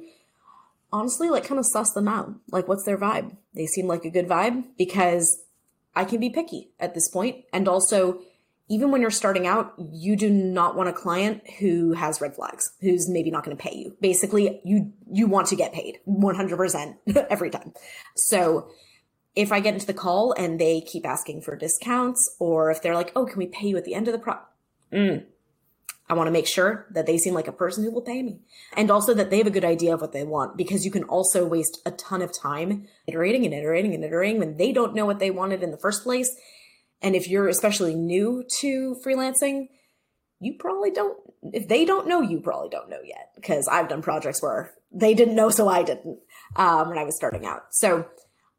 honestly 0.92 1.28
like 1.28 1.44
kind 1.44 1.58
of 1.58 1.66
suss 1.66 1.92
them 1.92 2.06
out 2.06 2.32
like 2.52 2.68
what's 2.68 2.84
their 2.84 2.98
vibe 2.98 3.36
they 3.54 3.66
seem 3.66 3.86
like 3.88 4.04
a 4.04 4.10
good 4.10 4.28
vibe 4.28 4.62
because 4.78 5.42
i 5.96 6.04
can 6.04 6.20
be 6.20 6.30
picky 6.30 6.70
at 6.78 6.94
this 6.94 7.08
point. 7.08 7.44
and 7.52 7.66
also 7.66 8.20
even 8.68 8.90
when 8.90 9.00
you're 9.00 9.10
starting 9.10 9.46
out, 9.46 9.74
you 9.78 10.16
do 10.16 10.28
not 10.28 10.76
want 10.76 10.88
a 10.88 10.92
client 10.92 11.48
who 11.58 11.92
has 11.92 12.20
red 12.20 12.34
flags, 12.34 12.72
who's 12.80 13.08
maybe 13.08 13.30
not 13.30 13.44
going 13.44 13.56
to 13.56 13.62
pay 13.62 13.76
you. 13.76 13.96
Basically, 14.00 14.60
you 14.64 14.92
you 15.10 15.26
want 15.28 15.46
to 15.48 15.56
get 15.56 15.72
paid 15.72 15.98
100% 16.08 16.96
every 17.30 17.50
time. 17.50 17.72
So, 18.16 18.68
if 19.36 19.52
I 19.52 19.60
get 19.60 19.74
into 19.74 19.86
the 19.86 19.94
call 19.94 20.32
and 20.32 20.58
they 20.58 20.80
keep 20.80 21.06
asking 21.06 21.42
for 21.42 21.56
discounts 21.56 22.36
or 22.38 22.70
if 22.70 22.82
they're 22.82 22.94
like, 22.94 23.12
"Oh, 23.14 23.26
can 23.26 23.38
we 23.38 23.46
pay 23.46 23.68
you 23.68 23.76
at 23.76 23.84
the 23.84 23.94
end 23.94 24.08
of 24.08 24.12
the 24.12 24.18
pro?" 24.18 24.34
Mm. 24.92 25.24
I 26.08 26.14
want 26.14 26.28
to 26.28 26.32
make 26.32 26.46
sure 26.46 26.86
that 26.92 27.06
they 27.06 27.18
seem 27.18 27.34
like 27.34 27.48
a 27.48 27.52
person 27.52 27.82
who 27.82 27.90
will 27.90 28.00
pay 28.00 28.22
me 28.22 28.38
and 28.76 28.92
also 28.92 29.12
that 29.14 29.28
they 29.30 29.38
have 29.38 29.46
a 29.48 29.50
good 29.50 29.64
idea 29.64 29.92
of 29.92 30.00
what 30.00 30.12
they 30.12 30.22
want 30.22 30.56
because 30.56 30.84
you 30.84 30.90
can 30.92 31.02
also 31.04 31.44
waste 31.44 31.80
a 31.84 31.90
ton 31.90 32.22
of 32.22 32.32
time 32.32 32.86
iterating 33.08 33.44
and 33.44 33.52
iterating 33.52 33.92
and 33.92 34.04
iterating 34.04 34.38
when 34.38 34.56
they 34.56 34.70
don't 34.72 34.94
know 34.94 35.04
what 35.04 35.18
they 35.18 35.32
wanted 35.32 35.64
in 35.64 35.72
the 35.72 35.76
first 35.76 36.04
place 36.04 36.30
and 37.02 37.14
if 37.14 37.28
you're 37.28 37.48
especially 37.48 37.94
new 37.94 38.44
to 38.60 38.96
freelancing, 39.04 39.68
you 40.40 40.54
probably 40.58 40.90
don't, 40.90 41.18
if 41.42 41.68
they 41.68 41.84
don't 41.84 42.08
know, 42.08 42.20
you 42.20 42.40
probably 42.40 42.68
don't 42.68 42.90
know 42.90 43.00
yet 43.04 43.30
because 43.34 43.68
I've 43.68 43.88
done 43.88 44.02
projects 44.02 44.42
where 44.42 44.72
they 44.92 45.14
didn't 45.14 45.36
know, 45.36 45.50
so 45.50 45.68
I 45.68 45.82
didn't 45.82 46.18
um, 46.56 46.88
when 46.88 46.98
I 46.98 47.04
was 47.04 47.16
starting 47.16 47.46
out. 47.46 47.66
So 47.70 48.06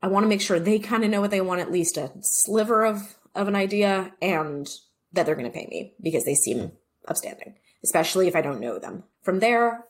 I 0.01 0.07
want 0.07 0.23
to 0.23 0.29
make 0.29 0.41
sure 0.41 0.59
they 0.59 0.79
kind 0.79 1.03
of 1.03 1.09
know 1.09 1.21
what 1.21 1.31
they 1.31 1.41
want, 1.41 1.61
at 1.61 1.71
least 1.71 1.97
a 1.97 2.11
sliver 2.21 2.85
of, 2.85 3.15
of 3.35 3.47
an 3.47 3.55
idea, 3.55 4.13
and 4.21 4.67
that 5.13 5.25
they're 5.25 5.35
going 5.35 5.51
to 5.51 5.57
pay 5.57 5.67
me 5.69 5.93
because 6.01 6.23
they 6.23 6.35
seem 6.35 6.71
upstanding, 7.07 7.55
especially 7.83 8.27
if 8.27 8.35
I 8.35 8.41
don't 8.41 8.59
know 8.59 8.77
them. 8.77 9.03
From 9.23 9.39
there, 9.39 9.85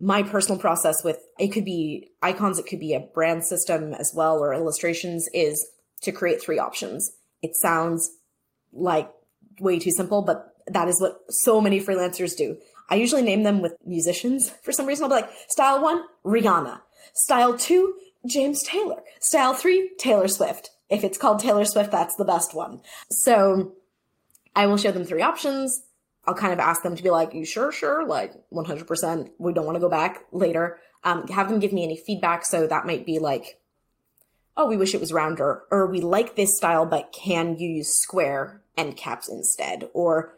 my 0.00 0.22
personal 0.22 0.60
process 0.60 1.02
with 1.04 1.18
it 1.38 1.48
could 1.48 1.64
be 1.64 2.10
icons, 2.22 2.58
it 2.58 2.66
could 2.66 2.80
be 2.80 2.94
a 2.94 3.00
brand 3.00 3.44
system 3.44 3.92
as 3.94 4.12
well, 4.14 4.38
or 4.38 4.54
illustrations 4.54 5.28
is 5.34 5.66
to 6.02 6.12
create 6.12 6.40
three 6.40 6.58
options 6.58 7.18
it 7.42 7.56
sounds 7.56 8.10
like 8.72 9.10
way 9.60 9.78
too 9.78 9.90
simple, 9.90 10.22
but 10.22 10.54
that 10.66 10.88
is 10.88 11.00
what 11.00 11.20
so 11.28 11.60
many 11.60 11.80
freelancers 11.80 12.36
do. 12.36 12.56
I 12.90 12.96
usually 12.96 13.22
name 13.22 13.42
them 13.42 13.60
with 13.60 13.76
musicians 13.84 14.50
for 14.62 14.72
some 14.72 14.86
reason. 14.86 15.04
I'll 15.04 15.10
be 15.10 15.16
like, 15.16 15.30
style 15.48 15.82
one, 15.82 16.02
Rihanna. 16.24 16.80
Style 17.14 17.56
two, 17.56 17.94
James 18.26 18.62
Taylor. 18.62 19.02
Style 19.20 19.54
three, 19.54 19.90
Taylor 19.98 20.28
Swift. 20.28 20.70
If 20.88 21.04
it's 21.04 21.18
called 21.18 21.40
Taylor 21.40 21.64
Swift, 21.64 21.90
that's 21.90 22.16
the 22.16 22.24
best 22.24 22.54
one. 22.54 22.80
So 23.10 23.74
I 24.56 24.66
will 24.66 24.76
show 24.76 24.90
them 24.90 25.04
three 25.04 25.22
options. 25.22 25.82
I'll 26.24 26.34
kind 26.34 26.52
of 26.52 26.58
ask 26.58 26.82
them 26.82 26.96
to 26.96 27.02
be 27.02 27.10
like, 27.10 27.32
you 27.32 27.44
sure, 27.44 27.72
sure, 27.72 28.06
like 28.06 28.34
100%. 28.52 29.30
We 29.38 29.52
don't 29.52 29.64
want 29.64 29.76
to 29.76 29.80
go 29.80 29.88
back 29.88 30.24
later. 30.32 30.78
Um, 31.04 31.26
have 31.28 31.48
them 31.48 31.60
give 31.60 31.72
me 31.72 31.84
any 31.84 31.96
feedback. 31.96 32.44
So 32.44 32.66
that 32.66 32.86
might 32.86 33.06
be 33.06 33.18
like, 33.18 33.60
oh, 34.58 34.66
we 34.66 34.76
wish 34.76 34.94
it 34.94 35.00
was 35.00 35.12
rounder, 35.12 35.62
or 35.70 35.86
we 35.86 36.00
like 36.00 36.34
this 36.34 36.56
style 36.56 36.84
but 36.84 37.12
can 37.12 37.56
you 37.56 37.68
use 37.68 37.96
square 38.02 38.60
end 38.76 38.96
caps 38.96 39.28
instead, 39.28 39.88
or 39.94 40.34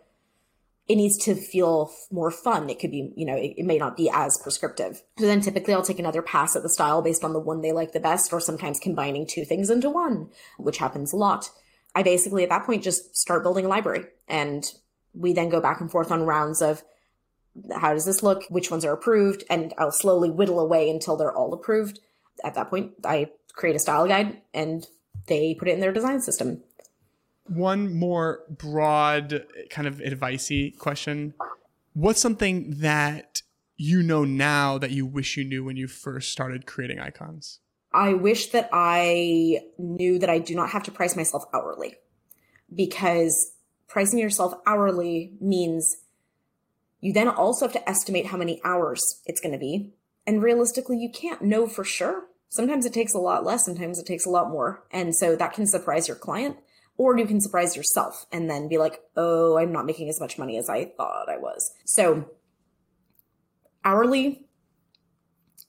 it 0.91 0.97
needs 0.97 1.17
to 1.19 1.37
feel 1.37 1.93
more 2.11 2.33
fun. 2.33 2.69
It 2.69 2.81
could 2.81 2.91
be, 2.91 3.13
you 3.17 3.25
know, 3.25 3.37
it, 3.37 3.55
it, 3.59 3.65
may 3.65 3.79
not 3.79 3.97
be 3.97 4.11
as 4.13 4.37
prescriptive. 4.43 5.01
So 5.21 5.27
then 5.27 5.41
typically 5.41 5.73
I'll 5.73 5.85
take 5.85 6.01
another 6.01 6.21
pass 6.21 6.57
at 6.57 6.65
the 6.65 6.69
style 6.69 7.01
based 7.01 7.23
on 7.23 7.33
the 7.33 7.39
one 7.39 7.61
they 7.61 7.71
like 7.71 7.93
the 7.93 8.01
best, 8.01 8.33
or 8.33 8.41
sometimes 8.41 8.81
combining 8.81 9.25
two 9.25 9.45
things 9.45 9.71
into 9.71 9.89
one, 9.89 10.31
which 10.59 10.79
happens 10.79 11.13
a 11.13 11.17
lot. 11.17 11.51
I 11.95 12.03
basically 12.03 12.43
at 12.43 12.49
that 12.49 12.67
point 12.67 12.83
just 12.83 13.17
start 13.17 13.45
building 13.45 13.67
a 13.67 13.69
library 13.69 14.07
and 14.27 14.65
we 15.15 15.33
then 15.33 15.49
go 15.49 15.61
back 15.61 15.81
and 15.81 15.89
forth 15.89 16.11
on 16.11 16.25
rounds 16.25 16.61
of 16.61 16.83
how 17.73 17.93
does 17.93 18.05
this 18.05 18.25
look? 18.25 18.43
Which 18.49 18.73
ones 18.73 18.85
are 18.85 18.93
approved? 18.93 19.45
And 19.49 19.73
I'll 19.79 19.93
slowly 19.93 20.29
whittle 20.31 20.59
away 20.59 20.91
until 20.91 21.17
they're 21.17 21.33
all 21.33 21.55
approved. 21.55 22.01
At 22.43 22.57
that 22.57 22.69
point, 22.69 22.95
I 23.05 23.31
create 23.53 23.77
a 23.77 23.81
style 23.81 24.09
guide 24.09 24.43
and 24.53 24.85
they 25.29 25.55
put 25.55 25.69
it 25.69 25.75
in 25.75 25.81
their 25.81 25.93
design 25.93 26.21
system. 26.21 26.65
One 27.51 27.95
more 27.95 28.45
broad 28.49 29.45
kind 29.71 29.89
of 29.89 29.97
advicey 29.97 30.77
question. 30.79 31.35
What's 31.95 32.21
something 32.21 32.77
that 32.79 33.43
you 33.77 34.03
know 34.03 34.25
now 34.25 34.79
that 34.79 34.93
you 34.93 35.05
wish 35.05 35.37
you 35.37 35.45
knew 35.45 35.65
when 35.65 35.77
you 35.77 35.89
first 35.89 36.31
started 36.31 36.67
creating 36.67 37.01
icons? 37.01 37.59
I 37.93 38.15
wish 38.15 38.51
that 38.51 38.69
I 38.73 39.63
knew 39.79 40.19
that 40.21 40.31
I 40.31 40.39
do 40.39 40.55
not 40.55 40.71
have 40.71 40.85
to 40.85 40.93
price 40.93 41.17
myself 41.17 41.45
hourly 41.53 41.97
because 42.73 43.53
pricing 43.89 44.21
yourself 44.21 44.55
hourly 44.65 45.33
means 45.41 45.97
you 47.01 47.13
then 47.13 47.29
also 47.29 47.65
have 47.65 47.73
to 47.73 47.89
estimate 47.89 48.27
how 48.27 48.37
many 48.37 48.61
hours 48.65 49.21
it's 49.27 49.41
going 49.41 49.53
to 49.53 49.59
be. 49.59 49.91
And 50.25 50.43
realistically, 50.43 50.99
you 50.99 51.11
can't 51.11 51.43
know 51.43 51.67
for 51.67 51.83
sure 51.83 52.27
sometimes 52.51 52.85
it 52.85 52.93
takes 52.93 53.15
a 53.15 53.19
lot 53.19 53.45
less, 53.45 53.65
sometimes 53.65 53.99
it 53.99 54.07
takes 54.07 54.27
a 54.27 54.31
lot 54.31 54.51
more. 54.51 54.85
And 54.93 55.17
so 55.17 55.35
that 55.35 55.55
can 55.55 55.67
surprise 55.67 56.07
your 56.07 56.17
client 56.17 56.59
or 57.01 57.17
you 57.17 57.25
can 57.25 57.41
surprise 57.41 57.75
yourself 57.75 58.27
and 58.31 58.51
then 58.51 58.69
be 58.69 58.77
like, 58.77 59.01
oh, 59.17 59.57
I'm 59.57 59.73
not 59.73 59.87
making 59.87 60.11
as 60.11 60.21
much 60.21 60.37
money 60.37 60.59
as 60.59 60.69
I 60.69 60.85
thought 60.85 61.31
I 61.31 61.39
was. 61.39 61.73
So 61.87 62.27
hourly, 63.83 64.45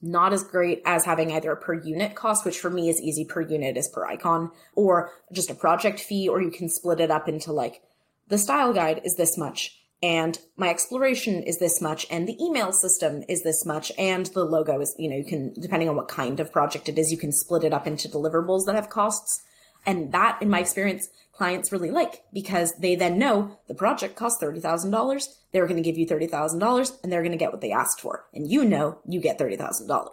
not 0.02 0.34
as 0.34 0.44
great 0.44 0.82
as 0.84 1.06
having 1.06 1.32
either 1.32 1.50
a 1.50 1.56
per 1.56 1.72
unit 1.72 2.14
cost, 2.14 2.44
which 2.44 2.60
for 2.60 2.68
me 2.68 2.90
is 2.90 3.00
easy 3.00 3.24
per 3.24 3.40
unit 3.40 3.78
is 3.78 3.88
per 3.88 4.04
icon, 4.04 4.50
or 4.74 5.10
just 5.32 5.48
a 5.48 5.54
project 5.54 6.00
fee, 6.00 6.28
or 6.28 6.42
you 6.42 6.50
can 6.50 6.68
split 6.68 7.00
it 7.00 7.10
up 7.10 7.26
into 7.30 7.50
like 7.50 7.80
the 8.28 8.36
style 8.36 8.74
guide 8.74 9.00
is 9.02 9.16
this 9.16 9.38
much 9.38 9.78
and 10.02 10.38
my 10.58 10.68
exploration 10.68 11.42
is 11.42 11.58
this 11.58 11.80
much 11.80 12.06
and 12.10 12.28
the 12.28 12.36
email 12.44 12.72
system 12.72 13.22
is 13.26 13.42
this 13.42 13.64
much 13.64 13.90
and 13.96 14.26
the 14.26 14.44
logo 14.44 14.80
is 14.80 14.94
you 14.98 15.08
know 15.08 15.16
you 15.16 15.24
can 15.24 15.52
depending 15.60 15.88
on 15.88 15.96
what 15.96 16.08
kind 16.08 16.40
of 16.40 16.50
project 16.52 16.88
it 16.88 16.98
is 16.98 17.12
you 17.12 17.18
can 17.18 17.30
split 17.30 17.62
it 17.62 17.72
up 17.72 17.86
into 17.86 18.08
deliverables 18.08 18.66
that 18.66 18.74
have 18.74 18.90
costs 18.90 19.42
and 19.86 20.12
that 20.12 20.40
in 20.40 20.48
my 20.48 20.60
experience 20.60 21.08
clients 21.32 21.72
really 21.72 21.90
like 21.90 22.22
because 22.32 22.72
they 22.78 22.94
then 22.94 23.18
know 23.18 23.58
the 23.68 23.74
project 23.74 24.16
costs 24.16 24.42
$30,000 24.42 25.28
they're 25.52 25.66
going 25.66 25.82
to 25.82 25.88
give 25.88 25.98
you 25.98 26.06
$30,000 26.06 27.02
and 27.02 27.12
they're 27.12 27.22
going 27.22 27.32
to 27.32 27.38
get 27.38 27.52
what 27.52 27.60
they 27.60 27.72
asked 27.72 28.00
for 28.00 28.26
and 28.34 28.50
you 28.50 28.64
know 28.64 28.98
you 29.08 29.20
get 29.20 29.38
$30,000 29.38 30.08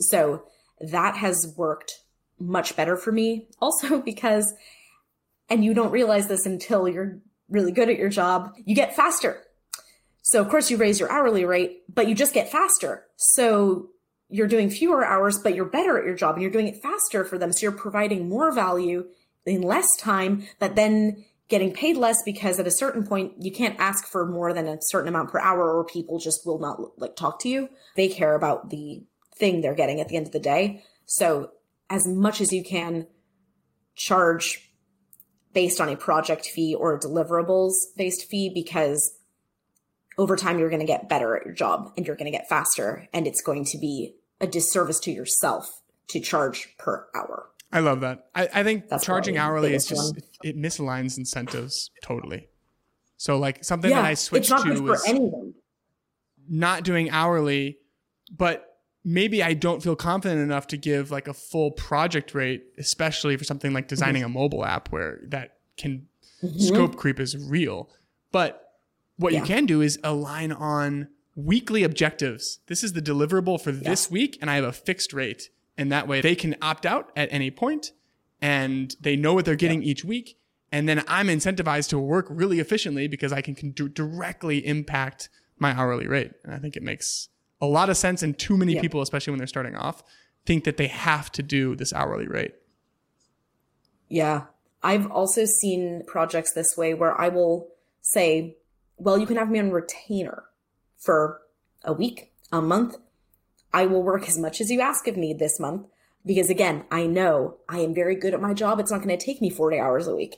so 0.00 0.44
that 0.80 1.16
has 1.16 1.54
worked 1.56 2.00
much 2.38 2.76
better 2.76 2.96
for 2.96 3.12
me 3.12 3.48
also 3.60 4.00
because 4.02 4.54
and 5.48 5.64
you 5.64 5.74
don't 5.74 5.92
realize 5.92 6.28
this 6.28 6.46
until 6.46 6.88
you're 6.88 7.20
really 7.48 7.72
good 7.72 7.88
at 7.88 7.98
your 7.98 8.08
job, 8.08 8.54
you 8.64 8.74
get 8.74 8.96
faster. 8.96 9.42
So 10.22 10.40
of 10.40 10.48
course 10.48 10.70
you 10.70 10.76
raise 10.76 10.98
your 10.98 11.10
hourly 11.10 11.44
rate, 11.44 11.82
but 11.92 12.08
you 12.08 12.14
just 12.14 12.34
get 12.34 12.50
faster. 12.50 13.04
So 13.16 13.90
you're 14.28 14.48
doing 14.48 14.70
fewer 14.70 15.04
hours, 15.04 15.38
but 15.38 15.54
you're 15.54 15.64
better 15.64 15.98
at 15.98 16.04
your 16.04 16.14
job 16.14 16.34
and 16.34 16.42
you're 16.42 16.50
doing 16.50 16.68
it 16.68 16.82
faster 16.82 17.24
for 17.24 17.38
them. 17.38 17.52
So 17.52 17.62
you're 17.62 17.72
providing 17.72 18.28
more 18.28 18.52
value 18.52 19.06
in 19.44 19.62
less 19.62 19.86
time, 19.98 20.46
but 20.58 20.74
then 20.74 21.24
getting 21.48 21.72
paid 21.72 21.96
less 21.96 22.16
because 22.24 22.58
at 22.58 22.66
a 22.66 22.72
certain 22.72 23.06
point 23.06 23.32
you 23.38 23.52
can't 23.52 23.78
ask 23.78 24.06
for 24.06 24.26
more 24.26 24.52
than 24.52 24.66
a 24.66 24.78
certain 24.80 25.08
amount 25.08 25.30
per 25.30 25.38
hour 25.38 25.76
or 25.76 25.84
people 25.84 26.18
just 26.18 26.44
will 26.44 26.58
not 26.58 26.98
like 26.98 27.14
talk 27.14 27.38
to 27.40 27.48
you. 27.48 27.68
They 27.94 28.08
care 28.08 28.34
about 28.34 28.70
the 28.70 29.04
thing 29.36 29.60
they're 29.60 29.74
getting 29.74 30.00
at 30.00 30.08
the 30.08 30.16
end 30.16 30.26
of 30.26 30.32
the 30.32 30.40
day. 30.40 30.82
So 31.04 31.52
as 31.88 32.06
much 32.06 32.40
as 32.40 32.52
you 32.52 32.64
can 32.64 33.06
charge 33.94 34.72
based 35.52 35.80
on 35.80 35.88
a 35.88 35.96
project 35.96 36.46
fee 36.46 36.74
or 36.74 36.98
deliverables 36.98 37.72
based 37.96 38.28
fee 38.28 38.50
because 38.52 39.15
over 40.18 40.36
time 40.36 40.58
you're 40.58 40.70
going 40.70 40.80
to 40.80 40.86
get 40.86 41.08
better 41.08 41.36
at 41.36 41.44
your 41.44 41.54
job 41.54 41.92
and 41.96 42.06
you're 42.06 42.16
going 42.16 42.30
to 42.30 42.36
get 42.36 42.48
faster 42.48 43.08
and 43.12 43.26
it's 43.26 43.42
going 43.42 43.64
to 43.64 43.78
be 43.78 44.14
a 44.40 44.46
disservice 44.46 45.00
to 45.00 45.10
yourself 45.10 45.82
to 46.08 46.20
charge 46.20 46.74
per 46.78 47.06
hour. 47.14 47.50
I 47.72 47.80
love 47.80 48.00
that. 48.00 48.26
I, 48.34 48.48
I 48.54 48.62
think 48.62 48.88
That's 48.88 49.04
charging 49.04 49.36
hourly 49.36 49.74
is 49.74 49.86
just 49.86 50.14
one. 50.14 50.22
it 50.44 50.56
misaligns 50.56 51.18
incentives 51.18 51.90
totally. 52.02 52.48
So 53.16 53.38
like 53.38 53.64
something 53.64 53.90
yeah, 53.90 54.02
that 54.02 54.06
I 54.06 54.14
switched 54.14 54.48
to 54.48 54.80
was 54.82 55.04
not 56.48 56.84
doing 56.84 57.10
hourly, 57.10 57.78
but 58.34 58.76
maybe 59.04 59.42
I 59.42 59.54
don't 59.54 59.82
feel 59.82 59.96
confident 59.96 60.40
enough 60.40 60.66
to 60.68 60.76
give 60.76 61.10
like 61.10 61.28
a 61.28 61.34
full 61.34 61.70
project 61.70 62.34
rate, 62.34 62.64
especially 62.78 63.36
for 63.36 63.44
something 63.44 63.72
like 63.72 63.88
designing 63.88 64.22
mm-hmm. 64.22 64.36
a 64.36 64.40
mobile 64.40 64.64
app 64.64 64.90
where 64.90 65.20
that 65.28 65.58
can 65.76 66.06
mm-hmm. 66.42 66.58
scope 66.58 66.96
creep 66.96 67.18
is 67.18 67.36
real. 67.48 67.90
But 68.32 68.65
what 69.16 69.32
yeah. 69.32 69.40
you 69.40 69.44
can 69.44 69.66
do 69.66 69.80
is 69.80 69.98
align 70.04 70.52
on 70.52 71.08
weekly 71.34 71.82
objectives. 71.82 72.60
This 72.66 72.82
is 72.82 72.94
the 72.94 73.02
deliverable 73.02 73.60
for 73.60 73.70
yeah. 73.70 73.88
this 73.90 74.10
week, 74.10 74.38
and 74.40 74.50
I 74.50 74.56
have 74.56 74.64
a 74.64 74.72
fixed 74.72 75.12
rate. 75.12 75.50
And 75.78 75.92
that 75.92 76.08
way 76.08 76.20
they 76.20 76.34
can 76.34 76.56
opt 76.62 76.86
out 76.86 77.12
at 77.14 77.28
any 77.30 77.50
point 77.50 77.92
and 78.40 78.96
they 79.00 79.16
know 79.16 79.34
what 79.34 79.44
they're 79.44 79.56
getting 79.56 79.82
yeah. 79.82 79.90
each 79.90 80.04
week. 80.04 80.38
And 80.72 80.88
then 80.88 81.04
I'm 81.06 81.28
incentivized 81.28 81.90
to 81.90 81.98
work 81.98 82.26
really 82.30 82.60
efficiently 82.60 83.08
because 83.08 83.32
I 83.32 83.40
can, 83.40 83.54
can 83.54 83.72
directly 83.72 84.66
impact 84.66 85.28
my 85.58 85.72
hourly 85.72 86.06
rate. 86.06 86.32
And 86.44 86.54
I 86.54 86.58
think 86.58 86.76
it 86.76 86.82
makes 86.82 87.28
a 87.60 87.66
lot 87.66 87.88
of 87.90 87.96
sense. 87.96 88.22
And 88.22 88.38
too 88.38 88.56
many 88.56 88.74
yeah. 88.74 88.80
people, 88.80 89.00
especially 89.00 89.32
when 89.32 89.38
they're 89.38 89.46
starting 89.46 89.76
off, 89.76 90.02
think 90.44 90.64
that 90.64 90.76
they 90.76 90.86
have 90.86 91.30
to 91.32 91.42
do 91.42 91.76
this 91.76 91.92
hourly 91.92 92.26
rate. 92.26 92.54
Yeah. 94.08 94.44
I've 94.82 95.10
also 95.10 95.44
seen 95.44 96.02
projects 96.06 96.52
this 96.52 96.76
way 96.76 96.94
where 96.94 97.18
I 97.18 97.28
will 97.28 97.68
say, 98.02 98.56
well, 98.96 99.18
you 99.18 99.26
can 99.26 99.36
have 99.36 99.50
me 99.50 99.58
on 99.58 99.70
retainer 99.70 100.44
for 100.96 101.42
a 101.84 101.92
week, 101.92 102.32
a 102.50 102.60
month. 102.60 102.96
I 103.72 103.86
will 103.86 104.02
work 104.02 104.28
as 104.28 104.38
much 104.38 104.60
as 104.60 104.70
you 104.70 104.80
ask 104.80 105.06
of 105.06 105.16
me 105.16 105.34
this 105.34 105.60
month 105.60 105.86
because, 106.24 106.50
again, 106.50 106.84
I 106.90 107.06
know 107.06 107.58
I 107.68 107.80
am 107.80 107.94
very 107.94 108.16
good 108.16 108.34
at 108.34 108.40
my 108.40 108.54
job. 108.54 108.80
It's 108.80 108.90
not 108.90 109.02
going 109.02 109.16
to 109.16 109.24
take 109.24 109.40
me 109.40 109.50
40 109.50 109.78
hours 109.78 110.06
a 110.06 110.16
week. 110.16 110.36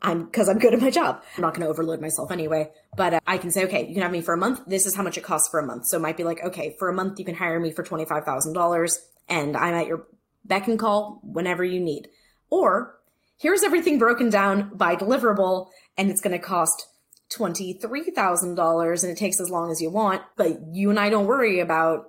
I'm 0.00 0.26
because 0.26 0.48
I'm 0.48 0.58
good 0.58 0.74
at 0.74 0.80
my 0.80 0.90
job. 0.90 1.22
I'm 1.36 1.42
not 1.42 1.54
going 1.54 1.62
to 1.62 1.68
overload 1.68 2.00
myself 2.00 2.30
anyway, 2.30 2.70
but 2.96 3.14
uh, 3.14 3.20
I 3.26 3.36
can 3.38 3.50
say, 3.50 3.64
okay, 3.64 3.86
you 3.86 3.94
can 3.94 4.02
have 4.02 4.12
me 4.12 4.20
for 4.20 4.32
a 4.32 4.38
month. 4.38 4.60
This 4.66 4.86
is 4.86 4.94
how 4.94 5.02
much 5.02 5.18
it 5.18 5.24
costs 5.24 5.48
for 5.48 5.58
a 5.58 5.66
month. 5.66 5.86
So 5.86 5.96
it 5.96 6.00
might 6.00 6.16
be 6.16 6.24
like, 6.24 6.42
okay, 6.44 6.76
for 6.78 6.88
a 6.88 6.94
month, 6.94 7.18
you 7.18 7.24
can 7.24 7.34
hire 7.34 7.58
me 7.58 7.72
for 7.72 7.82
$25,000 7.82 8.98
and 9.28 9.56
I'm 9.56 9.74
at 9.74 9.86
your 9.86 10.06
beck 10.44 10.68
and 10.68 10.78
call 10.78 11.20
whenever 11.24 11.64
you 11.64 11.80
need. 11.80 12.08
Or 12.48 13.00
here's 13.38 13.64
everything 13.64 13.98
broken 13.98 14.30
down 14.30 14.70
by 14.74 14.94
deliverable 14.94 15.68
and 15.96 16.10
it's 16.10 16.20
going 16.20 16.38
to 16.38 16.44
cost 16.44 16.86
$23,000 17.30 19.02
and 19.02 19.12
it 19.12 19.18
takes 19.18 19.40
as 19.40 19.50
long 19.50 19.70
as 19.70 19.80
you 19.80 19.90
want, 19.90 20.22
but 20.36 20.58
you 20.72 20.90
and 20.90 20.98
I 20.98 21.10
don't 21.10 21.26
worry 21.26 21.60
about 21.60 22.06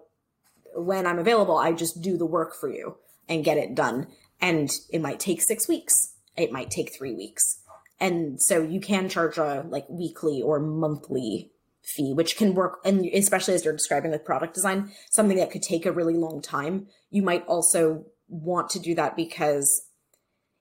when 0.76 1.06
I'm 1.06 1.20
available. 1.20 1.58
I 1.58 1.74
just 1.74 2.02
do 2.02 2.18
the 2.18 2.26
work 2.26 2.54
for 2.60 2.72
you 2.72 2.98
and 3.28 3.44
get 3.44 3.58
it 3.58 3.76
done. 3.76 4.08
And 4.42 4.70
it 4.90 5.02
might 5.02 5.20
take 5.20 5.42
six 5.42 5.68
weeks. 5.68 5.94
It 6.38 6.52
might 6.52 6.72
take 6.72 6.96
three 6.98 7.14
weeks. 7.14 7.62
And 8.00 8.42
so 8.42 8.62
you 8.62 8.80
can 8.80 9.10
charge 9.10 9.38
a 9.38 9.66
like 9.68 9.86
weekly 9.90 10.42
or 10.42 10.60
monthly 10.60 11.52
fee, 11.84 12.14
which 12.14 12.38
can 12.38 12.54
work. 12.54 12.80
And 12.86 13.06
especially 13.06 13.56
as 13.56 13.66
you're 13.66 13.76
describing 13.76 14.12
with 14.12 14.24
product 14.24 14.54
design, 14.54 14.92
something 15.12 15.38
that 15.38 15.52
could 15.52 15.64
take 15.64 15.86
a 15.86 15.92
really 15.92 16.16
long 16.16 16.42
time. 16.42 16.88
You 17.10 17.22
might 17.22 17.46
also 17.46 18.06
want 18.30 18.70
to 18.70 18.80
do 18.80 18.96
that 18.96 19.18
because 19.18 19.88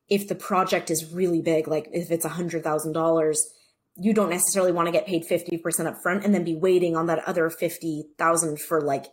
if 0.09 0.27
the 0.27 0.35
project 0.35 0.91
is 0.91 1.13
really 1.13 1.43
big, 1.43 1.69
like 1.69 1.89
if 1.93 2.11
it's 2.11 2.25
a 2.25 2.31
hundred 2.31 2.65
thousand 2.65 2.93
dollars, 2.93 3.47
you 3.99 4.15
don't 4.15 4.31
necessarily 4.31 4.73
want 4.73 4.87
to 4.87 4.93
get 4.93 5.07
paid 5.07 5.25
50% 5.29 5.87
up 5.87 5.97
front 6.03 6.25
and 6.25 6.33
then 6.33 6.45
be 6.45 6.55
waiting 6.55 6.97
on 6.97 7.07
that 7.07 7.25
other 7.27 7.51
50,000 7.51 8.61
for 8.61 8.81
like 8.81 9.07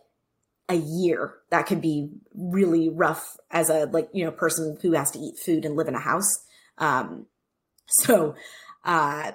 a 0.68 0.76
year. 0.76 1.34
That 1.50 1.66
could 1.66 1.80
be 1.80 2.10
really 2.34 2.88
rough 2.88 3.36
as 3.50 3.68
a 3.68 3.86
like, 3.86 4.08
you 4.12 4.24
know, 4.24 4.30
person 4.30 4.78
who 4.80 4.92
has 4.92 5.10
to 5.12 5.18
eat 5.18 5.38
food 5.44 5.64
and 5.64 5.76
live 5.76 5.88
in 5.88 5.94
a 5.94 6.00
house. 6.00 6.30
Um, 6.78 7.26
so, 7.86 8.34
uh, 8.84 9.32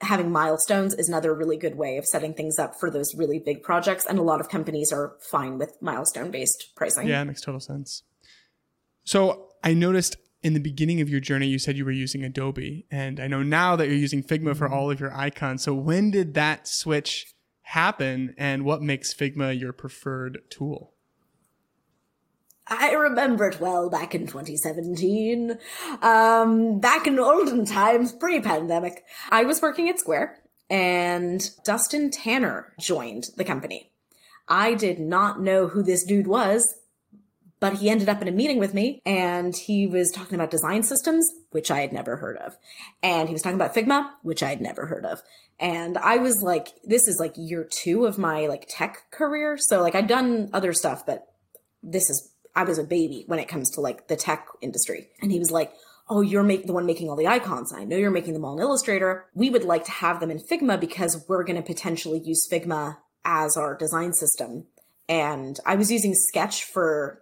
having 0.00 0.30
milestones 0.30 0.94
is 0.94 1.08
another 1.08 1.34
really 1.34 1.56
good 1.56 1.76
way 1.76 1.96
of 1.96 2.04
setting 2.04 2.32
things 2.32 2.58
up 2.58 2.74
for 2.78 2.90
those 2.90 3.12
really 3.16 3.40
big 3.40 3.62
projects. 3.64 4.06
And 4.06 4.18
a 4.18 4.22
lot 4.22 4.40
of 4.40 4.48
companies 4.48 4.92
are 4.92 5.16
fine 5.30 5.58
with 5.58 5.76
milestone 5.80 6.30
based 6.30 6.72
pricing. 6.76 7.08
Yeah, 7.08 7.22
it 7.22 7.24
makes 7.24 7.40
total 7.40 7.60
sense. 7.60 8.04
So 9.04 9.48
I 9.64 9.74
noticed 9.74 10.16
in 10.42 10.54
the 10.54 10.60
beginning 10.60 11.00
of 11.00 11.08
your 11.08 11.20
journey, 11.20 11.48
you 11.48 11.58
said 11.58 11.76
you 11.76 11.84
were 11.84 11.90
using 11.90 12.24
Adobe, 12.24 12.86
and 12.90 13.18
I 13.18 13.26
know 13.26 13.42
now 13.42 13.74
that 13.76 13.86
you're 13.86 13.96
using 13.96 14.22
Figma 14.22 14.56
for 14.56 14.68
all 14.68 14.90
of 14.90 15.00
your 15.00 15.14
icons. 15.16 15.64
So 15.64 15.74
when 15.74 16.10
did 16.10 16.34
that 16.34 16.68
switch 16.68 17.34
happen, 17.62 18.34
and 18.38 18.64
what 18.64 18.80
makes 18.80 19.12
Figma 19.12 19.58
your 19.58 19.72
preferred 19.72 20.38
tool? 20.48 20.94
I 22.68 22.92
remember 22.92 23.48
it 23.48 23.60
well 23.60 23.88
back 23.88 24.14
in 24.14 24.26
2017. 24.26 25.58
Um, 26.02 26.80
back 26.80 27.06
in 27.06 27.18
olden 27.18 27.64
times, 27.64 28.12
pre-pandemic, 28.12 29.04
I 29.30 29.44
was 29.44 29.62
working 29.62 29.88
at 29.88 29.98
Square, 29.98 30.38
and 30.68 31.50
Dustin 31.64 32.10
Tanner 32.10 32.74
joined 32.78 33.28
the 33.36 33.44
company. 33.44 33.90
I 34.46 34.74
did 34.74 35.00
not 35.00 35.40
know 35.40 35.68
who 35.68 35.82
this 35.82 36.04
dude 36.04 36.26
was 36.26 36.74
but 37.60 37.74
he 37.74 37.90
ended 37.90 38.08
up 38.08 38.22
in 38.22 38.28
a 38.28 38.32
meeting 38.32 38.58
with 38.58 38.74
me 38.74 39.02
and 39.04 39.54
he 39.56 39.86
was 39.86 40.10
talking 40.10 40.34
about 40.34 40.50
design 40.50 40.82
systems, 40.82 41.28
which 41.50 41.70
I 41.70 41.80
had 41.80 41.92
never 41.92 42.16
heard 42.16 42.36
of. 42.38 42.56
And 43.02 43.28
he 43.28 43.32
was 43.32 43.42
talking 43.42 43.56
about 43.56 43.74
Figma, 43.74 44.10
which 44.22 44.42
I 44.42 44.50
had 44.50 44.60
never 44.60 44.86
heard 44.86 45.04
of. 45.04 45.22
And 45.58 45.98
I 45.98 46.18
was 46.18 46.40
like, 46.42 46.68
this 46.84 47.08
is 47.08 47.18
like 47.18 47.34
year 47.36 47.68
two 47.68 48.06
of 48.06 48.18
my 48.18 48.46
like 48.46 48.66
tech 48.68 49.10
career. 49.10 49.56
So 49.58 49.82
like 49.82 49.94
I'd 49.94 50.06
done 50.06 50.50
other 50.52 50.72
stuff, 50.72 51.04
but 51.04 51.26
this 51.82 52.08
is, 52.10 52.32
I 52.54 52.64
was 52.64 52.78
a 52.78 52.84
baby 52.84 53.24
when 53.26 53.38
it 53.38 53.48
comes 53.48 53.70
to 53.70 53.80
like 53.80 54.08
the 54.08 54.16
tech 54.16 54.46
industry. 54.60 55.08
And 55.20 55.32
he 55.32 55.38
was 55.38 55.50
like, 55.50 55.72
Oh, 56.10 56.22
you're 56.22 56.42
make, 56.42 56.66
the 56.66 56.72
one 56.72 56.86
making 56.86 57.10
all 57.10 57.16
the 57.16 57.26
icons. 57.26 57.70
I 57.70 57.84
know 57.84 57.96
you're 57.96 58.10
making 58.10 58.32
them 58.32 58.42
all 58.42 58.54
in 58.54 58.62
Illustrator. 58.62 59.26
We 59.34 59.50
would 59.50 59.64
like 59.64 59.84
to 59.84 59.90
have 59.90 60.20
them 60.20 60.30
in 60.30 60.38
Figma 60.38 60.80
because 60.80 61.22
we're 61.28 61.44
going 61.44 61.56
to 61.56 61.62
potentially 61.62 62.18
use 62.18 62.48
Figma 62.50 62.96
as 63.26 63.58
our 63.58 63.76
design 63.76 64.14
system. 64.14 64.64
And 65.06 65.58
I 65.66 65.74
was 65.74 65.92
using 65.92 66.14
Sketch 66.14 66.64
for 66.64 67.20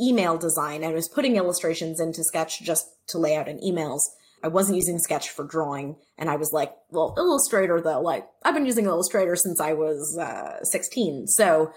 email 0.00 0.36
design. 0.36 0.84
I 0.84 0.92
was 0.92 1.08
putting 1.08 1.36
illustrations 1.36 2.00
into 2.00 2.24
Sketch 2.24 2.62
just 2.62 2.86
to 3.08 3.18
lay 3.18 3.36
out 3.36 3.48
in 3.48 3.58
emails. 3.60 4.00
I 4.42 4.48
wasn't 4.48 4.76
using 4.76 4.98
Sketch 4.98 5.30
for 5.30 5.44
drawing. 5.44 5.96
And 6.18 6.28
I 6.28 6.36
was 6.36 6.52
like, 6.52 6.72
well, 6.90 7.14
Illustrator 7.16 7.80
though, 7.80 8.00
like 8.00 8.26
I've 8.44 8.54
been 8.54 8.66
using 8.66 8.84
Illustrator 8.86 9.36
since 9.36 9.60
I 9.60 9.72
was 9.72 10.18
uh, 10.18 10.62
16. 10.64 11.28
So 11.28 11.72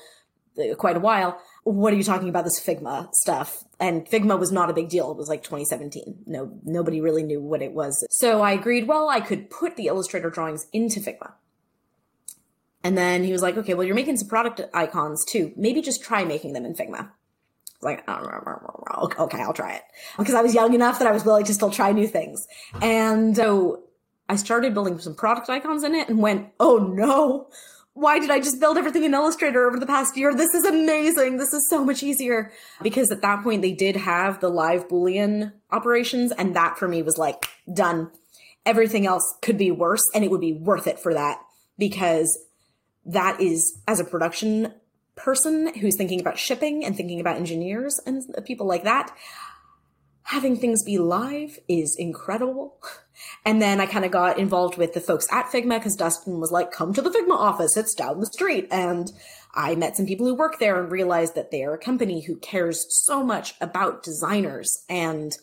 uh, 0.57 0.75
quite 0.75 0.97
a 0.97 0.99
while. 0.99 1.39
What 1.63 1.93
are 1.93 1.97
you 1.97 2.03
talking 2.03 2.29
about 2.29 2.45
this 2.45 2.59
Figma 2.59 3.09
stuff? 3.13 3.63
And 3.79 4.05
Figma 4.05 4.39
was 4.39 4.51
not 4.51 4.69
a 4.69 4.73
big 4.73 4.89
deal. 4.89 5.11
It 5.11 5.17
was 5.17 5.27
like 5.27 5.43
2017. 5.43 6.23
No, 6.25 6.51
nobody 6.63 7.01
really 7.01 7.23
knew 7.23 7.41
what 7.41 7.61
it 7.61 7.73
was. 7.73 8.05
So 8.09 8.41
I 8.41 8.53
agreed, 8.53 8.87
well, 8.87 9.09
I 9.09 9.19
could 9.19 9.49
put 9.49 9.75
the 9.75 9.87
Illustrator 9.87 10.29
drawings 10.29 10.65
into 10.73 10.99
Figma. 10.99 11.33
And 12.83 12.97
then 12.97 13.23
he 13.23 13.33
was 13.33 13.41
like, 13.41 13.57
okay, 13.57 13.73
well, 13.73 13.85
you're 13.85 13.95
making 13.95 14.17
some 14.17 14.29
product 14.29 14.61
icons 14.73 15.25
too. 15.25 15.51
Maybe 15.57 15.81
just 15.81 16.03
try 16.03 16.23
making 16.23 16.53
them 16.53 16.65
in 16.65 16.73
Figma 16.73 17.09
like, 17.81 18.03
oh, 18.07 19.09
okay, 19.19 19.41
I'll 19.41 19.53
try 19.53 19.75
it. 19.75 19.83
Because 20.17 20.33
I 20.33 20.41
was 20.41 20.53
young 20.53 20.73
enough 20.73 20.99
that 20.99 21.07
I 21.07 21.11
was 21.11 21.23
willing 21.23 21.45
to 21.45 21.53
still 21.53 21.69
try 21.69 21.91
new 21.91 22.07
things. 22.07 22.47
And 22.81 23.35
so 23.35 23.83
I 24.29 24.35
started 24.35 24.73
building 24.73 24.99
some 24.99 25.15
product 25.15 25.49
icons 25.49 25.83
in 25.83 25.95
it 25.95 26.09
and 26.09 26.19
went, 26.19 26.49
oh 26.59 26.77
no, 26.77 27.49
why 27.93 28.19
did 28.19 28.29
I 28.29 28.39
just 28.39 28.59
build 28.59 28.77
everything 28.77 29.03
in 29.03 29.13
Illustrator 29.13 29.67
over 29.67 29.79
the 29.79 29.85
past 29.85 30.17
year? 30.17 30.33
This 30.33 30.53
is 30.53 30.65
amazing. 30.65 31.37
This 31.37 31.53
is 31.53 31.67
so 31.69 31.83
much 31.83 32.03
easier. 32.03 32.51
Because 32.81 33.09
at 33.11 33.21
that 33.21 33.43
point, 33.43 33.61
they 33.61 33.73
did 33.73 33.95
have 33.95 34.39
the 34.39 34.49
live 34.49 34.87
Boolean 34.87 35.51
operations. 35.71 36.31
And 36.31 36.55
that 36.55 36.77
for 36.77 36.87
me 36.87 37.01
was 37.01 37.17
like, 37.17 37.47
done. 37.71 38.11
Everything 38.65 39.07
else 39.07 39.23
could 39.41 39.57
be 39.57 39.71
worse 39.71 40.03
and 40.13 40.23
it 40.23 40.29
would 40.29 40.41
be 40.41 40.53
worth 40.53 40.87
it 40.87 40.99
for 40.99 41.13
that 41.13 41.39
because 41.77 42.37
that 43.05 43.39
is, 43.39 43.79
as 43.87 43.99
a 43.99 44.03
production 44.03 44.73
person 45.17 45.73
who's 45.75 45.97
thinking 45.97 46.21
about 46.21 46.37
shipping 46.37 46.85
and 46.85 46.95
thinking 46.95 47.19
about 47.19 47.35
engineers 47.35 47.99
and 48.05 48.23
people 48.45 48.67
like 48.67 48.83
that, 48.83 49.13
having 50.23 50.55
things 50.55 50.83
be 50.83 50.97
live 50.97 51.59
is 51.67 51.95
incredible. 51.97 52.77
And 53.45 53.61
then 53.61 53.81
I 53.81 53.87
kind 53.87 54.05
of 54.05 54.11
got 54.11 54.37
involved 54.37 54.77
with 54.77 54.93
the 54.93 55.01
folks 55.01 55.27
at 55.31 55.47
Figma 55.47 55.79
because 55.79 55.95
Dustin 55.95 56.39
was 56.39 56.51
like, 56.51 56.71
come 56.71 56.93
to 56.93 57.01
the 57.01 57.09
Figma 57.09 57.35
office, 57.35 57.75
it's 57.75 57.95
down 57.95 58.19
the 58.19 58.27
street. 58.27 58.67
And 58.71 59.11
I 59.55 59.73
met 59.75 59.97
some 59.97 60.05
people 60.05 60.27
who 60.27 60.35
work 60.35 60.59
there 60.59 60.79
and 60.81 60.91
realized 60.91 61.33
that 61.35 61.49
they 61.49 61.63
are 61.63 61.73
a 61.73 61.79
company 61.79 62.21
who 62.21 62.35
cares 62.37 62.85
so 62.89 63.23
much 63.23 63.55
about 63.59 64.03
designers 64.03 64.83
and 64.87 65.35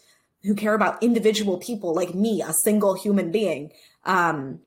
who 0.44 0.54
care 0.54 0.74
about 0.74 1.02
individual 1.02 1.58
people 1.58 1.94
like 1.94 2.14
me, 2.14 2.42
a 2.42 2.52
single 2.52 2.94
human 2.94 3.32
being. 3.32 3.72
Um, 4.04 4.60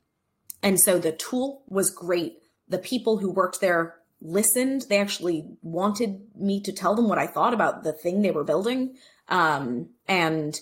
and 0.62 0.80
so 0.80 1.00
the 1.00 1.12
tool 1.12 1.64
was 1.68 1.92
great. 1.92 2.40
The 2.68 2.80
people 2.80 3.20
who 3.20 3.32
worked 3.32 3.62
there 3.62 3.96
listened. 4.22 4.86
They 4.90 5.00
actually 5.00 5.46
wanted 5.62 6.22
me 6.36 6.62
to 6.62 6.72
tell 6.72 6.96
them 6.96 7.08
what 7.08 7.20
I 7.20 7.28
thought 7.28 7.54
about 7.54 7.84
the 7.84 7.94
thing 7.94 8.22
they 8.22 8.32
were 8.32 8.44
building. 8.44 8.96
Um, 9.28 9.90
and 10.08 10.60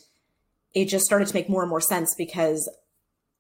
it 0.73 0.85
just 0.85 1.05
started 1.05 1.27
to 1.27 1.33
make 1.33 1.49
more 1.49 1.61
and 1.61 1.69
more 1.69 1.81
sense 1.81 2.13
because 2.15 2.69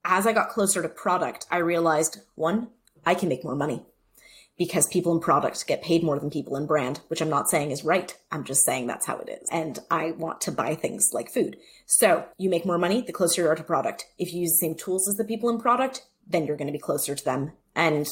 as 0.03 0.25
I 0.25 0.33
got 0.33 0.49
closer 0.49 0.81
to 0.81 0.89
product, 0.89 1.45
I 1.51 1.57
realized 1.57 2.21
one, 2.35 2.69
I 3.05 3.15
can 3.15 3.29
make 3.29 3.43
more 3.43 3.55
money 3.55 3.83
because 4.57 4.87
people 4.87 5.13
in 5.13 5.19
product 5.19 5.67
get 5.67 5.83
paid 5.83 6.03
more 6.03 6.17
than 6.17 6.29
people 6.29 6.55
in 6.55 6.65
brand, 6.65 7.01
which 7.09 7.21
I'm 7.21 7.29
not 7.29 7.49
saying 7.49 7.71
is 7.71 7.83
right. 7.83 8.15
I'm 8.31 8.45
just 8.45 8.63
saying 8.65 8.87
that's 8.87 9.05
how 9.05 9.17
it 9.17 9.29
is. 9.29 9.49
And 9.51 9.79
I 9.91 10.11
want 10.11 10.41
to 10.41 10.51
buy 10.51 10.75
things 10.75 11.09
like 11.11 11.33
food. 11.33 11.57
So 11.85 12.25
you 12.37 12.49
make 12.49 12.65
more 12.65 12.77
money 12.77 13.01
the 13.01 13.11
closer 13.11 13.41
you 13.41 13.49
are 13.49 13.55
to 13.55 13.63
product. 13.63 14.05
If 14.17 14.33
you 14.33 14.41
use 14.41 14.51
the 14.51 14.67
same 14.67 14.75
tools 14.75 15.09
as 15.09 15.15
the 15.15 15.25
people 15.25 15.49
in 15.49 15.59
product, 15.59 16.05
then 16.25 16.45
you're 16.45 16.57
going 16.57 16.67
to 16.67 16.73
be 16.73 16.79
closer 16.79 17.15
to 17.15 17.25
them. 17.25 17.51
And 17.75 18.07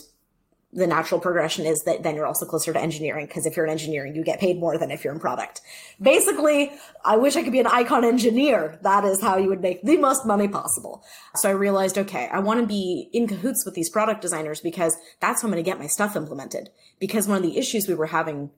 the 0.74 0.88
natural 0.88 1.22
progression 1.22 1.66
is 1.66 1.84
that 1.84 2.02
then 2.02 2.16
you're 2.16 2.26
also 2.26 2.46
closer 2.46 2.74
to 2.74 2.82
engineering 2.82 3.28
because 3.28 3.46
if 3.46 3.56
you're 3.56 3.66
in 3.66 3.72
engineering, 3.72 4.16
you 4.16 4.24
get 4.24 4.40
paid 4.40 4.60
more 4.60 4.78
than 4.78 4.90
if 4.90 5.04
you're 5.04 5.14
in 5.14 5.20
product. 5.20 5.62
Basically, 6.02 6.72
I 7.06 7.18
wish 7.18 7.36
I 7.36 7.44
could 7.44 7.52
be 7.52 7.60
an 7.60 7.68
icon 7.68 8.04
engineer. 8.04 8.80
That 8.82 9.06
is 9.06 9.22
how 9.22 9.38
you 9.38 9.50
would 9.50 9.62
make 9.62 9.84
the 9.84 9.98
most 9.98 10.26
money 10.26 10.48
possible. 10.48 11.04
So 11.36 11.50
I 11.50 11.52
realized, 11.52 11.98
okay, 12.00 12.28
I 12.32 12.40
want 12.40 12.60
to 12.60 12.66
be 12.66 13.10
in 13.14 13.28
cahoots 13.28 13.66
with 13.66 13.76
these 13.76 13.90
product 13.90 14.22
designers 14.22 14.62
because 14.62 14.98
that's 15.20 15.42
how 15.42 15.48
I'm 15.48 15.52
going 15.52 15.64
to 15.64 15.70
get 15.70 15.80
my 15.80 15.88
stuff 15.88 16.16
implemented. 16.16 16.70
Because 17.00 17.28
one 17.28 17.38
of 17.38 17.44
the 17.44 17.58
issues 17.58 17.88
we 17.88 17.94
were 17.94 18.08
having 18.08 18.50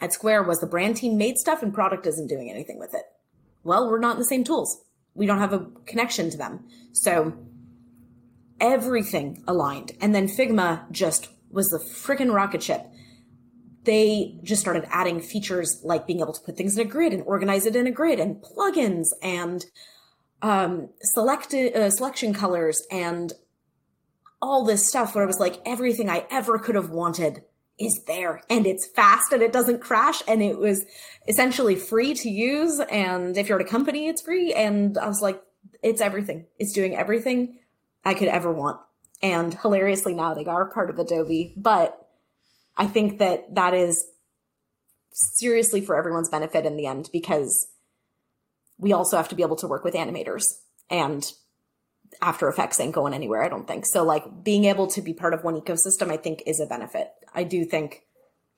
at 0.00 0.12
Square 0.12 0.42
was 0.42 0.60
the 0.60 0.66
brand 0.66 0.96
team 0.96 1.16
made 1.16 1.38
stuff 1.38 1.62
and 1.62 1.72
product 1.72 2.06
isn't 2.06 2.26
doing 2.26 2.50
anything 2.50 2.78
with 2.78 2.92
it. 2.92 3.04
Well, 3.64 3.90
we're 3.90 3.98
not 3.98 4.16
in 4.16 4.18
the 4.18 4.26
same 4.26 4.44
tools. 4.44 4.82
We 5.14 5.24
don't 5.24 5.38
have 5.38 5.54
a 5.54 5.66
connection 5.86 6.28
to 6.30 6.36
them. 6.36 6.66
So 6.92 7.32
everything 8.60 9.42
aligned. 9.48 9.92
And 10.00 10.14
then 10.14 10.28
Figma 10.28 10.90
just 10.90 11.28
was 11.50 11.68
the 11.68 11.78
freaking 11.78 12.32
rocket 12.32 12.62
ship. 12.62 12.86
They 13.84 14.38
just 14.42 14.60
started 14.60 14.86
adding 14.90 15.20
features 15.20 15.80
like 15.84 16.06
being 16.06 16.20
able 16.20 16.32
to 16.32 16.40
put 16.40 16.56
things 16.56 16.76
in 16.76 16.86
a 16.86 16.90
grid 16.90 17.12
and 17.12 17.22
organize 17.22 17.66
it 17.66 17.76
in 17.76 17.86
a 17.86 17.92
grid 17.92 18.18
and 18.18 18.42
plugins 18.42 19.06
and 19.22 19.64
um, 20.42 20.90
selected 21.00 21.74
uh, 21.74 21.90
selection 21.90 22.34
colors 22.34 22.82
and 22.90 23.32
all 24.42 24.64
this 24.64 24.86
stuff 24.86 25.14
where 25.14 25.24
it 25.24 25.28
was 25.28 25.40
like 25.40 25.60
everything 25.64 26.10
I 26.10 26.26
ever 26.30 26.58
could 26.58 26.74
have 26.74 26.90
wanted 26.90 27.42
is 27.78 28.02
there. 28.06 28.42
And 28.50 28.66
it's 28.66 28.88
fast 28.88 29.32
and 29.32 29.42
it 29.42 29.52
doesn't 29.52 29.80
crash 29.80 30.22
and 30.26 30.42
it 30.42 30.58
was 30.58 30.84
essentially 31.28 31.76
free 31.76 32.14
to 32.14 32.28
use. 32.28 32.80
And 32.90 33.36
if 33.36 33.48
you're 33.48 33.60
at 33.60 33.66
a 33.66 33.68
company 33.68 34.08
it's 34.08 34.22
free. 34.22 34.52
And 34.52 34.98
I 34.98 35.06
was 35.06 35.20
like 35.20 35.42
it's 35.82 36.00
everything. 36.00 36.46
It's 36.58 36.72
doing 36.72 36.96
everything 36.96 37.58
I 38.04 38.14
could 38.14 38.28
ever 38.28 38.52
want 38.52 38.80
and 39.26 39.54
hilariously 39.54 40.14
now 40.14 40.34
they 40.34 40.44
are 40.44 40.66
part 40.66 40.88
of 40.88 41.00
Adobe. 41.00 41.52
But 41.56 41.98
I 42.76 42.86
think 42.86 43.18
that 43.18 43.56
that 43.56 43.74
is 43.74 44.06
seriously 45.10 45.80
for 45.80 45.96
everyone's 45.96 46.28
benefit 46.28 46.64
in 46.64 46.76
the 46.76 46.86
end 46.86 47.08
because 47.12 47.66
we 48.78 48.92
also 48.92 49.16
have 49.16 49.28
to 49.30 49.34
be 49.34 49.42
able 49.42 49.56
to 49.56 49.66
work 49.66 49.82
with 49.82 49.94
animators 49.94 50.44
and 50.90 51.32
after 52.22 52.48
effects 52.48 52.78
ain't 52.78 52.94
going 52.94 53.12
anywhere 53.12 53.42
i 53.42 53.48
don't 53.48 53.66
think. 53.66 53.84
So 53.84 54.04
like 54.04 54.44
being 54.44 54.66
able 54.66 54.86
to 54.88 55.02
be 55.02 55.12
part 55.12 55.34
of 55.34 55.42
one 55.42 55.60
ecosystem 55.60 56.12
i 56.12 56.16
think 56.16 56.42
is 56.46 56.60
a 56.60 56.66
benefit. 56.66 57.08
I 57.34 57.42
do 57.42 57.64
think 57.64 58.02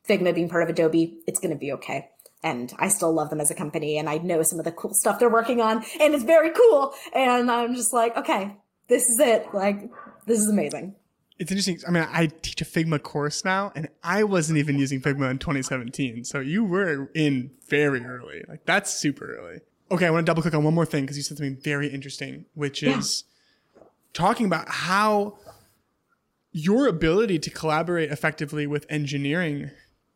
figma 0.06 0.34
being 0.34 0.50
part 0.50 0.64
of 0.64 0.68
adobe 0.68 1.20
it's 1.26 1.40
going 1.40 1.54
to 1.54 1.58
be 1.58 1.72
okay. 1.72 2.10
And 2.42 2.74
i 2.78 2.88
still 2.88 3.12
love 3.12 3.30
them 3.30 3.40
as 3.40 3.50
a 3.50 3.54
company 3.54 3.96
and 3.96 4.06
i 4.06 4.18
know 4.18 4.42
some 4.42 4.58
of 4.58 4.66
the 4.66 4.72
cool 4.72 4.92
stuff 4.92 5.18
they're 5.18 5.30
working 5.30 5.62
on 5.62 5.78
and 5.98 6.14
it's 6.14 6.24
very 6.24 6.50
cool. 6.50 6.92
And 7.14 7.50
i'm 7.50 7.74
just 7.74 7.94
like 7.94 8.16
okay 8.18 8.56
this 8.88 9.08
is 9.08 9.20
it 9.20 9.46
like 9.54 9.90
this 10.26 10.38
is 10.38 10.48
amazing. 10.48 10.94
It's 11.38 11.52
interesting. 11.52 11.78
I 11.86 11.92
mean, 11.92 12.06
I 12.10 12.26
teach 12.26 12.60
a 12.60 12.64
Figma 12.64 13.00
course 13.00 13.44
now, 13.44 13.70
and 13.76 13.88
I 14.02 14.24
wasn't 14.24 14.58
even 14.58 14.76
using 14.76 15.00
Figma 15.00 15.30
in 15.30 15.38
2017. 15.38 16.24
So 16.24 16.40
you 16.40 16.64
were 16.64 17.10
in 17.14 17.52
very 17.68 18.04
early. 18.04 18.42
Like 18.48 18.66
that's 18.66 18.92
super 18.92 19.36
early. 19.36 19.60
Okay, 19.90 20.06
I 20.06 20.10
want 20.10 20.26
to 20.26 20.30
double 20.30 20.42
click 20.42 20.54
on 20.54 20.64
one 20.64 20.74
more 20.74 20.84
thing 20.84 21.04
because 21.04 21.16
you 21.16 21.22
said 21.22 21.38
something 21.38 21.56
very 21.62 21.88
interesting, 21.88 22.44
which 22.54 22.82
is 22.82 23.24
yeah. 23.76 23.84
talking 24.12 24.46
about 24.46 24.68
how 24.68 25.38
your 26.52 26.88
ability 26.88 27.38
to 27.38 27.50
collaborate 27.50 28.10
effectively 28.10 28.66
with 28.66 28.84
engineering 28.90 29.70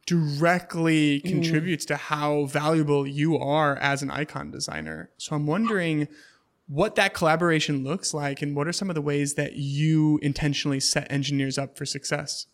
directly 0.07 1.20
mm. 1.20 1.29
contributes 1.29 1.85
to 1.85 1.97
how 1.97 2.47
valuable 2.47 3.07
you 3.07 3.39
are 3.39 3.77
as 3.77 4.03
an 4.03 4.11
icon 4.11 4.51
designer. 4.51 5.11
So 5.16 5.37
I'm 5.37 5.47
wondering 5.47 6.09
what 6.67 6.95
that 6.97 7.15
collaboration 7.15 7.85
looks 7.85 8.15
like 8.15 8.43
and 8.43 8.57
what 8.57 8.69
are 8.69 8.73
some 8.73 8.89
of 8.89 8.95
the 8.95 9.03
ways 9.03 9.35
that 9.35 9.55
you 9.55 10.19
intentionally 10.23 10.81
set 10.81 11.11
engineers 11.11 11.59
up 11.59 11.77
for 11.77 11.85
success? 11.85 12.47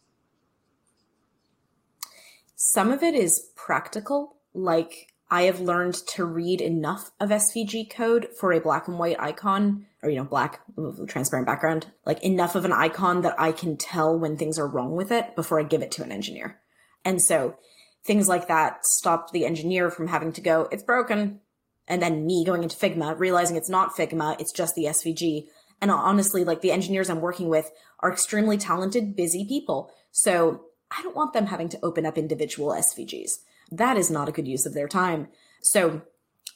Some 2.56 2.90
of 2.90 3.02
it 3.02 3.14
is 3.14 3.50
practical, 3.54 4.38
like 4.52 5.12
I 5.30 5.42
have 5.42 5.60
learned 5.60 5.94
to 6.08 6.24
read 6.24 6.60
enough 6.60 7.10
of 7.20 7.28
SVG 7.28 7.90
code 7.90 8.28
for 8.38 8.52
a 8.52 8.60
black 8.60 8.88
and 8.88 8.98
white 8.98 9.20
icon 9.20 9.86
or, 10.02 10.10
you 10.10 10.16
know, 10.16 10.24
black 10.24 10.60
transparent 11.06 11.46
background, 11.46 11.86
like 12.06 12.22
enough 12.22 12.54
of 12.54 12.64
an 12.64 12.72
icon 12.72 13.22
that 13.22 13.38
I 13.38 13.52
can 13.52 13.76
tell 13.76 14.18
when 14.18 14.36
things 14.36 14.58
are 14.58 14.66
wrong 14.66 14.96
with 14.96 15.12
it 15.12 15.36
before 15.36 15.60
I 15.60 15.64
give 15.64 15.82
it 15.82 15.90
to 15.92 16.02
an 16.02 16.12
engineer. 16.12 16.60
And 17.04 17.22
so 17.22 17.56
things 18.04 18.28
like 18.28 18.48
that 18.48 18.86
stop 18.86 19.32
the 19.32 19.44
engineer 19.44 19.90
from 19.90 20.08
having 20.08 20.32
to 20.32 20.40
go, 20.40 20.68
it's 20.72 20.82
broken 20.82 21.40
and 21.88 22.02
then 22.02 22.26
me 22.26 22.44
going 22.44 22.62
into 22.62 22.76
Figma, 22.76 23.18
realizing 23.18 23.56
it's 23.56 23.70
not 23.70 23.96
Figma, 23.96 24.38
it's 24.40 24.52
just 24.52 24.74
the 24.74 24.84
SVG. 24.84 25.46
And 25.80 25.90
honestly, 25.90 26.44
like 26.44 26.60
the 26.60 26.72
engineers 26.72 27.08
I'm 27.08 27.20
working 27.20 27.48
with 27.48 27.70
are 28.00 28.12
extremely 28.12 28.58
talented, 28.58 29.16
busy 29.16 29.44
people. 29.46 29.92
So 30.10 30.64
I 30.90 31.02
don't 31.02 31.16
want 31.16 31.32
them 31.32 31.46
having 31.46 31.68
to 31.70 31.80
open 31.82 32.06
up 32.06 32.18
individual 32.18 32.70
SVGs. 32.70 33.30
That 33.70 33.96
is 33.96 34.10
not 34.10 34.28
a 34.28 34.32
good 34.32 34.48
use 34.48 34.66
of 34.66 34.74
their 34.74 34.88
time. 34.88 35.28
So 35.62 36.02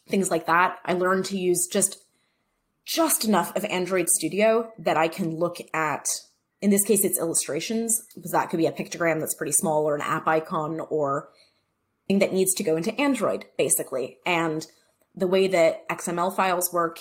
things 0.08 0.30
like 0.30 0.46
that, 0.46 0.78
I 0.84 0.92
learned 0.94 1.24
to 1.26 1.38
use 1.38 1.68
just 1.70 1.98
just 2.84 3.24
enough 3.24 3.54
of 3.54 3.64
Android 3.66 4.08
Studio 4.08 4.72
that 4.76 4.96
I 4.96 5.06
can 5.06 5.36
look 5.36 5.58
at 5.72 6.04
in 6.60 6.70
this 6.70 6.84
case 6.84 7.04
it's 7.04 7.18
illustrations 7.18 8.04
because 8.14 8.30
that 8.30 8.50
could 8.50 8.56
be 8.56 8.66
a 8.66 8.72
pictogram 8.72 9.20
that's 9.20 9.34
pretty 9.34 9.52
small 9.52 9.84
or 9.84 9.94
an 9.94 10.00
app 10.00 10.26
icon 10.26 10.80
or 10.90 11.28
thing 12.08 12.20
that 12.20 12.32
needs 12.32 12.54
to 12.54 12.64
go 12.64 12.76
into 12.76 12.98
Android 13.00 13.44
basically. 13.58 14.18
And 14.24 14.66
the 15.14 15.26
way 15.26 15.46
that 15.48 15.88
XML 15.88 16.34
files 16.34 16.72
work 16.72 16.98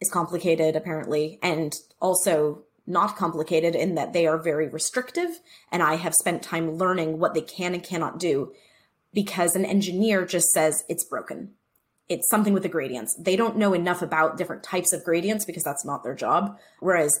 is 0.00 0.10
complicated, 0.10 0.76
apparently, 0.76 1.38
and 1.42 1.72
also 2.00 2.64
not 2.86 3.16
complicated 3.16 3.74
in 3.74 3.94
that 3.94 4.12
they 4.12 4.26
are 4.26 4.38
very 4.38 4.68
restrictive. 4.68 5.40
And 5.72 5.82
I 5.82 5.94
have 5.94 6.14
spent 6.14 6.42
time 6.42 6.76
learning 6.76 7.18
what 7.18 7.34
they 7.34 7.40
can 7.40 7.74
and 7.74 7.82
cannot 7.82 8.18
do 8.18 8.52
because 9.12 9.54
an 9.54 9.64
engineer 9.64 10.26
just 10.26 10.50
says 10.50 10.84
it's 10.88 11.04
broken. 11.04 11.52
It's 12.08 12.28
something 12.28 12.52
with 12.52 12.62
the 12.62 12.68
gradients. 12.68 13.16
They 13.18 13.36
don't 13.36 13.56
know 13.56 13.72
enough 13.72 14.02
about 14.02 14.36
different 14.36 14.62
types 14.62 14.92
of 14.92 15.04
gradients 15.04 15.46
because 15.46 15.62
that's 15.62 15.86
not 15.86 16.02
their 16.02 16.14
job. 16.14 16.58
Whereas 16.80 17.18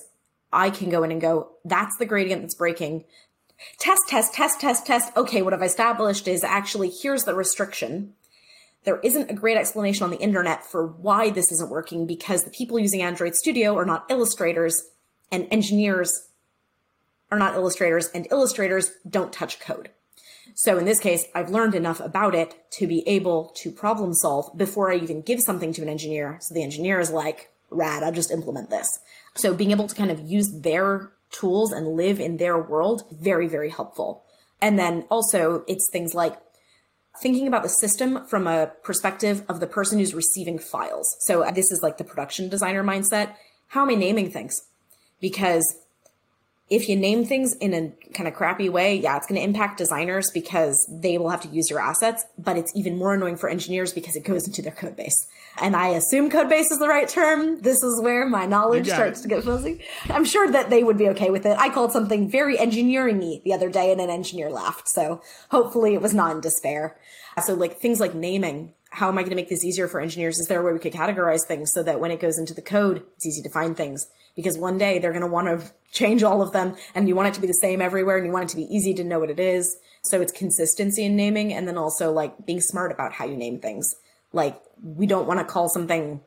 I 0.52 0.68
can 0.68 0.90
go 0.90 1.02
in 1.02 1.10
and 1.10 1.20
go, 1.20 1.52
that's 1.64 1.96
the 1.98 2.04
gradient 2.04 2.42
that's 2.42 2.54
breaking. 2.54 3.04
Test, 3.78 4.02
test, 4.08 4.34
test, 4.34 4.60
test, 4.60 4.86
test. 4.86 5.16
Okay, 5.16 5.40
what 5.40 5.54
I've 5.54 5.62
established 5.62 6.28
is 6.28 6.44
actually 6.44 6.90
here's 6.90 7.24
the 7.24 7.34
restriction 7.34 8.12
there 8.84 9.00
isn't 9.00 9.30
a 9.30 9.34
great 9.34 9.56
explanation 9.56 10.04
on 10.04 10.10
the 10.10 10.18
internet 10.18 10.64
for 10.64 10.86
why 10.86 11.30
this 11.30 11.50
isn't 11.50 11.70
working 11.70 12.06
because 12.06 12.44
the 12.44 12.50
people 12.50 12.78
using 12.78 13.02
Android 13.02 13.34
Studio 13.34 13.76
are 13.76 13.86
not 13.86 14.06
illustrators 14.10 14.90
and 15.32 15.48
engineers 15.50 16.28
are 17.30 17.38
not 17.38 17.54
illustrators 17.54 18.08
and 18.14 18.28
illustrators 18.30 18.92
don't 19.08 19.32
touch 19.32 19.58
code. 19.58 19.90
So 20.54 20.78
in 20.78 20.84
this 20.84 21.00
case, 21.00 21.24
I've 21.34 21.50
learned 21.50 21.74
enough 21.74 21.98
about 21.98 22.34
it 22.34 22.54
to 22.72 22.86
be 22.86 23.06
able 23.08 23.50
to 23.56 23.72
problem 23.72 24.14
solve 24.14 24.56
before 24.56 24.92
I 24.92 24.96
even 24.96 25.22
give 25.22 25.40
something 25.40 25.72
to 25.72 25.82
an 25.82 25.88
engineer. 25.88 26.38
So 26.40 26.54
the 26.54 26.62
engineer 26.62 27.00
is 27.00 27.10
like, 27.10 27.50
rad, 27.70 28.02
I'll 28.02 28.12
just 28.12 28.30
implement 28.30 28.70
this. 28.70 28.88
So 29.34 29.52
being 29.54 29.72
able 29.72 29.88
to 29.88 29.94
kind 29.94 30.10
of 30.10 30.20
use 30.20 30.60
their 30.60 31.10
tools 31.32 31.72
and 31.72 31.96
live 31.96 32.20
in 32.20 32.36
their 32.36 32.56
world, 32.56 33.02
very, 33.10 33.48
very 33.48 33.70
helpful. 33.70 34.22
And 34.60 34.78
then 34.78 35.06
also 35.10 35.64
it's 35.66 35.88
things 35.90 36.14
like 36.14 36.36
thinking 37.20 37.46
about 37.46 37.62
the 37.62 37.68
system 37.68 38.26
from 38.26 38.46
a 38.46 38.72
perspective 38.82 39.44
of 39.48 39.60
the 39.60 39.66
person 39.66 39.98
who's 39.98 40.14
receiving 40.14 40.58
files. 40.58 41.08
So 41.20 41.42
uh, 41.42 41.50
this 41.50 41.70
is 41.70 41.80
like 41.82 41.98
the 41.98 42.04
production 42.04 42.48
designer 42.48 42.82
mindset. 42.82 43.34
How 43.68 43.82
am 43.82 43.90
I 43.90 43.94
naming 43.94 44.30
things? 44.30 44.62
Because 45.20 45.64
if 46.70 46.88
you 46.88 46.96
name 46.96 47.26
things 47.26 47.54
in 47.56 47.74
a 47.74 47.92
kind 48.14 48.26
of 48.26 48.34
crappy 48.34 48.70
way, 48.70 48.96
yeah, 48.96 49.16
it's 49.16 49.26
going 49.26 49.38
to 49.38 49.44
impact 49.44 49.76
designers 49.76 50.30
because 50.30 50.88
they 50.90 51.18
will 51.18 51.28
have 51.28 51.42
to 51.42 51.48
use 51.48 51.68
your 51.68 51.78
assets, 51.78 52.24
but 52.38 52.56
it's 52.56 52.74
even 52.74 52.96
more 52.96 53.12
annoying 53.12 53.36
for 53.36 53.50
engineers 53.50 53.92
because 53.92 54.16
it 54.16 54.24
goes 54.24 54.46
into 54.46 54.62
their 54.62 54.72
code 54.72 54.96
base. 54.96 55.26
And 55.60 55.76
I 55.76 55.88
assume 55.88 56.30
code 56.30 56.48
base 56.48 56.70
is 56.70 56.78
the 56.78 56.88
right 56.88 57.08
term. 57.08 57.60
This 57.60 57.82
is 57.82 58.00
where 58.00 58.26
my 58.26 58.46
knowledge 58.46 58.86
starts 58.86 59.20
it. 59.20 59.22
to 59.24 59.28
get 59.28 59.44
fuzzy. 59.44 59.84
I'm 60.08 60.24
sure 60.24 60.50
that 60.50 60.70
they 60.70 60.82
would 60.82 60.96
be 60.96 61.08
okay 61.10 61.30
with 61.30 61.44
it. 61.44 61.56
I 61.58 61.68
called 61.68 61.92
something 61.92 62.30
very 62.30 62.58
engineering-y 62.58 63.42
the 63.44 63.52
other 63.52 63.68
day 63.68 63.92
and 63.92 64.00
an 64.00 64.10
engineer 64.10 64.50
laughed. 64.50 64.88
So 64.88 65.20
hopefully 65.50 65.94
it 65.94 66.00
was 66.00 66.14
not 66.14 66.34
in 66.34 66.40
despair. 66.40 66.96
So 67.44 67.54
like 67.54 67.78
things 67.78 68.00
like 68.00 68.14
naming, 68.14 68.72
how 68.90 69.08
am 69.08 69.18
I 69.18 69.22
going 69.22 69.30
to 69.30 69.36
make 69.36 69.48
this 69.48 69.64
easier 69.64 69.86
for 69.86 70.00
engineers? 70.00 70.38
Is 70.38 70.46
there 70.46 70.60
a 70.60 70.64
way 70.64 70.72
we 70.72 70.78
could 70.78 70.92
categorize 70.92 71.44
things 71.46 71.72
so 71.72 71.82
that 71.82 72.00
when 72.00 72.10
it 72.10 72.20
goes 72.20 72.38
into 72.38 72.54
the 72.54 72.62
code, 72.62 73.02
it's 73.16 73.26
easy 73.26 73.42
to 73.42 73.50
find 73.50 73.76
things? 73.76 74.06
Because 74.34 74.58
one 74.58 74.78
day 74.78 74.98
they're 74.98 75.12
going 75.12 75.22
to 75.22 75.28
want 75.28 75.46
to 75.46 75.72
change 75.92 76.22
all 76.22 76.42
of 76.42 76.52
them 76.52 76.74
and 76.94 77.08
you 77.08 77.14
want 77.14 77.28
it 77.28 77.34
to 77.34 77.40
be 77.40 77.46
the 77.46 77.52
same 77.54 77.80
everywhere 77.80 78.16
and 78.16 78.26
you 78.26 78.32
want 78.32 78.46
it 78.46 78.48
to 78.50 78.56
be 78.56 78.64
easy 78.64 78.92
to 78.94 79.04
know 79.04 79.20
what 79.20 79.30
it 79.30 79.38
is. 79.38 79.76
So 80.02 80.20
it's 80.20 80.32
consistency 80.32 81.04
in 81.04 81.16
naming 81.16 81.52
and 81.52 81.68
then 81.68 81.78
also 81.78 82.12
like 82.12 82.44
being 82.44 82.60
smart 82.60 82.90
about 82.90 83.12
how 83.12 83.26
you 83.26 83.36
name 83.36 83.60
things. 83.60 83.94
Like 84.32 84.60
we 84.82 85.06
don't 85.06 85.26
want 85.26 85.38
to 85.40 85.44
call 85.44 85.68
something 85.68 86.20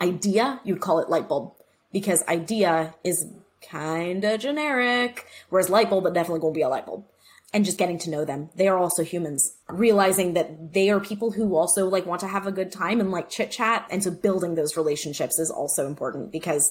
idea, 0.00 0.60
you'd 0.64 0.80
call 0.80 0.98
it 0.98 1.08
light 1.08 1.28
bulb 1.28 1.52
because 1.92 2.24
idea 2.26 2.94
is 3.04 3.24
kind 3.62 4.24
of 4.24 4.40
generic, 4.40 5.26
whereas 5.48 5.70
light 5.70 5.88
bulb, 5.88 6.06
it 6.06 6.12
definitely 6.14 6.40
won't 6.40 6.54
be 6.54 6.62
a 6.62 6.68
light 6.68 6.86
bulb. 6.86 7.04
And 7.52 7.64
just 7.64 7.78
getting 7.78 8.00
to 8.00 8.10
know 8.10 8.24
them. 8.24 8.50
They 8.56 8.66
are 8.66 8.76
also 8.76 9.04
humans. 9.04 9.54
Realizing 9.68 10.34
that 10.34 10.72
they 10.72 10.90
are 10.90 10.98
people 10.98 11.30
who 11.30 11.54
also 11.54 11.86
like 11.86 12.04
want 12.04 12.20
to 12.22 12.26
have 12.26 12.48
a 12.48 12.52
good 12.52 12.72
time 12.72 12.98
and 12.98 13.12
like 13.12 13.30
chit 13.30 13.52
chat. 13.52 13.86
And 13.90 14.02
so 14.02 14.10
building 14.10 14.56
those 14.56 14.76
relationships 14.76 15.38
is 15.38 15.52
also 15.52 15.86
important 15.86 16.32
because 16.32 16.68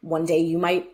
one 0.00 0.24
day 0.24 0.38
you 0.38 0.58
might 0.58 0.88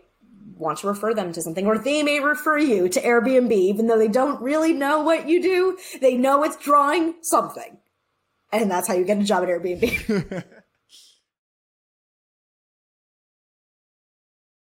want 0.57 0.79
to 0.79 0.87
refer 0.87 1.13
them 1.13 1.33
to 1.33 1.41
something 1.41 1.65
or 1.65 1.77
they 1.77 2.03
may 2.03 2.19
refer 2.19 2.57
you 2.57 2.87
to 2.89 3.01
Airbnb, 3.01 3.51
even 3.51 3.87
though 3.87 3.97
they 3.97 4.07
don't 4.07 4.41
really 4.41 4.73
know 4.73 5.01
what 5.01 5.27
you 5.27 5.41
do. 5.41 5.77
They 5.99 6.15
know 6.15 6.43
it's 6.43 6.57
drawing 6.57 7.15
something. 7.21 7.77
And 8.51 8.71
that's 8.71 8.87
how 8.87 8.93
you 8.93 9.03
get 9.03 9.19
a 9.19 9.23
job 9.23 9.43
at 9.43 9.49
Airbnb. 9.49 10.43